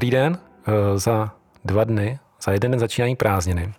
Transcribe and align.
Dobrý 0.00 0.10
den. 0.10 0.38
Eh, 0.66 0.98
Za 0.98 1.32
dva 1.64 1.84
dny, 1.84 2.18
za 2.42 2.52
jeden 2.52 2.70
den 2.70 2.80
začínají 2.80 3.16
prázdniny. 3.16 3.72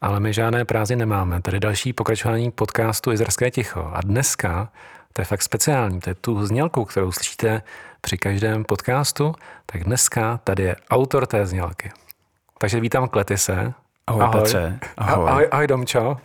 Ale 0.00 0.20
my 0.20 0.32
žádné 0.32 0.64
prázdniny 0.64 1.00
nemáme. 1.00 1.42
Tady 1.42 1.60
další 1.60 1.92
pokračování 1.92 2.50
podcastu 2.50 3.12
Izraelské 3.12 3.50
ticho. 3.50 3.90
A 3.92 4.00
dneska, 4.00 4.72
to 5.12 5.20
je 5.20 5.24
fakt 5.24 5.42
speciální, 5.42 6.00
to 6.00 6.10
je 6.10 6.14
tu 6.14 6.46
znělku, 6.46 6.84
kterou 6.84 7.12
slyšíte 7.12 7.62
při 8.00 8.18
každém 8.18 8.64
podcastu, 8.64 9.34
tak 9.66 9.84
dneska 9.84 10.40
tady 10.44 10.62
je 10.62 10.76
autor 10.90 11.26
té 11.26 11.46
znělky. 11.46 11.92
Takže 12.58 12.80
vítám 12.80 13.08
Kletise. 13.08 13.74
Ahoj, 14.08 14.22
ahoj. 14.22 14.40
Petře. 14.40 14.78
Ahoj. 14.96 15.28
ahoj. 15.30 15.48
Ahoj, 15.50 15.66
Domčo. 15.66 16.16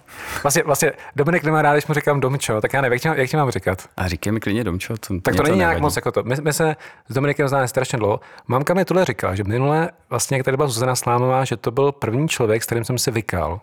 Vlastně, 0.44 0.64
vlastně 0.64 0.92
Dominik 1.16 1.44
nemá 1.44 1.62
rád, 1.62 1.74
když 1.74 1.88
mu 1.88 1.94
říkám 1.94 2.20
Domčo, 2.20 2.62
tak 2.62 2.74
já 2.74 2.82
nevím, 2.82 2.94
jak 2.94 3.02
tě, 3.02 3.10
mám- 3.10 3.18
jak 3.18 3.30
tě 3.30 3.38
mám 3.38 3.52
říkat. 3.52 3.90
A 3.98 4.08
říkej 4.08 4.32
mi 4.32 4.40
klidně 4.40 4.64
Domčo. 4.64 4.98
To, 4.98 5.20
Tak 5.22 5.36
to 5.36 5.44
není 5.44 5.58
nějak 5.58 5.70
nevadí. 5.70 5.82
moc 5.82 5.96
jako 5.96 6.12
to. 6.12 6.24
My, 6.24 6.36
my 6.42 6.54
se 6.54 6.76
s 7.10 7.14
Dominikem 7.14 7.48
známe 7.48 7.68
strašně 7.68 7.98
dlouho. 8.00 8.20
Mamka 8.48 8.74
mi 8.74 8.86
tohle 8.86 9.06
říkala, 9.06 9.36
že 9.36 9.44
minule, 9.44 9.90
vlastně 10.10 10.38
jak 10.38 10.46
tady 10.46 10.58
byla 10.58 10.68
Zuzana 10.70 10.96
Slámová, 10.96 11.46
že 11.46 11.58
to 11.58 11.72
byl 11.72 11.92
první 11.92 12.28
člověk, 12.28 12.64
s 12.64 12.66
kterým 12.66 12.84
jsem 12.84 12.98
si 12.98 13.12
vykal. 13.12 13.60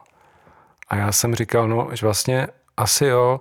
A 0.89 0.97
já 0.97 1.13
jsem 1.13 1.35
říkal, 1.35 1.69
no, 1.69 1.89
že 1.93 2.07
vlastně 2.07 2.47
asi 2.77 3.05
jo, 3.07 3.41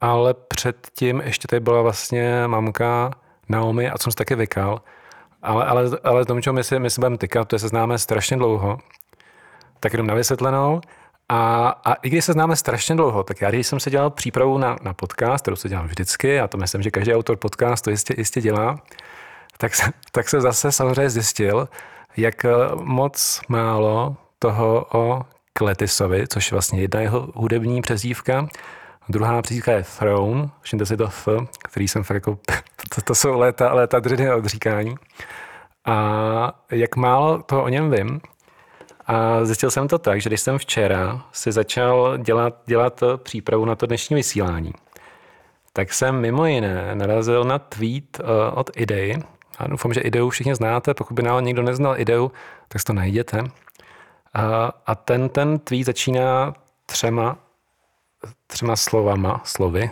ale 0.00 0.34
předtím 0.34 1.22
ještě 1.24 1.48
tady 1.48 1.60
byla 1.60 1.82
vlastně 1.82 2.42
mamka 2.46 3.10
Naomi 3.48 3.90
a 3.90 3.98
co 3.98 4.02
jsem 4.02 4.10
si 4.12 4.16
taky 4.16 4.34
vykal. 4.34 4.80
Ale, 5.42 5.64
ale, 5.64 5.84
ale 6.04 6.24
Tomčo, 6.24 6.52
my 6.52 6.64
si, 6.64 6.78
my 6.78 6.90
si 6.90 7.00
budeme 7.00 7.18
tykat, 7.18 7.48
protože 7.48 7.58
se 7.58 7.68
známe 7.68 7.98
strašně 7.98 8.36
dlouho. 8.36 8.78
Tak 9.80 9.92
jenom 9.92 10.06
na 10.06 10.14
vysvětlenou. 10.14 10.80
A, 11.28 11.68
a 11.84 11.94
i 11.94 12.08
když 12.08 12.24
se 12.24 12.32
známe 12.32 12.56
strašně 12.56 12.94
dlouho, 12.94 13.22
tak 13.22 13.40
já, 13.40 13.50
když 13.50 13.66
jsem 13.66 13.80
se 13.80 13.90
dělal 13.90 14.10
přípravu 14.10 14.58
na, 14.58 14.76
na 14.82 14.94
podcast, 14.94 15.42
kterou 15.42 15.56
se 15.56 15.68
dělám 15.68 15.86
vždycky, 15.86 16.40
a 16.40 16.48
to 16.48 16.58
myslím, 16.58 16.82
že 16.82 16.90
každý 16.90 17.14
autor 17.14 17.36
podcast 17.36 17.84
to 17.84 17.90
jistě, 17.90 18.14
jistě 18.18 18.40
dělá, 18.40 18.80
tak 19.58 19.74
se, 19.74 19.90
tak 20.12 20.28
se 20.28 20.40
zase 20.40 20.72
samozřejmě 20.72 21.10
zjistil, 21.10 21.68
jak 22.16 22.44
eh, 22.44 22.50
moc 22.74 23.40
málo 23.48 24.16
toho 24.38 24.86
o 24.92 25.22
Kletisovi, 25.52 26.28
což 26.28 26.50
je 26.50 26.54
vlastně 26.54 26.80
jedna 26.80 27.00
jeho 27.00 27.28
hudební 27.34 27.82
přezdívka, 27.82 28.48
druhá 29.08 29.42
přezdívka 29.42 29.72
je 29.72 29.84
Throne, 29.98 30.48
všimte 30.60 30.86
si 30.86 30.96
to 30.96 31.06
F, 31.06 31.28
který 31.64 31.88
jsem 31.88 32.02
fakt 32.04 32.14
jako, 32.14 32.38
to, 32.94 33.02
to 33.02 33.14
jsou 33.14 33.38
léta, 33.38 33.72
léta 33.72 34.00
dřiny 34.00 34.32
odříkání. 34.32 34.94
A 35.84 36.52
jak 36.70 36.96
málo 36.96 37.42
toho 37.42 37.62
o 37.62 37.68
něm 37.68 37.90
vím, 37.90 38.20
a 39.08 39.44
zjistil 39.44 39.70
jsem 39.70 39.88
to 39.88 39.98
tak, 39.98 40.20
že 40.20 40.30
když 40.30 40.40
jsem 40.40 40.58
včera 40.58 41.24
si 41.32 41.52
začal 41.52 42.18
dělat, 42.18 42.54
dělat 42.66 43.02
eh, 43.02 43.16
přípravu 43.16 43.64
na 43.64 43.74
to 43.74 43.86
dnešní 43.86 44.16
vysílání, 44.16 44.72
tak 45.72 45.92
jsem 45.92 46.20
mimo 46.20 46.46
jiné 46.46 46.94
narazil 46.94 47.44
na 47.44 47.58
tweet 47.58 48.20
uh, 48.20 48.26
od 48.54 48.70
Idei. 48.76 49.18
A 49.58 49.66
doufám, 49.66 49.92
že 49.92 50.00
Ideu 50.00 50.28
všichni 50.30 50.54
znáte, 50.54 50.94
pokud 50.94 51.14
by 51.14 51.22
náhodou 51.22 51.46
někdo 51.46 51.62
neznal 51.62 52.00
Ideu, 52.00 52.30
tak 52.68 52.80
si 52.80 52.84
to 52.84 52.92
najděte. 52.92 53.40
Uh, 53.40 53.48
a 54.86 54.94
ten, 54.94 55.28
ten 55.28 55.58
tweet 55.58 55.86
začíná 55.86 56.54
třema, 56.86 57.36
třema 58.46 58.76
slovama, 58.76 59.40
slovy. 59.44 59.90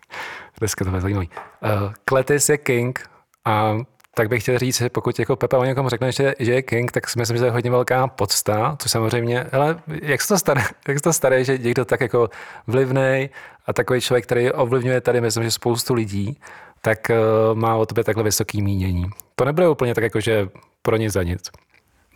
Dneska 0.58 0.84
to 0.84 0.94
je 0.94 1.00
zajímavý. 1.00 1.30
Uh, 1.62 1.92
Kletis 2.04 2.48
je 2.48 2.58
king 2.58 3.10
a 3.44 3.76
tak 4.14 4.28
bych 4.28 4.42
chtěl 4.42 4.58
říct, 4.58 4.78
že 4.78 4.90
pokud 4.90 5.18
jako 5.18 5.36
Pepa 5.36 5.58
o 5.58 5.64
někom 5.64 5.88
řekne, 5.88 6.12
že, 6.12 6.34
že 6.38 6.52
je 6.52 6.62
king, 6.62 6.92
tak 6.92 7.10
si 7.10 7.18
myslím, 7.18 7.36
že 7.36 7.40
to 7.40 7.44
je 7.44 7.50
hodně 7.50 7.70
velká 7.70 8.06
podsta, 8.06 8.76
což 8.78 8.90
samozřejmě, 8.90 9.44
ale 9.44 9.82
jak 10.02 10.22
se 10.22 10.28
to 10.28 10.38
stane, 10.38 10.64
jak 10.88 10.98
se 10.98 11.02
to 11.02 11.12
stane, 11.12 11.44
že 11.44 11.58
někdo 11.58 11.84
tak 11.84 12.00
jako 12.00 12.28
vlivnej 12.66 13.30
a 13.66 13.72
takový 13.72 14.00
člověk, 14.00 14.24
který 14.24 14.52
ovlivňuje 14.52 15.00
tady, 15.00 15.20
myslím, 15.20 15.44
že 15.44 15.50
spoustu 15.50 15.94
lidí, 15.94 16.40
tak 16.80 17.10
uh, 17.10 17.58
má 17.58 17.76
o 17.76 17.86
tobě 17.86 18.04
takhle 18.04 18.24
vysoký 18.24 18.62
mínění. 18.62 19.06
To 19.34 19.44
nebude 19.44 19.68
úplně 19.68 19.94
tak 19.94 20.04
jako, 20.04 20.20
že 20.20 20.48
pro 20.82 20.96
nic 20.96 21.12
za 21.12 21.22
nic. 21.22 21.50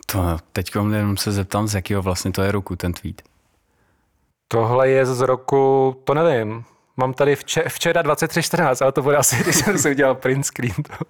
To 0.05 0.37
teď 0.51 0.71
jenom 0.75 1.17
se 1.17 1.31
zeptám, 1.31 1.67
z 1.67 1.75
jakého 1.75 2.01
vlastně 2.01 2.31
to 2.31 2.41
je 2.41 2.51
roku 2.51 2.75
ten 2.75 2.93
tweet. 2.93 3.21
Tohle 4.47 4.89
je 4.89 5.05
z 5.05 5.21
roku, 5.21 5.95
to 6.03 6.13
nevím, 6.13 6.63
mám 6.97 7.13
tady 7.13 7.35
vče, 7.35 7.63
včera 7.67 8.01
23.14, 8.01 8.77
ale 8.81 8.91
to 8.91 9.01
bude 9.01 9.17
asi, 9.17 9.35
když 9.43 9.55
jsem 9.55 9.77
si 9.77 9.89
udělal 9.89 10.15
print 10.15 10.45
screen. 10.45 10.73
To. 10.73 11.05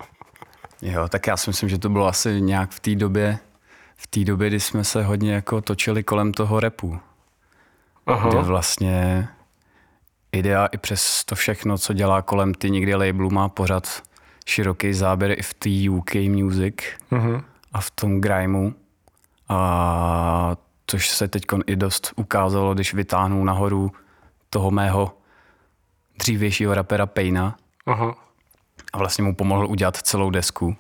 Jo, 0.82 1.10
tak 1.10 1.28
já 1.28 1.38
si 1.38 1.50
myslím, 1.50 1.70
že 1.70 1.78
to 1.78 1.90
bylo 1.90 2.08
asi 2.08 2.42
nějak 2.42 2.72
v 2.72 2.80
té 2.80 2.96
době, 2.96 3.40
v 3.98 4.08
té 4.08 4.20
době, 4.24 4.48
kdy 4.50 4.60
jsme 4.60 4.84
se 4.84 5.04
hodně 5.04 5.34
jako 5.34 5.62
točili 5.62 6.04
kolem 6.04 6.34
toho 6.34 6.60
repu. 6.60 7.00
Aha. 8.06 8.30
Kde 8.30 8.38
vlastně 8.42 9.28
idea 10.32 10.66
i 10.66 10.78
přes 10.78 11.24
to 11.26 11.36
všechno, 11.36 11.78
co 11.78 11.94
dělá 11.94 12.22
kolem 12.22 12.54
ty 12.54 12.70
někdy 12.72 12.96
labelu, 12.96 13.30
má 13.30 13.50
pořád 13.50 14.04
široký 14.46 14.94
záběr 14.94 15.32
i 15.40 15.42
v 15.42 15.54
té 15.54 15.70
UK 15.90 16.16
music 16.30 16.76
Mhm. 17.12 17.42
a 17.74 17.82
v 17.82 17.92
tom 17.92 18.22
grimeu. 18.22 18.72
A 19.50 20.56
což 20.88 21.10
se 21.10 21.28
teď 21.28 21.44
i 21.68 21.76
dost 21.76 22.14
ukázalo, 22.16 22.74
když 22.74 22.94
vytáhnu 22.94 23.44
nahoru 23.44 23.92
toho 24.50 24.72
mého 24.72 25.18
dřívějšího 26.20 26.74
rapera 26.74 27.06
Payna 27.06 27.56
Aha. 27.86 28.16
A 28.94 28.98
vlastně 28.98 29.24
mu 29.24 29.36
pomohl 29.36 29.68
udělat 29.68 29.98
celou 29.98 30.30
desku. 30.30 30.76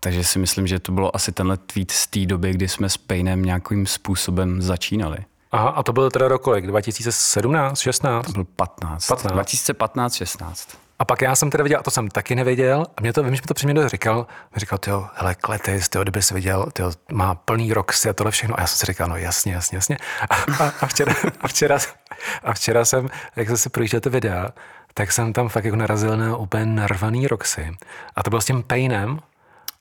Takže 0.00 0.24
si 0.24 0.38
myslím, 0.38 0.66
že 0.66 0.78
to 0.78 0.92
bylo 0.92 1.16
asi 1.16 1.32
tenhle 1.32 1.56
tweet 1.56 1.90
z 1.90 2.06
té 2.06 2.26
doby, 2.26 2.52
kdy 2.52 2.68
jsme 2.68 2.88
s 2.88 2.96
Paynem 2.96 3.42
nějakým 3.42 3.86
způsobem 3.86 4.62
začínali. 4.62 5.18
Aha, 5.52 5.68
a 5.68 5.82
to 5.82 5.92
byl 5.92 6.10
teda 6.10 6.28
rok 6.28 6.42
kolik? 6.42 6.66
2017, 6.66 7.80
16? 7.80 8.26
To 8.26 8.32
byl 8.32 8.44
15. 8.44 9.06
15. 9.06 9.32
2015, 9.32 10.14
16. 10.14 10.68
A 10.98 11.04
pak 11.04 11.22
já 11.22 11.36
jsem 11.36 11.50
teda 11.50 11.64
viděl, 11.64 11.80
a 11.80 11.82
to 11.82 11.90
jsem 11.90 12.08
taky 12.08 12.34
nevěděl, 12.34 12.86
a 12.96 13.00
mě 13.00 13.12
to, 13.12 13.22
vím, 13.22 13.34
že 13.34 13.42
mi 13.42 13.46
to 13.46 13.54
při 13.54 13.66
mě 13.66 13.88
říkal, 13.88 14.26
mi 14.54 14.60
říkal, 14.60 14.78
tyjo, 14.78 15.08
hele, 15.14 15.34
Kletis, 15.34 15.88
tyjo, 15.88 16.02
kdyby 16.02 16.22
jsi 16.22 16.34
viděl, 16.34 16.66
tyjo, 16.72 16.92
má 17.12 17.34
plný 17.34 17.72
roxy 17.72 18.08
a 18.08 18.12
tohle 18.12 18.30
všechno. 18.30 18.58
A 18.58 18.60
já 18.60 18.66
jsem 18.66 18.78
si 18.78 18.86
říkal, 18.86 19.08
no 19.08 19.16
jasně, 19.16 19.52
jasně, 19.52 19.76
jasně. 19.76 19.96
A, 20.30 20.34
a, 20.64 20.72
a, 20.80 20.86
včera, 20.86 21.14
a, 21.40 21.48
včera, 21.48 21.78
a 22.42 22.54
včera 22.54 22.84
jsem, 22.84 23.08
jak 23.36 23.48
jsem 23.48 23.56
si 23.56 23.70
projížděl 23.70 24.00
ty 24.00 24.10
videa, 24.10 24.48
tak 24.94 25.12
jsem 25.12 25.32
tam 25.32 25.48
fakt 25.48 25.64
jako 25.64 25.76
narazil 25.76 26.16
na 26.16 26.36
úplně 26.36 26.66
narvaný 26.66 27.26
roxy. 27.26 27.70
A 28.16 28.22
to 28.22 28.30
bylo 28.30 28.40
s 28.40 28.44
tím 28.44 28.62
Painem, 28.62 29.18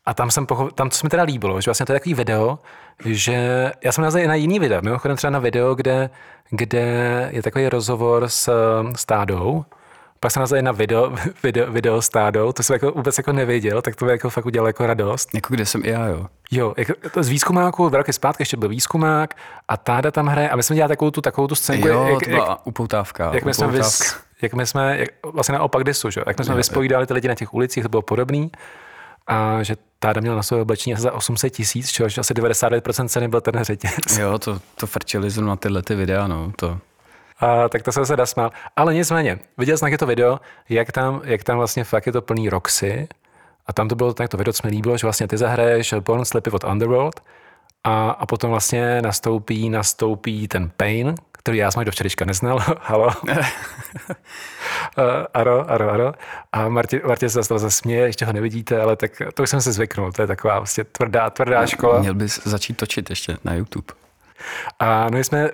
a 0.06 0.14
tam 0.14 0.31
jsem 0.31 0.46
pochopil, 0.46 0.72
tam, 0.72 0.90
co 0.90 0.97
se 0.97 1.06
mi 1.06 1.09
teda 1.09 1.24
líbilo, 1.24 1.62
že 1.62 1.70
vlastně 1.70 1.86
to 1.86 1.94
je 1.94 2.00
takový 2.00 2.14
video, 2.14 2.59
že 3.06 3.72
já 3.84 3.92
jsem 3.92 4.02
narazil 4.02 4.22
i 4.22 4.28
na 4.28 4.36
jiný 4.36 4.59
video, 4.59 4.81
mimochodem 4.81 5.18
třeba 5.18 5.31
na 5.31 5.40
video, 5.40 5.75
kde, 5.75 6.09
kde 6.50 7.30
je 7.31 7.42
takový 7.44 7.70
rozhovor 7.70 8.30
s, 8.30 8.52
s 8.96 9.06
Tádou, 9.06 9.66
pak 10.20 10.31
jsem 10.31 10.40
narazil 10.40 10.58
i 10.58 10.62
na 10.62 10.72
video, 10.72 11.14
video, 11.44 11.72
video 11.72 12.02
s 12.02 12.09
Tádou, 12.09 12.52
to 12.52 12.64
jsem 12.64 12.74
jako 12.74 12.91
vůbec 12.91 13.18
jako 13.18 13.31
nevěděl, 13.31 13.81
tak 13.81 13.96
to 13.96 14.06
mi 14.06 14.12
jako 14.12 14.30
fakt 14.30 14.46
udělalo 14.46 14.68
jako 14.68 14.88
radost. 14.88 15.30
Jako 15.36 15.53
kde 15.53 15.66
jsem 15.66 15.86
i 15.86 15.90
já, 15.90 16.06
jo. 16.08 16.26
Jo, 16.52 16.74
jako, 16.78 16.94
to 17.14 17.24
z 17.24 17.30
výzkumáku, 17.30 17.90
dva 17.90 17.97
roky 17.97 18.14
zpátky 18.14 18.41
ještě 18.41 18.58
byl 18.58 18.70
výzkumák 18.70 19.34
a 19.68 19.78
Táda 19.78 20.12
tam 20.12 20.28
hraje 20.28 20.50
a 20.50 20.56
my 20.56 20.64
jsme 20.64 20.76
dělali 20.76 20.90
takovou 20.90 21.12
tu, 21.12 21.22
takovou 21.22 21.47
tu 21.47 21.56
scénku, 21.56 21.88
Jo, 21.88 22.08
jak, 22.08 22.24
to 22.24 22.30
jak, 22.30 22.40
byla 22.40 22.66
upoutávka. 22.66 23.31
jak 23.34 23.46
my 23.46 23.53
jsme, 23.53 23.68
upoutávka. 23.68 23.88
vys, 23.88 24.16
jak 24.41 24.53
my 24.53 24.66
jsme 24.66 24.97
jak, 24.97 25.09
vlastně 25.33 25.53
naopak 25.53 25.83
disu, 25.83 26.09
že? 26.09 26.19
jo, 26.19 26.23
jak 26.27 26.39
my 26.39 26.45
jsme 26.45 26.55
vyspovídali 26.55 27.07
ty 27.07 27.13
lidi 27.13 27.27
na 27.27 27.35
těch 27.35 27.53
ulicích, 27.53 27.83
to 27.83 27.89
bylo 27.89 28.01
podobný. 28.01 28.51
A 29.27 29.63
že 29.63 29.75
Táda 29.99 30.22
měl 30.22 30.35
na 30.35 30.43
své 30.43 30.61
oblečení 30.61 30.93
asi 30.93 31.02
za 31.02 31.14
800 31.14 31.53
tisíc, 31.53 31.91
čehož 31.91 32.17
asi 32.17 32.34
99% 32.34 33.08
ceny 33.08 33.28
byl 33.28 33.41
ten 33.41 33.64
řetěz. 33.64 34.17
Jo, 34.19 34.40
to, 34.40 34.59
to 34.75 34.87
frčeli 34.87 35.29
zrovna 35.29 35.55
tyhle 35.55 35.81
ty 35.81 35.96
videa, 35.96 36.28
no. 36.28 36.52
To, 36.55 36.78
A, 37.40 37.69
tak 37.69 37.84
to 37.84 37.91
jsem 37.91 38.05
se 38.05 38.17
nasmál. 38.17 38.52
Ale 38.75 38.93
nicméně, 38.93 39.40
viděl 39.58 39.78
jsem 39.78 39.97
to 39.97 40.05
video, 40.05 40.40
jak 40.69 40.91
tam, 40.91 41.22
jak 41.23 41.43
tam 41.43 41.58
vlastně 41.58 41.84
fakt 41.84 42.05
je 42.05 42.11
to 42.11 42.22
plný 42.22 42.49
Roxy. 42.49 43.08
A 43.67 43.73
tam 43.73 43.87
to 43.87 43.96
bylo 43.96 44.14
tak 44.14 44.29
to 44.29 44.37
video, 44.37 44.53
co 44.53 44.67
mi 44.67 44.72
líbilo, 44.72 44.97
že 44.97 45.08
vlastně 45.08 45.28
ty 45.28 45.37
zahraješ 45.37 45.93
Born 45.99 46.25
Slippy 46.25 46.49
od 46.49 46.64
Underworld 46.64 47.22
a, 47.84 48.09
a 48.11 48.25
potom 48.25 48.49
vlastně 48.49 49.02
nastoupí, 49.02 49.69
nastoupí 49.69 50.47
ten 50.47 50.72
Pain, 50.78 51.16
který 51.40 51.58
já 51.58 51.72
jsem 51.72 51.86
do 51.86 51.91
včerejška 51.91 52.26
neznal. 52.26 52.59
Halo. 52.82 53.08
Uh, 53.28 53.34
aro, 55.34 55.72
aro, 55.72 55.91
aro. 55.91 56.14
A 56.52 56.70
Martin, 56.70 57.02
Martin 57.08 57.30
se 57.30 57.34
zase 57.34 57.59
zasměje, 57.59 58.06
ještě 58.06 58.26
ho 58.26 58.34
nevidíte, 58.34 58.82
ale 58.82 58.96
tak 58.96 59.12
to 59.34 59.44
už 59.44 59.50
jsem 59.50 59.62
se 59.62 59.72
zvyknul. 59.72 60.12
To 60.12 60.22
je 60.22 60.28
taková 60.28 60.59
vlastně 60.59 60.84
tvrdá, 60.84 61.30
tvrdá 61.30 61.66
škola. 61.66 62.00
měl 62.00 62.14
bys 62.14 62.44
začít 62.44 62.78
točit 62.78 63.09
ještě 63.09 63.38
na 63.44 63.53
YouTube. 63.53 63.94
A 64.80 65.08
no 65.09 65.18
jsme, 65.18 65.50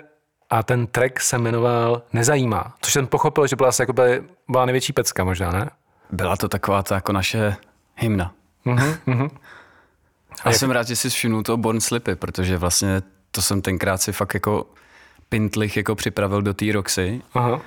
a 0.50 0.62
ten 0.62 0.86
track 0.86 1.20
se 1.20 1.38
jmenoval 1.38 2.02
Nezajímá, 2.12 2.74
což 2.80 2.92
jsem 2.92 3.06
pochopil, 3.06 3.46
že 3.46 3.56
byla 3.56 3.68
asi 3.68 3.82
jakoby, 3.82 4.22
byla 4.48 4.66
největší 4.66 4.92
pecka 4.92 5.24
možná, 5.24 5.52
ne? 5.52 5.70
Byla 6.10 6.36
to 6.36 6.48
taková 6.48 6.82
ta 6.82 6.94
jako 6.94 7.12
naše 7.12 7.56
hymna. 7.94 8.32
Mhm, 8.64 9.30
A 10.44 10.52
jsem 10.52 10.70
rád, 10.70 10.88
že 10.88 10.96
jsi 10.96 11.10
všimnul 11.10 11.42
toho 11.42 11.56
Born 11.56 11.80
Slipy, 11.80 12.14
protože 12.14 12.58
vlastně 12.58 13.02
to 13.30 13.42
jsem 13.42 13.62
tenkrát 13.62 14.02
si 14.02 14.12
fakt 14.12 14.34
jako 14.34 14.66
pintlich 15.28 15.76
jako 15.76 15.94
připravil 15.94 16.42
do 16.42 16.54
té 16.54 16.72
Roxy 16.72 17.22
Aha. 17.34 17.60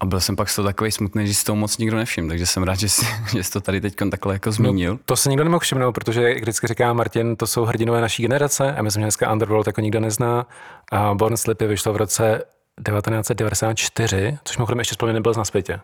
a 0.00 0.06
byl 0.06 0.20
jsem 0.20 0.36
pak 0.36 0.48
z 0.48 0.56
toho 0.56 0.68
takový 0.68 0.92
smutný, 0.92 1.26
že 1.26 1.34
si 1.34 1.44
toho 1.44 1.56
moc 1.56 1.78
nikdo 1.78 1.96
nevšiml, 1.96 2.28
takže 2.28 2.46
jsem 2.46 2.62
rád, 2.62 2.74
že 2.74 2.88
jsi, 2.88 3.06
že 3.32 3.44
jsi 3.44 3.50
to 3.50 3.60
tady 3.60 3.80
teď 3.80 3.94
takhle 4.10 4.34
jako 4.34 4.52
zmínil. 4.52 4.98
To 5.06 5.16
se 5.16 5.28
nikdo 5.28 5.44
nemohl 5.44 5.60
všimnout, 5.60 5.92
protože, 5.92 6.22
jak 6.22 6.40
vždycky 6.40 6.66
říká 6.66 6.92
Martin, 6.92 7.36
to 7.36 7.46
jsou 7.46 7.64
hrdinové 7.64 8.00
naší 8.00 8.22
generace 8.22 8.74
a 8.76 8.82
myslím, 8.82 9.00
že 9.00 9.04
dneska 9.04 9.32
Underworld 9.32 9.66
jako 9.66 9.80
nikdo 9.80 10.00
nezná. 10.00 10.46
A 10.92 11.14
Born 11.14 11.36
Slipy 11.36 11.66
vyšlo 11.66 11.92
v 11.92 11.96
roce 11.96 12.42
1994, 12.88 14.38
což 14.44 14.56
mimochodem 14.56 14.78
ještě 14.78 14.94
spolu 14.94 15.12
nebyl 15.12 15.32
na 15.36 15.44
světě. 15.44 15.80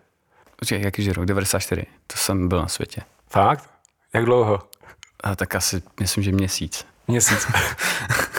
Počkej, 0.57 0.81
jaký 0.83 1.03
že 1.03 1.13
rok? 1.13 1.27
94. 1.27 1.87
To 2.07 2.17
jsem 2.17 2.49
byl 2.49 2.61
na 2.61 2.69
světě. 2.69 3.03
Fakt? 3.31 3.71
Jak 4.15 4.25
dlouho? 4.25 4.59
A 5.25 5.37
tak 5.37 5.55
asi, 5.55 5.83
myslím, 6.01 6.25
že 6.25 6.33
měsíc. 6.33 6.87
Měsíc. 7.09 7.47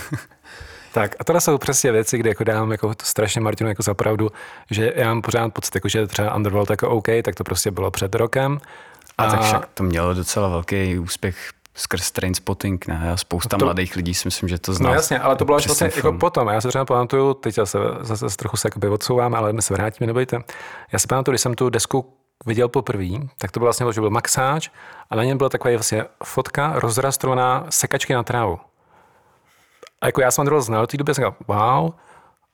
tak 0.94 1.16
a 1.20 1.24
tohle 1.24 1.42
jsou 1.42 1.58
přesně 1.58 1.92
věci, 1.92 2.18
kde 2.18 2.30
jako 2.30 2.44
dám 2.44 2.72
jako 2.72 2.94
strašně 3.04 3.42
Martinu 3.42 3.70
jako 3.70 3.84
za 3.84 3.94
pravdu, 3.94 4.30
že 4.72 4.94
já 4.96 5.08
mám 5.08 5.22
pořád 5.22 5.54
pocit, 5.54 5.76
jako, 5.76 5.88
že 5.88 6.08
třeba 6.08 6.36
Underworld 6.36 6.70
jako 6.70 6.90
OK, 6.90 7.08
tak 7.24 7.36
to 7.36 7.44
prostě 7.44 7.72
bylo 7.72 7.92
před 7.92 8.16
rokem. 8.16 8.60
A, 9.18 9.24
a 9.24 9.32
tak 9.32 9.42
však 9.42 9.70
to 9.74 9.84
mělo 9.84 10.14
docela 10.14 10.48
velký 10.48 11.00
úspěch 11.00 11.50
skrz 11.76 12.12
train 12.12 12.34
spotting, 12.34 12.88
ne? 12.88 13.12
A 13.14 13.18
spousta 13.18 13.58
to, 13.58 13.66
mladých 13.66 13.96
lidí 13.96 14.14
si 14.14 14.28
myslím, 14.28 14.50
že 14.50 14.60
to 14.60 14.74
zná. 14.74 14.90
No 14.90 14.96
jasně, 14.96 15.20
ale 15.20 15.36
to 15.36 15.46
bylo 15.46 15.58
až 15.58 15.68
vlastně 15.68 15.92
jako 15.96 16.14
potom. 16.14 16.48
Já 16.48 16.62
se 16.62 16.68
třeba 16.68 16.86
pamatuju, 16.86 17.34
teď 17.34 17.56
zase, 17.56 17.78
zase, 18.02 18.38
trochu 18.38 18.58
se 18.58 18.68
jakoby 18.68 18.88
odsouváme, 18.88 19.38
ale 19.38 19.54
my 19.54 19.62
se 19.62 19.74
vrátíme, 19.74 20.08
nebojte. 20.08 20.40
Já 20.92 21.00
si 21.00 21.08
pamatuju, 21.08 21.34
když 21.34 21.42
jsem 21.42 21.54
tu 21.54 21.70
desku 21.70 22.14
viděl 22.46 22.68
poprvé, 22.68 23.06
tak 23.38 23.52
to 23.52 23.60
bylo 23.60 23.68
vlastně, 23.68 23.94
že 23.94 24.02
byl 24.02 24.10
maxáč 24.10 24.70
a 25.10 25.16
na 25.16 25.24
něm 25.24 25.38
byla 25.38 25.50
taková 25.50 25.74
vlastně 25.74 26.06
fotka 26.24 26.72
rozrastrovaná 26.76 27.66
sekačky 27.70 28.14
na 28.14 28.24
trávu. 28.24 28.60
A 30.02 30.06
jako 30.06 30.22
já 30.22 30.32
jsem 30.32 30.46
to 30.46 30.62
znal, 30.62 30.88
té 30.88 30.98
době 30.98 31.14
jsem 31.14 31.22
říkal, 31.22 31.36
wow, 31.48 31.92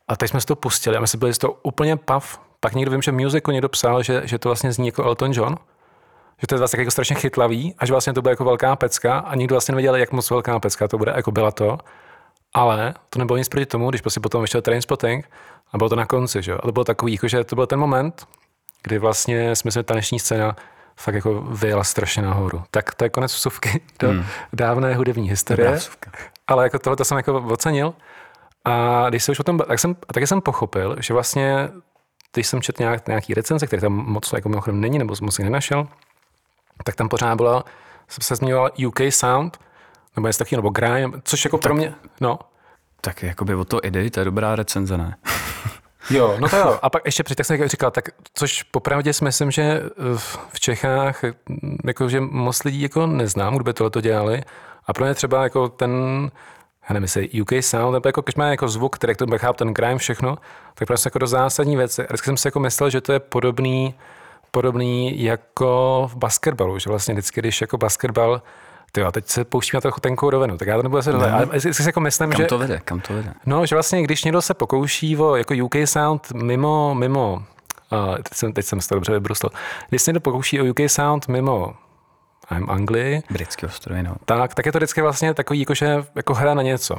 a 0.08 0.16
teď 0.16 0.30
jsme 0.30 0.42
si 0.42 0.48
to 0.48 0.56
pustili 0.56 0.98
a 0.98 1.00
my 1.00 1.08
jsme 1.08 1.20
byli 1.20 1.34
z 1.34 1.38
toho 1.38 1.58
úplně 1.64 1.98
pav. 1.98 2.40
Pak 2.60 2.74
někdo 2.74 2.92
vím, 2.92 3.02
že 3.02 3.12
v 3.12 3.14
musicu 3.14 3.52
někdo 3.52 3.70
psal, 3.70 4.04
že, 4.04 4.22
že 4.26 4.40
to 4.40 4.50
vlastně 4.50 4.72
zní 4.72 4.88
jako 4.88 5.04
Elton 5.04 5.32
John, 5.34 5.58
že 6.42 6.48
to 6.48 6.56
je 6.56 6.60
vlastně 6.60 6.80
jako 6.80 6.92
strašně 6.92 7.16
chytlavý, 7.16 7.76
až 7.78 7.90
vlastně 7.92 8.14
to 8.14 8.22
bude 8.22 8.32
jako 8.32 8.46
velká 8.46 8.76
pecka 8.76 9.20
a 9.20 9.36
nikdo 9.36 9.54
vlastně 9.54 9.72
nevěděl, 9.72 9.96
jak 9.96 10.12
moc 10.12 10.30
velká 10.30 10.60
pecka 10.60 10.88
to 10.88 10.98
bude, 10.98 11.14
jako 11.16 11.32
byla 11.32 11.52
to. 11.52 11.78
Ale 12.54 12.94
to 13.10 13.20
nebylo 13.20 13.38
nic 13.38 13.50
proti 13.50 13.66
tomu, 13.66 13.90
když 13.90 14.02
prostě 14.02 14.20
potom 14.20 14.42
vyšel 14.42 14.62
Trainspotting 14.62 15.30
a 15.72 15.78
bylo 15.78 15.90
to 15.90 15.96
na 15.96 16.06
konci, 16.06 16.42
že? 16.42 16.54
A 16.54 16.62
to 16.62 16.72
bylo 16.72 16.86
takový, 16.86 17.14
jako, 17.14 17.28
že 17.28 17.44
to 17.44 17.56
byl 17.56 17.68
ten 17.68 17.80
moment, 17.80 18.28
kdy 18.84 18.98
vlastně 18.98 19.56
jsme 19.56 19.72
se 19.72 19.84
taneční 19.84 20.20
scéna 20.20 20.56
fakt 20.96 21.16
jako 21.16 21.42
vyjela 21.42 21.84
strašně 21.84 22.22
nahoru. 22.22 22.64
Tak 22.72 22.96
to 22.96 23.04
je 23.04 23.10
konec 23.10 23.34
vsuvky 23.34 23.82
do 24.00 24.10
hmm. 24.10 24.26
dávné 24.54 24.96
hudební 24.96 25.30
historie. 25.30 25.80
Ale 26.48 26.64
jako 26.64 26.80
tohle 26.80 26.96
to 26.96 27.06
jsem 27.06 27.18
jako 27.18 27.42
ocenil. 27.42 27.94
A 28.66 29.06
když 29.10 29.24
se 29.24 29.32
už 29.32 29.40
o 29.40 29.44
tom, 29.44 29.58
tak 29.58 29.80
jsem, 29.80 29.96
taky 29.96 30.28
jsem 30.28 30.42
pochopil, 30.42 30.96
že 31.00 31.14
vlastně, 31.14 31.70
když 32.34 32.48
jsem 32.48 32.62
četl 32.62 32.84
nějak, 32.84 33.08
nějaký 33.08 33.34
recenze, 33.34 33.68
který 33.68 33.82
tam 33.82 33.94
moc 33.94 34.34
jako 34.34 34.50
mimochodem 34.50 34.82
není, 34.82 35.00
nebo 35.00 35.16
moc 35.22 35.38
nenašel, 35.38 35.88
tak 36.84 36.96
tam 36.96 37.10
pořád 37.10 37.40
jsem 38.08 38.22
se 38.22 38.36
zmiňoval 38.36 38.72
UK 38.88 39.00
Sound, 39.10 39.58
nebo 40.16 40.28
něco 40.28 40.40
takového, 40.40 40.62
nebo 40.62 40.70
Grime, 40.70 41.22
což 41.24 41.46
jako 41.46 41.58
tak, 41.58 41.64
pro 41.64 41.74
mě, 41.74 41.94
no. 42.22 42.40
Tak 43.02 43.24
jakoby 43.24 43.56
o 43.56 43.66
to 43.66 43.80
ide, 43.84 44.10
to 44.10 44.20
je 44.20 44.26
dobrá 44.26 44.56
recenze, 44.56 44.98
ne? 44.98 45.16
Jo, 46.10 46.38
no 46.40 46.50
to 46.50 46.58
jo. 46.58 46.80
A 46.82 46.90
pak 46.90 47.06
ještě 47.06 47.24
předtím 47.24 47.44
jsem 47.44 47.68
říkal, 47.68 47.92
tak 47.92 48.10
což 48.34 48.64
popravdě 48.64 49.14
si 49.14 49.24
myslím, 49.24 49.52
že 49.52 49.82
v 50.54 50.60
Čechách 50.60 51.22
jakože 51.86 52.20
moc 52.20 52.64
lidí 52.64 52.82
jako 52.82 53.08
neznám, 53.08 53.56
kdo 53.56 53.64
by 53.64 53.74
tohle 53.74 54.02
dělali. 54.02 54.44
A 54.88 54.94
pro 54.94 55.06
mě 55.06 55.14
třeba 55.14 55.44
jako 55.44 55.70
ten, 55.70 55.92
já 56.90 56.94
nevím, 56.94 57.04
jestli 57.04 57.42
UK 57.42 57.52
Sound, 57.60 57.94
nebo 57.94 58.08
jako, 58.10 58.22
když 58.22 58.36
má 58.36 58.48
jako 58.48 58.68
zvuk, 58.68 58.96
který 58.96 59.16
to 59.16 59.26
chápu, 59.38 59.58
ten 59.58 59.74
grime, 59.74 59.98
všechno, 59.98 60.38
tak 60.74 60.88
prostě 60.88 61.08
jako 61.08 61.20
do 61.20 61.28
zásadní 61.28 61.78
věci. 61.78 62.08
A 62.08 62.18
jsem 62.18 62.38
si 62.38 62.48
jako 62.48 62.60
myslel, 62.60 62.90
že 62.90 63.02
to 63.02 63.14
je 63.14 63.20
podobný, 63.20 63.96
podobný 64.52 65.24
jako 65.24 66.10
v 66.12 66.16
basketbalu, 66.16 66.80
že 66.80 66.90
vlastně 66.90 67.14
vždycky, 67.14 67.42
když 67.42 67.62
jako 67.62 67.78
basketbal 67.78 68.42
ty 68.92 69.02
jo, 69.02 69.12
teď 69.12 69.28
se 69.28 69.46
pouštíme 69.46 69.82
trochu 69.82 70.00
tenkou 70.00 70.30
rovinu, 70.30 70.58
tak 70.58 70.68
já 70.68 70.78
to 70.78 70.84
nebudu 70.84 71.02
se 71.02 71.12
ale 71.12 71.48
si 71.60 71.86
jako 71.86 72.00
myslím, 72.00 72.30
kam 72.30 72.42
že... 72.42 72.46
to 72.46 72.58
vede, 72.58 72.82
kam 72.86 73.00
to 73.00 73.14
vede? 73.14 73.34
No, 73.46 73.66
že 73.66 73.76
vlastně, 73.76 74.04
když 74.04 74.24
někdo 74.24 74.42
se 74.42 74.54
pokouší 74.54 75.18
o 75.18 75.36
jako 75.36 75.54
UK 75.64 75.76
Sound 75.86 76.32
mimo, 76.32 76.96
mimo 76.96 77.44
Uh, 77.92 78.16
teď, 78.16 78.34
jsem, 78.34 78.54
teď 78.54 78.66
jsem 78.66 78.82
se 78.82 78.90
to 78.90 78.96
dobře 78.96 79.12
vybrustil. 79.12 79.50
Když 79.90 80.02
se 80.02 80.12
někdo 80.12 80.20
pokouší 80.20 80.62
o 80.62 80.66
UK 80.66 80.80
Sound 80.88 81.28
mimo 81.28 81.74
I'm 82.52 82.70
Anglii, 82.70 83.22
britský 83.30 83.66
ostrovy, 83.66 84.04
no. 84.04 84.16
tak, 84.26 84.56
tak 84.56 84.66
je 84.66 84.72
to 84.72 84.78
vždycky 84.78 85.02
vlastně 85.02 85.34
takový, 85.34 85.60
jako, 85.60 85.74
že, 85.74 86.06
jako 86.16 86.34
hra 86.34 86.54
na 86.54 86.62
něco. 86.62 86.96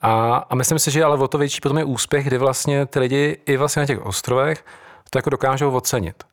A, 0.00 0.36
a 0.50 0.54
myslím 0.54 0.78
si, 0.78 0.90
že 0.90 1.04
ale 1.04 1.18
o 1.18 1.28
to 1.28 1.38
větší 1.38 1.60
potom 1.60 1.78
je 1.78 1.84
úspěch, 1.84 2.26
kdy 2.26 2.38
vlastně 2.38 2.86
ty 2.86 2.98
lidi 2.98 3.38
i 3.46 3.56
vlastně 3.56 3.80
na 3.80 3.86
těch 3.86 4.06
ostrovech 4.06 4.64
to 5.10 5.18
jako 5.18 5.30
dokážou 5.30 5.70
ocenit. 5.70 6.24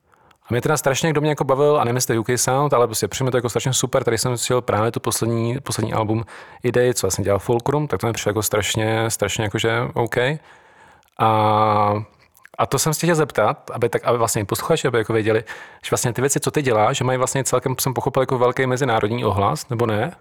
A 0.44 0.48
mě 0.50 0.62
teda 0.62 0.78
strašně, 0.78 1.10
kdo 1.10 1.22
mě 1.22 1.30
jako 1.30 1.44
bavil, 1.44 1.82
a 1.82 1.88
jestli 1.94 2.18
UK 2.18 2.28
Sound, 2.36 2.74
ale 2.74 2.88
prostě 2.88 3.08
přijme 3.08 3.32
to 3.32 3.38
jako 3.38 3.50
strašně 3.50 3.74
super. 3.74 4.04
Tady 4.04 4.18
jsem 4.18 4.38
si 4.38 4.54
právě 4.60 4.92
tu 4.92 5.00
poslední, 5.00 5.60
poslední 5.64 5.94
album 5.94 6.26
Idej, 6.64 6.94
co 6.94 7.08
vlastně 7.08 7.24
dělal 7.24 7.40
Fulcrum, 7.40 7.88
tak 7.88 8.00
to 8.00 8.08
mi 8.08 8.14
přišlo 8.14 8.30
jako 8.30 8.44
strašně, 8.44 9.10
strašně 9.10 9.44
jakože 9.44 9.82
OK. 9.94 10.18
A, 11.20 12.04
a 12.58 12.66
to 12.66 12.80
jsem 12.80 12.94
se 12.94 13.06
chtěl 13.06 13.16
zeptat, 13.16 13.72
aby, 13.74 13.90
tak, 13.90 14.04
aby 14.04 14.18
vlastně 14.18 14.46
posluchači 14.46 14.88
aby 14.88 14.98
jako 14.98 15.14
věděli, 15.14 15.44
že 15.86 15.90
vlastně 15.92 16.14
ty 16.14 16.22
věci, 16.22 16.40
co 16.40 16.52
ty 16.52 16.62
děláš, 16.62 16.98
že 16.98 17.04
mají 17.04 17.18
vlastně 17.18 17.44
celkem, 17.44 17.76
jsem 17.80 17.94
pochopil, 17.94 18.22
jako 18.24 18.38
velký 18.38 18.66
mezinárodní 18.66 19.26
ohlas, 19.26 19.70
nebo 19.70 19.86
ne? 19.86 20.12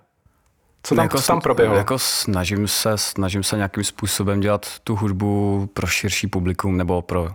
Co 0.82 0.94
tam, 0.94 1.05
jako, 1.05 1.20
co 1.20 1.26
tam 1.26 1.40
proběhlo? 1.40 1.76
Jako 1.76 1.99
snažím 1.99 2.69
se, 2.69 2.99
snažím 2.99 3.43
se 3.43 3.56
nějakým 3.56 3.84
způsobem 3.84 4.40
dělat 4.40 4.67
tu 4.84 4.96
hudbu 4.96 5.69
pro 5.75 5.87
širší 5.87 6.26
publikum 6.26 6.76
nebo 6.76 7.02
pro 7.02 7.29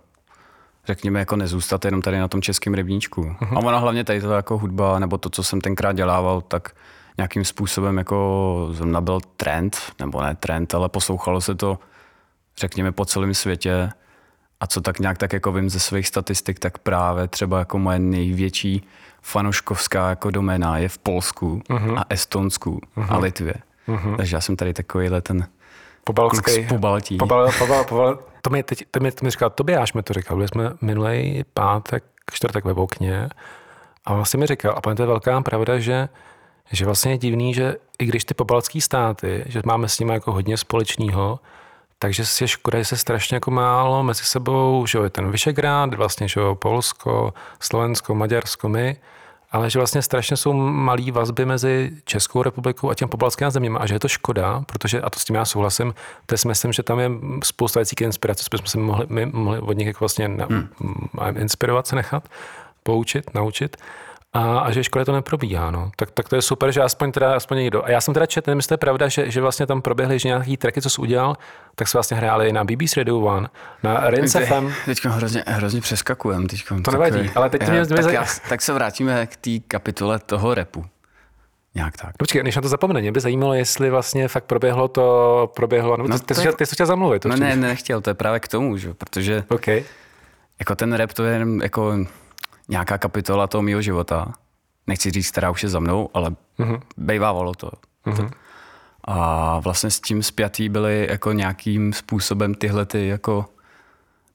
řekněme, 0.87 1.19
jako 1.19 1.35
nezůstat 1.35 1.85
jenom 1.85 2.01
tady 2.01 2.19
na 2.19 2.27
tom 2.27 2.41
českém 2.41 2.73
rybníčku. 2.73 3.21
Uh-huh. 3.21 3.57
A 3.57 3.59
ona 3.59 3.77
hlavně 3.77 4.03
tady 4.03 4.21
to 4.21 4.31
jako 4.31 4.57
hudba, 4.57 4.99
nebo 4.99 5.17
to, 5.17 5.29
co 5.29 5.43
jsem 5.43 5.61
tenkrát 5.61 5.93
dělával, 5.95 6.41
tak 6.41 6.71
nějakým 7.17 7.45
způsobem 7.45 7.97
jako 7.97 8.67
zrovna 8.71 9.01
byl 9.01 9.19
trend, 9.37 9.77
nebo 9.99 10.21
ne 10.21 10.35
trend, 10.35 10.75
ale 10.75 10.89
poslouchalo 10.89 11.41
se 11.41 11.55
to, 11.55 11.79
řekněme, 12.57 12.91
po 12.91 13.05
celém 13.05 13.33
světě. 13.33 13.89
A 14.59 14.67
co 14.67 14.81
tak 14.81 14.99
nějak 14.99 15.17
tak 15.17 15.33
jako 15.33 15.51
vím 15.51 15.69
ze 15.69 15.79
svých 15.79 16.07
statistik, 16.07 16.59
tak 16.59 16.77
právě 16.77 17.27
třeba 17.27 17.59
jako 17.59 17.79
moje 17.79 17.99
největší 17.99 18.87
fanoškovská 19.21 20.09
jako 20.09 20.31
doména 20.31 20.77
je 20.77 20.89
v 20.89 20.97
Polsku 20.97 21.61
uh-huh. 21.69 21.99
a 21.99 22.03
Estonsku 22.09 22.81
uh-huh. 22.97 23.07
a 23.09 23.17
Litvě. 23.17 23.53
Uh-huh. 23.87 24.17
Takže 24.17 24.35
já 24.35 24.41
jsem 24.41 24.55
tady 24.55 24.73
takovýhle 24.73 25.21
ten 25.21 25.47
Pobalský. 26.03 26.65
Po 26.69 26.77
Baltí. 26.77 27.17
Pobal, 27.17 27.51
pobal, 27.59 27.83
pobal, 27.83 28.19
to 28.41 28.49
mi 28.49 28.63
teď, 28.63 28.83
to 28.91 28.99
mi, 28.99 29.11
to 29.11 29.25
mi 29.25 29.31
říkal, 29.31 29.49
Tobiáš 29.49 29.93
mi 29.93 30.03
to 30.03 30.13
říkal, 30.13 30.37
byli 30.37 30.47
jsme 30.47 30.71
minulý 30.81 31.43
pátek, 31.53 32.03
čtvrtek 32.31 32.65
ve 32.65 32.73
Vokně 32.73 33.29
a 34.05 34.13
vlastně 34.13 34.39
mi 34.39 34.45
říkal, 34.45 34.75
a 34.77 34.95
to 34.95 35.01
je 35.01 35.07
velká 35.07 35.41
pravda, 35.41 35.79
že, 35.79 36.09
že 36.71 36.85
vlastně 36.85 37.11
je 37.11 37.17
divný, 37.17 37.53
že 37.53 37.75
i 37.99 38.05
když 38.05 38.25
ty 38.25 38.33
pobaltské 38.33 38.81
státy, 38.81 39.43
že 39.45 39.61
máme 39.65 39.89
s 39.89 39.99
nimi 39.99 40.13
jako 40.13 40.31
hodně 40.31 40.57
společného, 40.57 41.39
takže 41.99 42.23
je 42.41 42.47
škoda, 42.47 42.79
že 42.79 42.85
se 42.85 42.97
strašně 42.97 43.35
jako 43.35 43.51
málo 43.51 44.03
mezi 44.03 44.23
sebou, 44.23 44.85
že 44.85 44.97
jo, 44.97 45.03
je 45.03 45.09
ten 45.09 45.31
Vyšegrád, 45.31 45.93
vlastně, 45.93 46.27
že 46.27 46.39
jo, 46.39 46.55
Polsko, 46.55 47.33
Slovensko, 47.59 48.15
Maďarsko, 48.15 48.69
my, 48.69 48.97
ale 49.51 49.69
že 49.69 49.79
vlastně 49.79 50.01
strašně 50.01 50.37
jsou 50.37 50.53
malé 50.53 51.11
vazby 51.11 51.45
mezi 51.45 51.91
Českou 52.05 52.43
republikou 52.43 52.89
a 52.89 52.95
těm 52.95 53.09
pobalským 53.09 53.49
zeměmi 53.49 53.77
a 53.79 53.85
že 53.85 53.95
je 53.95 53.99
to 53.99 54.07
škoda, 54.07 54.63
protože, 54.65 55.01
a 55.01 55.09
to 55.09 55.19
s 55.19 55.25
tím 55.25 55.35
já 55.35 55.45
souhlasím, 55.45 55.93
to 56.25 56.37
si 56.37 56.47
myslím, 56.47 56.73
že 56.73 56.83
tam 56.83 56.99
je 56.99 57.11
spousta 57.43 57.79
věcí 57.79 57.95
k 57.95 58.01
inspiraci, 58.01 58.43
co 58.43 58.49
bychom 58.51 58.67
se 58.67 58.77
mohli, 58.77 59.05
my, 59.09 59.25
mohli 59.25 59.59
od 59.59 59.77
nich 59.77 59.87
jako 59.87 59.99
vlastně 59.99 60.25
hmm. 60.27 60.67
inspirovat 61.37 61.87
se 61.87 61.95
nechat, 61.95 62.29
poučit, 62.83 63.33
naučit 63.33 63.77
a, 64.37 64.59
a 64.59 64.71
že 64.71 64.83
škole 64.83 65.05
to 65.05 65.11
neprobíhá. 65.11 65.71
No. 65.71 65.91
Tak, 65.95 66.11
tak, 66.11 66.29
to 66.29 66.35
je 66.35 66.41
super, 66.41 66.71
že 66.71 66.81
aspoň, 66.81 67.11
teda, 67.11 67.35
aspoň 67.35 67.57
někdo. 67.57 67.85
A 67.85 67.89
já 67.91 68.01
jsem 68.01 68.13
teda 68.13 68.25
četl, 68.25 68.51
nevím, 68.51 68.57
jestli 68.57 68.67
to 68.67 68.73
je 68.73 68.77
pravda, 68.77 69.07
že, 69.07 69.31
že 69.31 69.41
vlastně 69.41 69.65
tam 69.65 69.81
proběhly 69.81 70.19
že 70.19 70.27
nějaký 70.27 70.57
tracky, 70.57 70.81
co 70.81 70.89
jsi 70.89 71.01
udělal, 71.01 71.37
tak 71.75 71.87
se 71.87 71.97
vlastně 71.97 72.17
hráli 72.17 72.51
na 72.51 72.63
BBC 72.63 72.97
Radio 72.97 73.17
One, 73.19 73.47
na 73.83 74.09
Rinse 74.09 74.45
FM. 74.45 74.71
Teď 74.85 75.05
hrozně, 75.05 75.43
hrozně 75.47 75.81
přeskakujem. 75.81 76.47
Teďko, 76.47 76.81
to 76.81 76.91
nevadí, 76.91 77.29
ale 77.35 77.49
teď 77.49 77.69
mě, 77.69 77.85
tak, 77.85 78.13
já, 78.13 78.25
tak 78.49 78.61
se 78.61 78.73
vrátíme 78.73 79.27
k 79.27 79.35
té 79.35 79.51
kapitole 79.67 80.19
toho 80.19 80.53
repu. 80.53 80.85
Nějak 81.75 81.97
tak. 81.97 82.17
Počkej, 82.17 82.43
než 82.43 82.55
na 82.55 82.61
to 82.61 82.67
zapomene, 82.67 83.01
mě 83.01 83.11
by 83.11 83.19
zajímalo, 83.19 83.53
jestli 83.53 83.89
vlastně 83.89 84.27
fakt 84.27 84.43
proběhlo 84.43 84.87
to, 84.87 85.51
proběhlo, 85.55 85.97
no, 85.97 86.07
no 86.07 86.19
ty, 86.19 86.25
ty, 86.25 86.35
jsi, 86.35 86.47
ty 86.57 86.65
jsi 86.65 86.75
chtěl 86.75 86.85
zamluvit. 86.85 87.25
No 87.25 87.35
ne, 87.35 87.55
nechtěl, 87.55 88.01
to 88.01 88.09
je 88.09 88.13
právě 88.13 88.39
k 88.39 88.47
tomu, 88.47 88.77
že? 88.77 88.93
protože 88.93 89.43
okay. 89.49 89.83
jako 90.59 90.75
ten 90.75 90.93
rap 90.93 91.13
to 91.13 91.23
je 91.23 91.41
jako 91.61 91.97
nějaká 92.67 92.97
kapitola 92.97 93.47
toho 93.47 93.61
mého 93.61 93.81
života 93.81 94.33
nechci 94.87 95.11
říct, 95.11 95.31
která 95.31 95.51
už 95.51 95.63
je 95.63 95.69
za 95.69 95.79
mnou, 95.79 96.09
ale 96.13 96.29
uh-huh. 96.59 96.81
bejvávalo 96.97 97.53
to. 97.53 97.71
Uh-huh. 98.05 98.31
A 99.03 99.59
vlastně 99.59 99.91
s 99.91 99.99
tím 99.99 100.23
spjatý 100.23 100.69
byly 100.69 101.07
jako 101.09 101.31
nějakým 101.31 101.93
způsobem 101.93 102.55
tyhle 102.55 102.85
ty 102.85 103.07
jako 103.07 103.45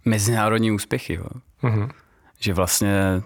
mezinárodní 0.05 0.73
úspěchy. 0.73 1.15
Jo. 1.15 1.25
Uh-huh. 1.63 1.91
Že 2.39 2.55
vlastně 2.55 3.23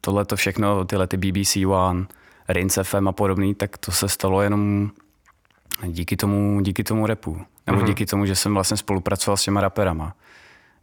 tohle 0.00 0.24
to 0.24 0.36
všechno, 0.36 0.84
tyhle 0.84 1.06
ty 1.06 1.16
BBC 1.16 1.56
One, 1.66 2.06
Rince 2.48 2.84
FM 2.84 3.08
a 3.08 3.12
podobný, 3.12 3.54
tak 3.54 3.78
to 3.78 3.92
se 3.92 4.08
stalo 4.08 4.42
jenom 4.42 4.90
díky 5.86 6.16
tomu, 6.16 6.60
díky 6.60 6.84
tomu 6.84 7.06
repu. 7.06 7.40
Nebo 7.66 7.80
uh-huh. 7.80 7.86
díky 7.86 8.06
tomu, 8.06 8.26
že 8.26 8.36
jsem 8.36 8.54
vlastně 8.54 8.76
spolupracoval 8.76 9.36
s 9.36 9.42
těma 9.42 9.60
raperama. 9.60 10.14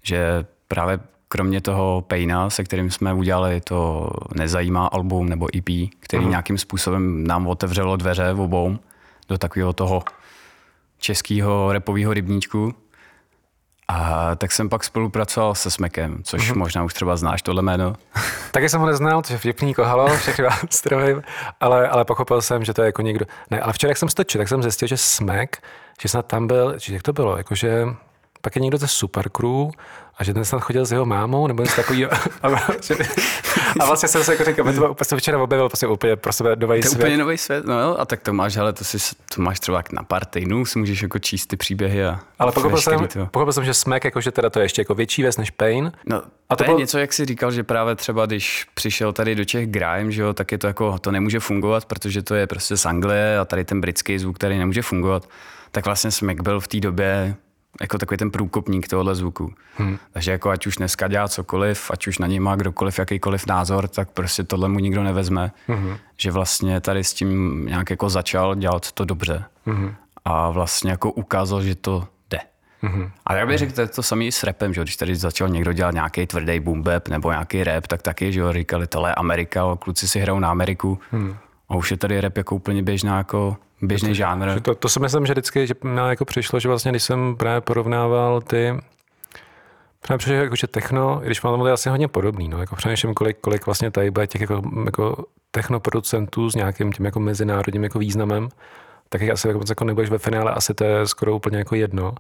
Že 0.03 0.45
právě 0.67 0.99
kromě 1.33 1.61
toho 1.61 2.03
Pejna, 2.07 2.49
se 2.49 2.63
kterým 2.63 2.91
jsme 2.91 3.13
udělali 3.13 3.61
to 3.61 4.09
Nezajímá 4.35 4.87
album 4.87 5.29
nebo 5.29 5.47
EP, 5.57 5.89
který 5.99 6.23
uh-huh. 6.23 6.29
nějakým 6.29 6.57
způsobem 6.57 7.27
nám 7.27 7.47
otevřelo 7.47 7.95
dveře 7.95 8.33
v 8.33 8.41
obou 8.41 8.77
do 9.29 9.37
takového 9.37 9.73
toho 9.73 10.03
českého 10.97 11.73
repového 11.73 12.13
rybníčku. 12.13 12.73
A 13.87 14.35
tak 14.35 14.51
jsem 14.51 14.69
pak 14.69 14.83
spolupracoval 14.83 15.55
se 15.55 15.71
Smekem, 15.71 16.21
což 16.23 16.51
mm-hmm. 16.51 16.57
možná 16.57 16.83
už 16.83 16.93
třeba 16.93 17.17
znáš 17.17 17.41
tohle 17.41 17.61
jméno. 17.61 17.95
Taky 18.51 18.69
jsem 18.69 18.81
ho 18.81 18.87
neznal, 18.87 19.21
to 19.21 19.33
je 19.33 19.39
vtipný 19.39 19.73
kohalo, 19.73 20.07
všechny 20.17 20.43
vás 20.43 20.59
zdravím, 20.71 21.21
ale, 21.59 21.89
ale 21.89 22.05
pochopil 22.05 22.41
jsem, 22.41 22.63
že 22.63 22.73
to 22.73 22.81
je 22.81 22.85
jako 22.85 23.01
někdo. 23.01 23.25
Ne, 23.51 23.61
ale 23.61 23.73
včera, 23.73 23.91
jak 23.91 23.97
jsem 23.97 24.09
stočil, 24.09 24.39
tak 24.41 24.47
jsem 24.47 24.63
zjistil, 24.63 24.87
že 24.87 24.97
Smek, 24.97 25.63
že 26.01 26.09
snad 26.09 26.25
tam 26.25 26.47
byl, 26.47 26.75
že 26.77 26.93
jak 26.93 27.03
to 27.03 27.13
bylo, 27.13 27.37
jakože 27.37 27.85
pak 28.43 28.55
je 28.55 28.62
někdo 28.62 28.77
ze 28.77 28.88
Supercrew 28.88 29.69
a 30.17 30.23
že 30.23 30.33
ten 30.33 30.45
snad 30.45 30.59
chodil 30.59 30.85
s 30.85 30.91
jeho 30.91 31.05
mámou 31.05 31.47
nebo 31.47 31.63
něco 31.63 31.75
takového. 31.75 32.12
A, 32.41 32.47
a 33.79 33.85
vlastně 33.85 34.09
jsem 34.09 34.23
se 34.23 34.31
jako 34.31 34.43
říkal, 34.43 34.73
to 34.73 34.91
úplně 34.91 35.05
jsem 35.05 35.17
včera 35.17 35.43
objevil 35.43 35.69
prostě 35.69 35.88
úplně 35.88 36.15
pro 36.15 36.33
sebe 36.33 36.55
nový 36.55 36.81
to 36.81 36.88
svět. 36.88 37.00
úplně 37.03 37.17
nový 37.17 37.38
svět, 37.38 37.65
no 37.65 37.79
jo, 37.81 37.95
a 38.00 38.05
tak 38.05 38.21
to 38.21 38.33
máš, 38.33 38.57
ale 38.57 38.73
to, 38.73 38.83
si, 38.83 38.97
to 39.35 39.41
máš 39.41 39.59
třeba 39.59 39.77
jak 39.77 39.91
na 39.91 40.03
pár 40.03 40.25
týdnů, 40.25 40.65
si 40.65 40.79
můžeš 40.79 41.01
jako 41.01 41.19
číst 41.19 41.45
ty 41.45 41.57
příběhy 41.57 42.05
a 42.05 42.19
Ale 42.39 42.51
pochopil 42.51 42.77
jsem, 42.77 43.07
pochopil 43.31 43.53
jsem, 43.53 43.65
že 43.65 43.73
Smek, 43.73 44.05
jakože 44.05 44.31
teda 44.31 44.50
to 44.50 44.59
je 44.59 44.65
ještě 44.65 44.81
jako 44.81 44.95
větší 44.95 45.21
věc 45.21 45.38
než 45.38 45.51
Pain. 45.51 45.91
No, 46.05 46.17
A 46.50 46.55
to 46.55 46.55
to, 46.55 46.63
bylo- 46.63 46.77
je 46.77 46.81
něco, 46.81 47.00
jak 47.00 47.13
jsi 47.13 47.25
říkal, 47.25 47.51
že 47.51 47.63
právě 47.63 47.95
třeba 47.95 48.25
když 48.25 48.67
přišel 48.73 49.13
tady 49.13 49.35
do 49.35 49.45
Čech 49.45 49.67
Grime, 49.67 50.12
že 50.12 50.21
jo, 50.21 50.33
tak 50.33 50.51
je 50.51 50.57
to 50.57 50.67
jako, 50.67 51.00
to 51.00 51.12
nemůže 51.12 51.39
fungovat, 51.39 51.85
protože 51.85 52.21
to 52.21 52.35
je 52.35 52.47
prostě 52.47 52.77
z 52.77 52.85
Anglie 52.85 53.39
a 53.39 53.45
tady 53.45 53.65
ten 53.65 53.81
britský 53.81 54.19
zvuk 54.19 54.38
tady 54.38 54.57
nemůže 54.57 54.81
fungovat. 54.81 55.29
Tak 55.71 55.85
vlastně 55.85 56.12
Smack 56.12 56.41
byl 56.41 56.59
v 56.59 56.67
té 56.67 56.79
době 56.79 57.35
jako 57.81 57.97
takový 57.97 58.17
ten 58.17 58.31
průkopník 58.31 58.87
tohohle 58.87 59.15
zvuku. 59.15 59.53
Hmm. 59.77 59.97
Takže 60.11 60.31
jako 60.31 60.49
ať 60.49 60.67
už 60.67 60.75
dneska 60.75 61.07
dělá 61.07 61.27
cokoliv, 61.27 61.91
ať 61.91 62.07
už 62.07 62.17
na 62.17 62.27
něj 62.27 62.39
má 62.39 62.55
kdokoliv 62.55 62.99
jakýkoliv 62.99 63.47
názor, 63.47 63.87
tak 63.87 64.11
prostě 64.11 64.43
tohle 64.43 64.69
mu 64.69 64.79
nikdo 64.79 65.03
nevezme. 65.03 65.51
Hmm. 65.67 65.97
Že 66.17 66.31
vlastně 66.31 66.81
tady 66.81 67.03
s 67.03 67.13
tím 67.13 67.65
nějak 67.65 67.89
jako 67.89 68.09
začal 68.09 68.55
dělat 68.55 68.91
to 68.91 69.05
dobře. 69.05 69.43
Hmm. 69.65 69.95
A 70.25 70.49
vlastně 70.49 70.91
jako 70.91 71.11
ukázal, 71.11 71.63
že 71.63 71.75
to 71.75 72.07
jde. 72.29 72.39
Mm-hmm. 72.83 73.11
A 73.25 73.35
já 73.35 73.45
bych 73.45 73.57
řekl, 73.57 73.73
to 73.73 73.81
je 73.81 73.87
to 73.87 74.03
samé 74.03 74.25
s 74.25 74.43
rapem, 74.43 74.73
že 74.73 74.81
když 74.81 74.97
tady 74.97 75.15
začal 75.15 75.49
někdo 75.49 75.73
dělat 75.73 75.93
nějaký 75.93 76.27
tvrdý 76.27 76.59
boom 76.59 76.83
bap 76.83 77.07
nebo 77.07 77.31
nějaký 77.31 77.63
rap, 77.63 77.87
tak 77.87 78.01
taky, 78.01 78.31
že 78.31 78.39
jo, 78.39 78.53
říkali, 78.53 78.87
tohle 78.87 79.09
je 79.09 79.15
Amerika, 79.15 79.63
kluci 79.79 80.07
si 80.07 80.19
hrajou 80.19 80.39
na 80.39 80.51
Ameriku. 80.51 80.99
Hmm. 81.11 81.35
A 81.70 81.75
už 81.75 81.91
je 81.91 81.98
tady 81.98 82.22
rap 82.22 82.38
jako 82.38 82.55
úplně 82.55 82.84
běžná, 82.84 83.17
jako 83.17 83.58
běžný 83.82 84.15
žánr. 84.15 84.60
To, 84.62 84.75
to 84.75 84.89
si 84.89 85.00
myslím, 85.00 85.25
že 85.25 85.34
vždycky 85.34 85.67
že 85.67 85.74
mě 85.84 86.01
jako 86.01 86.25
přišlo, 86.25 86.60
že 86.60 86.67
vlastně, 86.67 86.91
když 86.91 87.03
jsem 87.03 87.36
právě 87.36 87.62
porovnával 87.62 88.41
ty 88.41 88.74
Právě 90.03 90.17
přišlo, 90.17 90.36
jako, 90.36 90.55
že 90.55 90.67
techno, 90.67 91.22
i 91.24 91.25
když 91.25 91.41
mám 91.41 91.60
to 91.60 91.67
je 91.67 91.74
asi 91.74 91.89
hodně 91.89 92.08
podobný, 92.08 92.50
no, 92.50 92.60
jako 92.60 92.75
přemýšlím, 92.75 93.13
kolik, 93.13 93.38
kolik 93.41 93.65
vlastně 93.65 93.91
tady 93.91 94.12
bude 94.12 94.27
těch 94.27 94.41
jako, 94.41 94.62
jako 94.86 95.25
technoproducentů 95.51 96.50
s 96.50 96.55
nějakým 96.55 96.91
tím 96.91 97.05
jako 97.05 97.20
mezinárodním 97.20 97.84
jako 97.84 98.00
významem, 98.00 98.50
tak 99.10 99.22
jich 99.22 99.32
asi 99.32 99.48
jako, 99.48 99.62
jako 99.70 99.86
nebudeš 99.86 100.10
ve 100.10 100.17
finále, 100.17 100.51
asi 100.51 100.74
to 100.74 100.84
je 100.84 101.08
skoro 101.08 101.36
úplně 101.36 101.58
jako 101.58 101.75
jedno. 101.75 102.15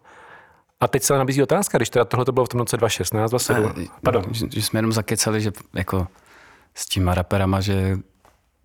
A 0.79 0.87
teď 0.87 1.03
se 1.03 1.17
nabízí 1.17 1.43
otázka, 1.43 1.77
když 1.77 1.89
teda 1.89 2.05
tohle 2.05 2.25
to 2.25 2.31
bylo 2.31 2.45
v 2.45 2.49
tom 2.49 2.59
roce 2.59 2.77
2016, 2.77 3.31
2017, 3.31 3.91
pardon, 4.03 4.23
Že, 4.31 4.45
že, 4.51 4.61
jsme 4.61 4.77
jenom 4.77 4.91
zakecali, 4.91 5.41
že 5.41 5.51
jako 5.73 6.07
s 6.75 6.85
těma 6.85 7.13
raperama, 7.13 7.61
že 7.61 7.97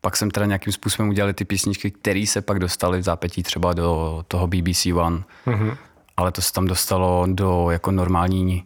pak 0.00 0.16
jsem 0.16 0.30
teda 0.30 0.46
nějakým 0.46 0.72
způsobem 0.72 1.08
udělali 1.08 1.34
ty 1.34 1.44
písničky, 1.44 1.90
které 1.90 2.24
se 2.28 2.42
pak 2.42 2.58
dostaly 2.58 2.98
v 2.98 3.02
zápětí 3.02 3.42
třeba 3.42 3.72
do 3.72 4.24
toho 4.28 4.46
BBC 4.46 4.86
One, 4.86 5.22
mm-hmm. 5.46 5.76
ale 6.16 6.32
to 6.32 6.42
se 6.42 6.52
tam 6.52 6.66
dostalo 6.66 7.24
do 7.28 7.70
jako 7.70 7.90
normální, 7.90 8.64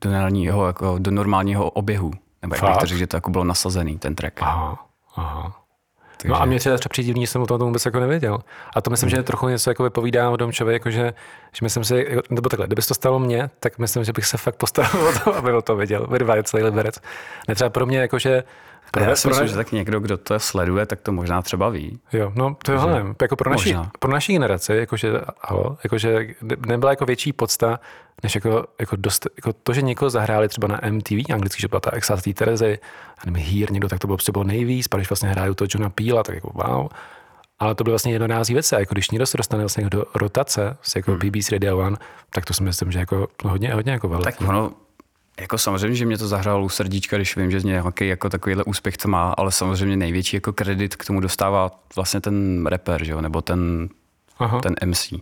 do 0.00 0.10
normálního, 0.10 0.66
jako 0.66 0.98
do 0.98 1.10
normálního 1.10 1.70
oběhu. 1.70 2.10
Nebo 2.42 2.54
jak 2.54 2.64
bych 2.64 2.76
to 2.80 2.86
řekl, 2.86 2.98
že 2.98 3.06
to 3.06 3.16
jako 3.16 3.30
bylo 3.30 3.44
nasazený, 3.44 3.98
ten 3.98 4.14
track. 4.14 4.42
Aha, 4.42 4.86
aha. 5.16 5.62
Takže- 6.16 6.28
No 6.32 6.42
a 6.42 6.44
mě 6.44 6.58
třeba 6.58 6.76
divný, 6.96 7.20
že 7.22 7.26
jsem 7.26 7.42
o 7.42 7.46
tom 7.46 7.60
vůbec 7.60 7.84
jako 7.86 8.00
nevěděl. 8.00 8.38
A 8.76 8.80
to 8.80 8.90
myslím, 8.90 9.10
že 9.10 9.22
trochu 9.22 9.48
něco 9.48 9.70
jako 9.70 9.82
vypovídá 9.82 10.30
o 10.30 10.36
tom 10.36 10.52
člověku, 10.52 10.88
jako 10.88 10.90
že, 10.90 11.14
že 11.52 11.58
myslím 11.62 11.84
si, 11.84 12.06
jako- 12.08 12.22
nebo 12.30 12.48
takhle, 12.48 12.66
kdyby 12.66 12.82
se 12.82 12.88
to 12.88 12.94
stalo 12.94 13.18
mně, 13.18 13.50
tak 13.60 13.78
myslím, 13.78 14.04
že 14.04 14.12
bych 14.12 14.26
se 14.26 14.36
fakt 14.36 14.56
postaral 14.56 15.08
o 15.08 15.12
to, 15.24 15.36
aby 15.36 15.52
o 15.52 15.62
to 15.62 15.76
věděl. 15.76 16.06
Vyrvá 16.10 16.42
celý 16.42 16.62
liberec. 16.62 17.00
Ne 17.48 17.54
třeba 17.54 17.70
pro 17.70 17.86
mě, 17.86 17.98
jakože 17.98 18.44
A 18.94 19.00
já 19.00 19.16
si 19.16 19.28
myslím, 19.28 19.48
že 19.48 19.54
tak 19.54 19.72
někdo, 19.72 20.00
kdo 20.00 20.16
to 20.16 20.40
sleduje, 20.40 20.86
tak 20.86 21.00
to 21.00 21.12
možná 21.12 21.42
třeba 21.42 21.68
ví. 21.68 21.98
Jo, 22.12 22.32
no 22.34 22.56
to 22.62 22.72
je 22.72 22.78
hele, 22.78 23.04
jako 23.22 23.36
pro 23.36 23.50
Možná. 23.50 23.90
pro 23.98 24.12
naší 24.12 24.32
generaci, 24.32 24.72
jakože, 24.72 25.12
halo, 25.40 25.78
jakože 25.84 26.26
nebyla 26.66 26.92
jako 26.92 27.04
větší 27.06 27.32
podsta, 27.32 27.80
než 28.22 28.34
jako, 28.34 28.64
jako, 28.80 28.96
dost, 28.96 29.26
jako 29.36 29.52
to, 29.52 29.72
že 29.72 29.82
někoho 29.82 30.10
zahráli 30.10 30.48
třeba 30.48 30.68
na 30.68 30.80
MTV, 30.90 31.30
anglicky, 31.32 31.60
že 31.60 31.68
byla 31.68 31.80
ta 31.80 31.90
Exas 31.90 32.22
té 32.22 32.32
Terezy, 32.34 32.78
nevím, 33.26 33.42
Here, 33.46 33.66
někdo, 33.72 33.88
tak 33.88 33.98
to 33.98 34.06
bylo 34.06 34.18
bylo 34.32 34.44
nejvíc, 34.44 34.88
pak 34.88 35.00
když 35.00 35.10
vlastně 35.10 35.28
hrají 35.28 35.54
to 35.54 35.64
Johna 35.74 35.90
Peela, 35.90 36.22
tak 36.22 36.34
jako 36.34 36.50
wow. 36.54 36.88
Ale 37.58 37.74
to 37.74 37.84
byly 37.84 37.92
vlastně 37.92 38.12
jednorází 38.12 38.54
věci, 38.54 38.76
a 38.76 38.78
jako 38.78 38.94
když 38.94 39.10
někdo 39.10 39.26
se 39.26 39.36
dostane 39.36 39.62
vlastně 39.62 39.90
do 39.90 40.04
rotace, 40.14 40.76
jako 40.96 41.10
Hmm. 41.10 41.20
BBC 41.20 41.52
Radio 41.52 41.78
One, 41.78 41.96
tak 42.30 42.44
to 42.44 42.54
si 42.54 42.62
myslím, 42.62 42.92
že 42.92 42.98
jako 42.98 43.28
hodně, 43.44 43.74
hodně 43.74 43.92
jako 43.92 44.08
velký. 44.08 44.24
Tak 44.24 44.40
ono, 44.48 44.72
jako 45.40 45.58
samozřejmě, 45.58 45.94
že 45.96 46.06
mě 46.06 46.18
to 46.18 46.28
zahrálo 46.28 46.64
u 46.64 46.68
srdíčka, 46.68 47.16
když 47.16 47.36
vím, 47.36 47.50
že 47.50 47.60
z 47.60 47.64
nějaký 47.64 48.08
jako 48.08 48.28
takovýhle 48.30 48.64
úspěch 48.64 48.96
to 48.96 49.08
má, 49.08 49.30
ale 49.36 49.52
samozřejmě 49.52 49.96
největší 49.96 50.36
jako 50.36 50.52
kredit 50.52 50.96
k 50.96 51.04
tomu 51.04 51.20
dostává 51.20 51.70
vlastně 51.96 52.20
ten 52.20 52.66
rapper, 52.66 53.04
že 53.04 53.12
jo, 53.12 53.20
nebo 53.20 53.42
ten, 53.42 53.88
Aha. 54.38 54.60
ten 54.60 54.74
MC. 54.84 55.12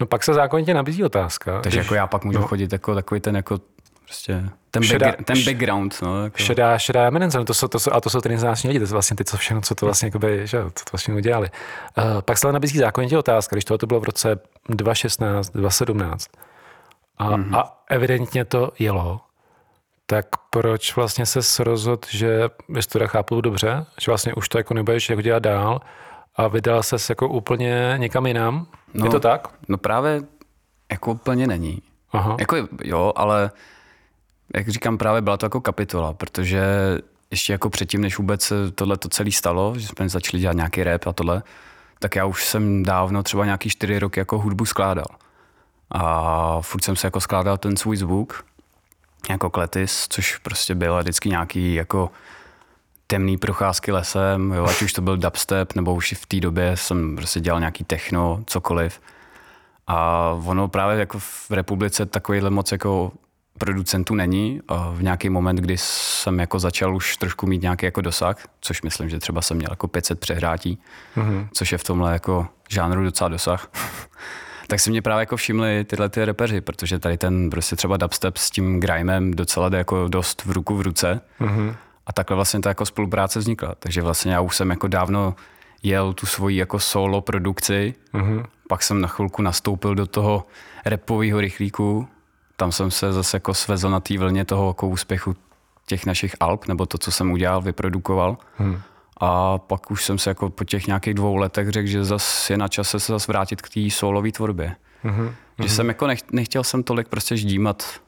No 0.00 0.06
pak 0.06 0.24
se 0.24 0.34
zákonitě 0.34 0.74
nabízí 0.74 1.04
otázka. 1.04 1.60
Takže 1.60 1.78
když- 1.78 1.86
jako 1.86 1.94
já 1.94 2.06
pak 2.06 2.24
můžu 2.24 2.38
no. 2.38 2.46
chodit 2.46 2.72
jako 2.72 2.94
takový 2.94 3.20
ten 3.20 3.36
jako 3.36 3.60
prostě 4.04 4.44
ten, 4.70 4.82
Šedá- 4.82 5.10
backgra- 5.10 5.24
ten 5.24 5.44
background, 5.44 5.96
no. 6.02 6.24
Jako. 6.24 6.38
Šedá, 6.38 6.78
šedá 6.78 7.06
eminence, 7.06 7.38
no 7.38 7.44
to 7.44 7.54
jsou, 7.54 7.68
to 7.68 7.78
jsou, 7.78 7.92
a 7.92 8.00
to 8.00 8.10
jsou 8.10 8.20
ty 8.20 8.28
nejznásilní 8.28 8.68
lidi, 8.72 8.80
to 8.80 8.86
jsou 8.86 8.92
vlastně 8.92 9.16
ty, 9.16 9.24
co 9.24 9.36
všechno, 9.36 9.60
co 9.60 9.74
to 9.74 9.86
vlastně, 9.86 10.06
jakoby, 10.06 10.46
že, 10.46 10.58
co 10.74 10.84
to 10.84 10.90
vlastně 10.92 11.14
udělali. 11.14 11.50
Uh, 11.98 12.04
pak 12.20 12.38
se 12.38 12.46
ale 12.46 12.52
nabízí 12.52 12.78
zákonitě 12.78 13.18
otázka, 13.18 13.56
když 13.56 13.64
tohle 13.64 13.78
to 13.78 13.86
bylo 13.86 14.00
v 14.00 14.04
roce 14.04 14.38
2016, 14.68 15.50
2017 15.50 16.26
a, 17.18 17.24
Mhm. 17.36 17.42
mm-hmm. 17.50 17.58
a 17.58 17.82
evidentně 17.90 18.44
to 18.44 18.72
jelo, 18.78 19.20
tak 20.06 20.26
proč 20.50 20.96
vlastně 20.96 21.26
se 21.26 21.64
rozhodl, 21.64 22.00
že, 22.10 22.48
jestli 22.74 22.88
to 22.88 22.92
teda 22.92 23.06
chápu 23.06 23.40
dobře, 23.40 23.86
že 24.00 24.10
vlastně 24.10 24.34
už 24.34 24.48
to 24.48 24.58
jako 24.58 24.74
nebudeš 24.74 25.10
jako 25.10 25.22
dělat 25.22 25.42
dál 25.42 25.80
a 26.36 26.48
vydal 26.48 26.82
se 26.82 26.96
jako 27.08 27.28
úplně 27.28 27.94
někam 27.96 28.26
jinam? 28.26 28.66
No, 28.94 29.06
je 29.06 29.10
to 29.10 29.20
tak? 29.20 29.48
No 29.68 29.78
právě 29.78 30.22
jako 30.92 31.12
úplně 31.12 31.46
není. 31.46 31.82
Aha. 32.12 32.36
Jako 32.40 32.56
jo, 32.84 33.12
ale 33.16 33.50
jak 34.54 34.68
říkám, 34.68 34.98
právě 34.98 35.22
byla 35.22 35.36
to 35.36 35.46
jako 35.46 35.60
kapitola, 35.60 36.12
protože 36.12 36.62
ještě 37.30 37.52
jako 37.52 37.70
předtím, 37.70 38.00
než 38.00 38.18
vůbec 38.18 38.52
tohle 38.74 38.96
to 38.96 39.08
celé 39.08 39.30
stalo, 39.30 39.74
že 39.76 39.86
jsme 39.86 40.08
začali 40.08 40.40
dělat 40.40 40.56
nějaký 40.56 40.84
rap 40.84 41.06
a 41.06 41.12
tohle, 41.12 41.42
tak 41.98 42.16
já 42.16 42.24
už 42.24 42.44
jsem 42.44 42.82
dávno 42.82 43.22
třeba 43.22 43.44
nějaký 43.44 43.68
čtyři 43.68 43.98
roky 43.98 44.20
jako 44.20 44.38
hudbu 44.38 44.64
skládal. 44.64 45.06
A 45.90 46.60
furt 46.60 46.84
jsem 46.84 46.96
se 46.96 47.06
jako 47.06 47.20
skládal 47.20 47.58
ten 47.58 47.76
svůj 47.76 47.96
zvuk, 47.96 48.44
jako 49.32 49.50
kletis, 49.50 50.06
což 50.08 50.36
prostě 50.36 50.74
bylo 50.74 50.98
vždycky 50.98 51.28
nějaký 51.28 51.74
jako 51.74 52.10
temný 53.06 53.36
procházky 53.36 53.92
lesem, 53.92 54.52
jo, 54.52 54.64
ať 54.64 54.82
už 54.82 54.92
to 54.92 55.02
byl 55.02 55.16
dubstep, 55.16 55.74
nebo 55.74 55.94
už 55.94 56.14
v 56.16 56.26
té 56.26 56.40
době 56.40 56.76
jsem 56.76 57.16
prostě 57.16 57.40
dělal 57.40 57.60
nějaký 57.60 57.84
techno, 57.84 58.42
cokoliv. 58.46 59.00
A 59.86 60.28
ono 60.44 60.68
právě 60.68 60.98
jako 60.98 61.18
v 61.18 61.50
republice 61.50 62.06
takovýhle 62.06 62.50
moc 62.50 62.72
jako 62.72 63.12
producentů 63.58 64.14
není. 64.14 64.60
A 64.68 64.90
v 64.90 65.02
nějaký 65.02 65.30
moment, 65.30 65.56
kdy 65.56 65.78
jsem 65.78 66.40
jako 66.40 66.58
začal 66.58 66.96
už 66.96 67.16
trošku 67.16 67.46
mít 67.46 67.62
nějaký 67.62 67.86
jako 67.86 68.00
dosah, 68.00 68.36
což 68.60 68.82
myslím, 68.82 69.08
že 69.08 69.18
třeba 69.18 69.42
jsem 69.42 69.56
měl 69.56 69.72
jako 69.72 69.88
500 69.88 70.20
přehrátí, 70.20 70.78
mm-hmm. 71.16 71.48
což 71.52 71.72
je 71.72 71.78
v 71.78 71.84
tomhle 71.84 72.12
jako 72.12 72.48
žánru 72.68 73.04
docela 73.04 73.28
dosah. 73.28 73.70
Tak 74.66 74.80
si 74.80 74.90
mě 74.90 75.02
právě 75.02 75.22
jako 75.22 75.36
všimli 75.36 75.84
tyhle 75.84 76.08
ty 76.08 76.24
repeři, 76.24 76.60
protože 76.60 76.98
tady 76.98 77.18
ten 77.18 77.50
prostě 77.50 77.76
třeba 77.76 77.96
dubstep 77.96 78.36
s 78.36 78.50
tím 78.50 78.80
grimem 78.80 79.30
docela 79.30 79.68
jde 79.68 79.78
jako 79.78 80.08
dost 80.08 80.44
v 80.44 80.50
ruku 80.50 80.76
v 80.76 80.80
ruce. 80.80 81.20
Mm-hmm. 81.40 81.76
A 82.06 82.12
takhle 82.12 82.34
vlastně 82.34 82.60
ta 82.60 82.70
jako 82.70 82.86
spolupráce 82.86 83.38
vznikla. 83.38 83.74
Takže 83.78 84.02
vlastně 84.02 84.32
já 84.32 84.40
už 84.40 84.56
jsem 84.56 84.70
jako 84.70 84.88
dávno 84.88 85.34
jel 85.82 86.12
tu 86.12 86.26
svoji 86.26 86.56
jako 86.56 86.78
solo 86.78 87.20
produkci, 87.20 87.94
mm-hmm. 88.14 88.44
pak 88.68 88.82
jsem 88.82 89.00
na 89.00 89.08
chvilku 89.08 89.42
nastoupil 89.42 89.94
do 89.94 90.06
toho 90.06 90.46
repového 90.84 91.40
rychlíku, 91.40 92.08
tam 92.56 92.72
jsem 92.72 92.90
se 92.90 93.12
zase 93.12 93.36
jako 93.36 93.54
svezl 93.54 93.90
na 93.90 94.00
té 94.00 94.18
vlně 94.18 94.44
toho 94.44 94.68
jako 94.68 94.88
úspěchu 94.88 95.36
těch 95.86 96.06
našich 96.06 96.36
alb, 96.40 96.66
nebo 96.68 96.86
to, 96.86 96.98
co 96.98 97.12
jsem 97.12 97.30
udělal, 97.30 97.62
vyprodukoval. 97.62 98.36
Hmm. 98.56 98.80
A 99.24 99.58
pak 99.58 99.90
už 99.90 100.04
jsem 100.04 100.18
se 100.18 100.30
jako 100.30 100.50
po 100.50 100.64
těch 100.64 100.86
nějakých 100.86 101.14
dvou 101.14 101.36
letech 101.36 101.68
řekl, 101.68 101.88
že 101.88 102.04
zase 102.04 102.52
je 102.52 102.58
na 102.58 102.68
čase 102.68 103.00
se 103.00 103.12
zase 103.12 103.32
vrátit 103.32 103.62
k 103.62 103.68
té 103.68 103.90
solové 103.90 104.32
tvorbě. 104.32 104.76
Mm-hmm. 105.04 105.32
Že 105.62 105.68
jsem 105.68 105.88
jako 105.88 106.06
nech, 106.06 106.20
nechtěl 106.32 106.64
jsem 106.64 106.82
tolik 106.82 107.08
prostě 107.08 107.36
ždímat, 107.36 108.00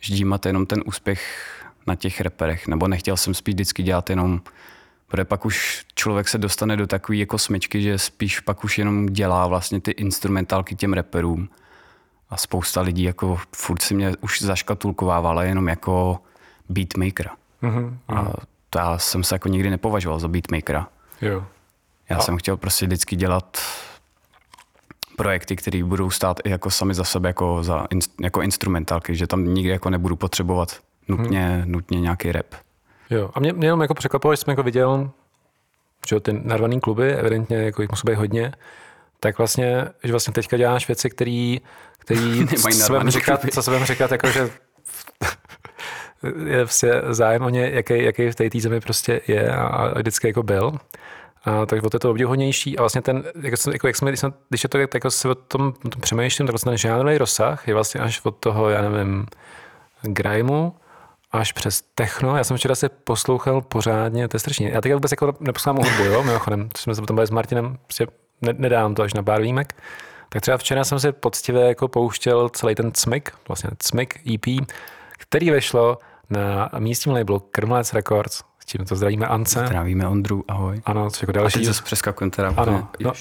ždímat 0.00 0.46
jenom 0.46 0.66
ten 0.66 0.82
úspěch 0.86 1.50
na 1.86 1.94
těch 1.94 2.20
reperech, 2.20 2.68
nebo 2.68 2.88
nechtěl 2.88 3.16
jsem 3.16 3.34
spíš 3.34 3.54
vždycky 3.54 3.82
dělat 3.82 4.10
jenom, 4.10 4.40
protože 5.08 5.24
pak 5.24 5.44
už 5.44 5.86
člověk 5.94 6.28
se 6.28 6.38
dostane 6.38 6.76
do 6.76 6.86
takové 6.86 7.16
jako 7.16 7.38
smyčky, 7.38 7.82
že 7.82 7.98
spíš 7.98 8.40
pak 8.40 8.64
už 8.64 8.78
jenom 8.78 9.06
dělá 9.06 9.46
vlastně 9.46 9.80
ty 9.80 9.90
instrumentálky 9.90 10.74
těm 10.74 10.92
reperům. 10.92 11.48
A 12.30 12.36
spousta 12.36 12.80
lidí 12.80 13.02
jako 13.02 13.38
furt 13.56 13.82
si 13.82 13.94
mě 13.94 14.12
už 14.20 14.42
zaškatulkovávala 14.42 15.44
jenom 15.44 15.68
jako 15.68 16.18
beatmakera. 16.68 17.30
Mm-hmm. 17.62 17.96
A 18.08 18.32
to 18.74 18.78
já 18.78 18.98
jsem 18.98 19.24
se 19.24 19.34
jako 19.34 19.48
nikdy 19.48 19.70
nepovažoval 19.70 20.18
za 20.20 20.28
beatmakera. 20.28 20.88
Jo. 21.20 21.44
Já 22.08 22.16
a... 22.16 22.20
jsem 22.20 22.36
chtěl 22.36 22.56
prostě 22.56 22.86
vždycky 22.86 23.16
dělat 23.16 23.58
projekty, 25.16 25.56
které 25.56 25.84
budou 25.84 26.10
stát 26.10 26.40
i 26.44 26.50
jako 26.50 26.70
sami 26.70 26.94
za 26.94 27.04
sebe 27.04 27.28
jako, 27.28 27.62
za, 27.62 27.86
jako 28.20 28.42
instrumentálky, 28.42 29.16
že 29.16 29.26
tam 29.26 29.54
nikdy 29.54 29.70
jako 29.70 29.90
nebudu 29.90 30.16
potřebovat 30.16 30.80
nutně, 31.08 31.48
hmm. 31.48 31.72
nutně 31.72 32.00
nějaký 32.00 32.32
rap. 32.32 32.54
Jo, 33.10 33.30
a 33.34 33.40
mě, 33.40 33.52
mě 33.52 33.66
jenom 33.66 33.80
jako 33.80 33.94
překvapilo, 33.94 34.32
že 34.32 34.36
jsem 34.36 34.50
jako 34.50 34.62
viděl, 34.62 35.10
že 36.08 36.20
ty 36.20 36.32
narvaný 36.32 36.80
kluby, 36.80 37.14
evidentně 37.14 37.56
jako 37.56 37.82
jich 37.82 37.90
musí 37.90 38.02
být 38.06 38.14
hodně, 38.14 38.52
tak 39.20 39.38
vlastně, 39.38 39.88
že 40.04 40.12
vlastně 40.12 40.32
teďka 40.32 40.56
děláš 40.56 40.88
věci, 40.88 41.10
který, 41.10 41.60
který 41.98 42.46
co 42.62 42.70
se 42.70 42.92
budeme 42.92 43.10
říkat, 43.10 43.40
co 43.52 43.62
se 43.62 43.70
budeme 43.70 43.86
říkat, 43.86 44.12
jako 44.12 44.28
že 44.28 44.50
je 46.46 46.58
prostě 46.58 47.02
zájem 47.10 47.42
o 47.42 47.48
ně, 47.48 47.70
jaký, 47.70 48.02
jaký 48.04 48.30
v 48.30 48.34
té 48.34 48.60
zemi 48.60 48.80
prostě 48.80 49.20
je 49.26 49.50
a, 49.50 49.62
a 49.62 49.98
vždycky 49.98 50.26
jako 50.26 50.42
byl. 50.42 50.72
A, 51.44 51.66
tak 51.66 51.84
o 51.84 51.90
to 51.90 51.96
je 51.96 52.00
to 52.00 52.10
obdivuhodnější. 52.10 52.78
A 52.78 52.82
vlastně 52.82 53.02
ten, 53.02 53.24
jako, 53.42 53.70
jako 53.72 53.86
jak 53.86 53.96
jsme, 53.96 54.10
když, 54.10 54.20
jsme, 54.20 54.32
když 54.48 54.62
je 54.62 54.68
to, 54.68 54.78
tak 54.78 54.94
jako 54.94 55.10
si 55.10 55.28
o 55.28 55.34
tom, 55.34 55.72
o 55.86 55.88
tom 55.88 56.00
přemýšlím, 56.00 56.46
tak 56.46 56.52
vlastně 56.52 56.70
ten 56.70 56.78
žánrový 56.78 57.18
rozsah 57.18 57.68
je 57.68 57.74
vlastně 57.74 58.00
až 58.00 58.20
od 58.24 58.36
toho, 58.36 58.70
já 58.70 58.88
nevím, 58.88 59.26
grimeu 60.02 60.70
až 61.32 61.52
přes 61.52 61.82
techno. 61.94 62.36
Já 62.36 62.44
jsem 62.44 62.56
včera 62.56 62.74
si 62.74 62.88
poslouchal 62.88 63.60
pořádně, 63.60 64.28
to 64.28 64.36
je 64.36 64.40
strašně. 64.40 64.70
Já 64.70 64.80
teď 64.80 64.94
vůbec 64.94 65.12
jako 65.12 65.34
neposlouchám 65.40 65.84
hudbu, 65.84 66.04
jo, 66.04 66.22
mimochodem. 66.22 66.68
To 66.68 66.80
jsme 66.80 66.94
se 66.94 67.00
potom 67.00 67.18
s 67.18 67.30
Martinem, 67.30 67.78
prostě 67.86 68.06
nedám 68.40 68.94
to 68.94 69.02
až 69.02 69.14
na 69.14 69.22
pár 69.22 69.40
výjimek. 69.40 69.74
Tak 70.28 70.42
třeba 70.42 70.56
včera 70.56 70.84
jsem 70.84 71.00
si 71.00 71.12
poctivě 71.12 71.62
jako 71.62 71.88
pouštěl 71.88 72.48
celý 72.48 72.74
ten 72.74 72.92
cmik, 72.92 73.32
vlastně 73.48 73.70
cmik 73.78 74.20
EP, 74.34 74.66
který 75.18 75.50
vešlo 75.50 75.98
na 76.30 76.70
místním 76.78 77.14
labelu 77.14 77.42
Krmlec 77.50 77.92
Records, 77.92 78.42
s 78.60 78.64
tím 78.66 78.84
to 78.84 78.96
zdravíme 78.96 79.26
Ance. 79.26 79.66
Zdravíme 79.66 80.08
Ondru, 80.08 80.44
ahoj. 80.48 80.82
Ano, 80.84 81.10
což 81.10 81.22
jako 81.22 81.32
další. 81.32 81.54
A 81.54 81.58
teď 81.58 81.66
zase 81.66 81.82
přeskakujeme 81.82 82.30
teda. 82.30 82.54
Ano, 82.56 82.88
no, 83.00 83.12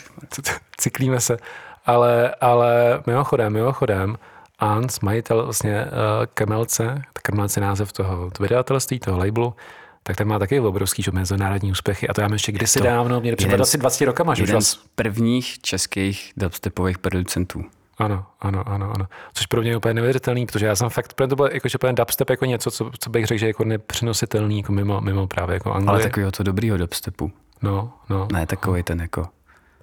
cyklíme 0.77 1.19
se. 1.19 1.37
Ale, 1.85 2.35
ale 2.41 3.01
mimochodem, 3.07 3.53
mimochodem, 3.53 4.17
Ans, 4.59 4.99
majitel 4.99 5.43
vlastně 5.43 5.85
uh, 5.85 5.89
Krmelce, 6.33 7.01
Krmelce 7.21 7.59
je 7.59 7.65
název 7.65 7.93
toho 7.93 8.29
vydavatelství, 8.39 8.99
toho 8.99 9.17
labelu, 9.17 9.55
tak 10.03 10.15
ten 10.15 10.27
má 10.27 10.39
taky 10.39 10.59
obrovský 10.59 11.03
že, 11.03 11.11
mezinárodní 11.11 11.71
úspěchy. 11.71 12.07
A 12.07 12.13
to 12.13 12.21
já 12.21 12.27
ještě 12.33 12.51
kdysi 12.51 12.79
to 12.79 12.85
dávno, 12.85 13.21
měli 13.21 13.35
před 13.35 13.47
20, 13.47 13.77
20 13.77 14.05
rokama. 14.05 14.33
Jeden 14.37 14.61
z 14.61 14.75
prvních 14.95 15.61
českých 15.61 16.33
dubstepových 16.37 16.97
producentů. 16.97 17.65
Ano, 17.97 18.25
ano, 18.39 18.63
ano, 18.67 18.91
ano. 18.95 19.07
Což 19.33 19.45
pro 19.45 19.61
mě 19.61 19.69
je 19.69 19.77
úplně 19.77 19.93
neuvěřitelný, 19.93 20.45
protože 20.45 20.65
já 20.65 20.75
jsem 20.75 20.89
fakt, 20.89 21.13
pro 21.13 21.27
to 21.27 21.35
byl 21.35 21.49
jako, 21.53 21.67
že 21.67 21.77
dubstep 21.91 22.29
jako 22.29 22.45
něco, 22.45 22.71
co, 22.71 22.91
co 22.99 23.09
bych 23.09 23.25
řekl, 23.25 23.39
že 23.39 23.45
je 23.45 23.49
jako 23.49 23.63
nepřenositelný 23.63 24.57
jako 24.57 24.71
mimo, 24.71 25.01
mimo 25.01 25.27
právě 25.27 25.53
jako 25.53 25.73
Anglie. 25.73 25.89
Ale 25.89 26.03
takového 26.03 26.31
to 26.31 26.43
dobrýho 26.43 26.77
dubstepu. 26.77 27.31
No, 27.61 27.93
no. 28.09 28.27
Ne 28.33 28.45
takový 28.45 28.83
ten 28.83 29.01
jako... 29.01 29.27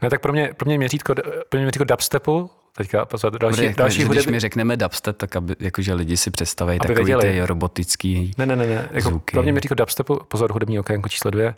Ne, 0.03 0.11
tak 0.11 0.21
pro 0.21 0.33
mě, 0.33 0.51
pro 0.57 0.67
mě 0.67 0.79
měřítko, 0.79 1.15
pro 1.49 1.59
mě 1.59 1.65
měřítko 1.65 1.85
dubstepu 1.85 2.51
Teďka 2.77 3.05
pozor, 3.05 3.39
další, 3.39 3.61
Bude, 3.61 3.75
další 3.75 4.05
hudební... 4.05 4.23
Když 4.23 4.33
mi 4.33 4.41
řekneme 4.41 4.77
dubstep, 4.77 5.17
tak 5.17 5.37
aby, 5.37 5.57
jakože 5.61 5.95
lidi 5.95 6.17
si 6.17 6.31
představí 6.31 6.71
aby 6.71 6.79
takový 6.79 7.05
věděli. 7.05 7.33
ty 7.33 7.47
robotický 7.47 8.35
Ne, 8.39 8.47
ne, 8.47 8.57
ne, 8.57 8.67
ne. 8.67 8.89
Jako 8.93 9.09
zvuky. 9.09 9.33
Pro 9.33 9.43
mě 9.43 9.53
mi 9.53 9.61
dubstepu, 9.77 10.21
pozor, 10.29 10.53
hudební 10.53 10.79
okénko 10.79 11.09
číslo 11.09 11.31
dvě. 11.31 11.55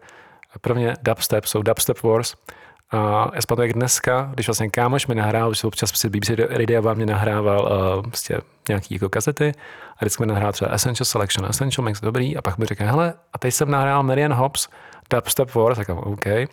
Pro 0.61 0.75
mě 0.75 0.95
dubstep 1.03 1.45
jsou 1.45 1.63
Dubstep 1.63 2.03
Wars. 2.03 2.35
A 2.93 3.31
já 3.35 3.41
si 3.41 3.61
jak 3.61 3.73
dneska, 3.73 4.31
když 4.35 4.49
vlastně 4.49 4.71
kámoš 4.71 5.07
mi 5.07 5.15
nahrál, 5.15 5.51
když 5.51 5.65
občas 5.65 5.91
prostě 5.91 6.09
BBC 6.09 6.31
Radio 6.51 6.83
vám 6.83 6.97
mě 6.97 7.07
nahrával 7.07 7.63
uh, 7.97 8.03
prostě 8.03 8.39
nějaký 8.69 8.95
jako 8.95 9.09
kazety 9.09 9.53
a 9.93 9.97
vždycky 10.01 10.23
mi 10.23 10.27
nahrál 10.27 10.53
třeba 10.53 10.71
Essential 10.71 11.05
Selection, 11.05 11.47
Essential 11.47 11.85
Mix, 11.85 12.01
dobrý, 12.01 12.37
a 12.37 12.43
pak 12.43 12.59
mi 12.59 12.67
řekl, 12.67 12.85
hele, 12.85 13.15
a 13.33 13.39
teď 13.39 13.55
jsem 13.55 13.71
nahrál 13.71 14.03
Marian 14.03 14.33
Hobbs, 14.33 14.69
Dubstep 15.11 15.55
Wars, 15.55 15.79
tak 15.79 15.89
OK. 15.89 16.27
A 16.27 16.49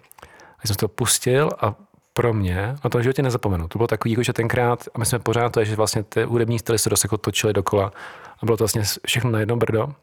jsem 0.65 0.75
to 0.75 0.87
pustil 0.87 1.49
a 1.61 1.75
pro 2.13 2.33
mě, 2.33 2.75
na 2.83 2.89
tom 2.89 3.03
životě 3.03 3.21
nezapomenu. 3.21 3.67
To 3.67 3.79
bylo 3.79 3.87
takový, 3.87 4.11
jako, 4.11 4.23
že 4.23 4.33
tenkrát, 4.33 4.83
a 4.93 4.99
my 4.99 5.05
jsme 5.05 5.19
pořád 5.19 5.53
to, 5.53 5.63
že 5.63 5.75
vlastně 5.75 6.03
ty 6.03 6.23
hudební 6.23 6.59
styly 6.59 6.79
se 6.79 6.89
dost 6.89 7.03
jako 7.03 7.17
točily 7.17 7.53
dokola 7.53 7.91
a 8.41 8.45
bylo 8.45 8.57
to 8.57 8.63
vlastně 8.63 8.81
všechno 9.05 9.31
na 9.31 9.39
jedno 9.39 9.55
brdo. 9.55 9.93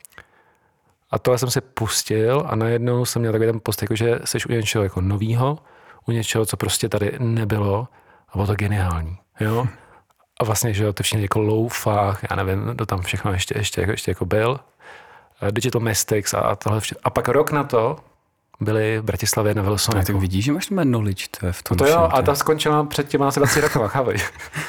A 1.10 1.18
tohle 1.18 1.38
jsem 1.38 1.50
si 1.50 1.60
pustil 1.60 2.44
a 2.46 2.56
najednou 2.56 3.04
jsem 3.04 3.20
měl 3.20 3.32
takový 3.32 3.46
ten 3.50 3.60
post, 3.62 3.82
jako, 3.82 3.94
že 3.96 4.18
jsi 4.24 4.38
u 4.48 4.52
něčeho 4.52 4.84
jako 4.84 5.00
novýho, 5.00 5.58
u 6.06 6.12
něčeho, 6.12 6.46
co 6.46 6.56
prostě 6.56 6.88
tady 6.88 7.12
nebylo 7.18 7.88
a 8.28 8.32
bylo 8.34 8.46
to 8.46 8.54
geniální. 8.54 9.18
Jo? 9.40 9.66
A 10.40 10.44
vlastně, 10.44 10.74
že 10.74 10.92
to 10.92 11.02
všichni 11.02 11.22
jako 11.22 11.40
low 11.40 11.68
fach, 11.68 12.20
já 12.30 12.36
nevím, 12.36 12.76
to 12.76 12.86
tam 12.86 13.02
všechno 13.02 13.32
ještě, 13.32 13.58
ještě, 13.58 13.80
jako, 13.80 13.90
ještě 13.90 14.10
jako 14.10 14.26
byl. 14.26 14.60
Digital 15.50 15.80
Mystics 15.80 16.34
a 16.34 16.56
tohle 16.56 16.80
vše. 16.80 16.94
A 17.04 17.10
pak 17.10 17.28
rok 17.28 17.52
na 17.52 17.64
to 17.64 17.96
byli 18.60 18.98
v 18.98 19.02
Bratislavě 19.02 19.54
na 19.54 19.62
Wilsonu. 19.62 20.02
Tak 20.02 20.16
vidíš, 20.16 20.44
že 20.44 20.52
máš 20.52 20.66
knowledge 20.66 21.24
to 21.40 21.46
je 21.46 21.52
v 21.52 21.62
tom 21.62 21.76
no 21.76 21.86
to 21.86 21.92
jo, 21.92 22.08
a 22.12 22.22
ta 22.22 22.34
skončila 22.34 22.84
před 22.84 23.08
těma 23.08 23.28
asi 23.28 23.40
20 23.40 23.60
rokama, 23.60 23.88
chápej. 23.88 24.16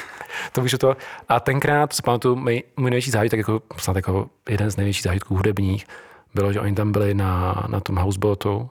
to 0.52 0.62
víš, 0.62 0.76
to. 0.80 0.96
A 1.28 1.40
tenkrát, 1.40 1.92
si 1.92 2.02
pamatuju, 2.02 2.36
můj, 2.36 2.62
můj 2.76 2.90
největší 2.90 3.10
zážitek, 3.10 3.38
jako, 3.38 3.62
snad 3.76 3.96
jako 3.96 4.30
jeden 4.48 4.70
z 4.70 4.76
největších 4.76 5.02
zážitků 5.02 5.36
hudebních, 5.36 5.86
bylo, 6.34 6.52
že 6.52 6.60
oni 6.60 6.74
tam 6.74 6.92
byli 6.92 7.14
na, 7.14 7.64
na 7.68 7.80
tom 7.80 7.96
houseboatu 7.96 8.70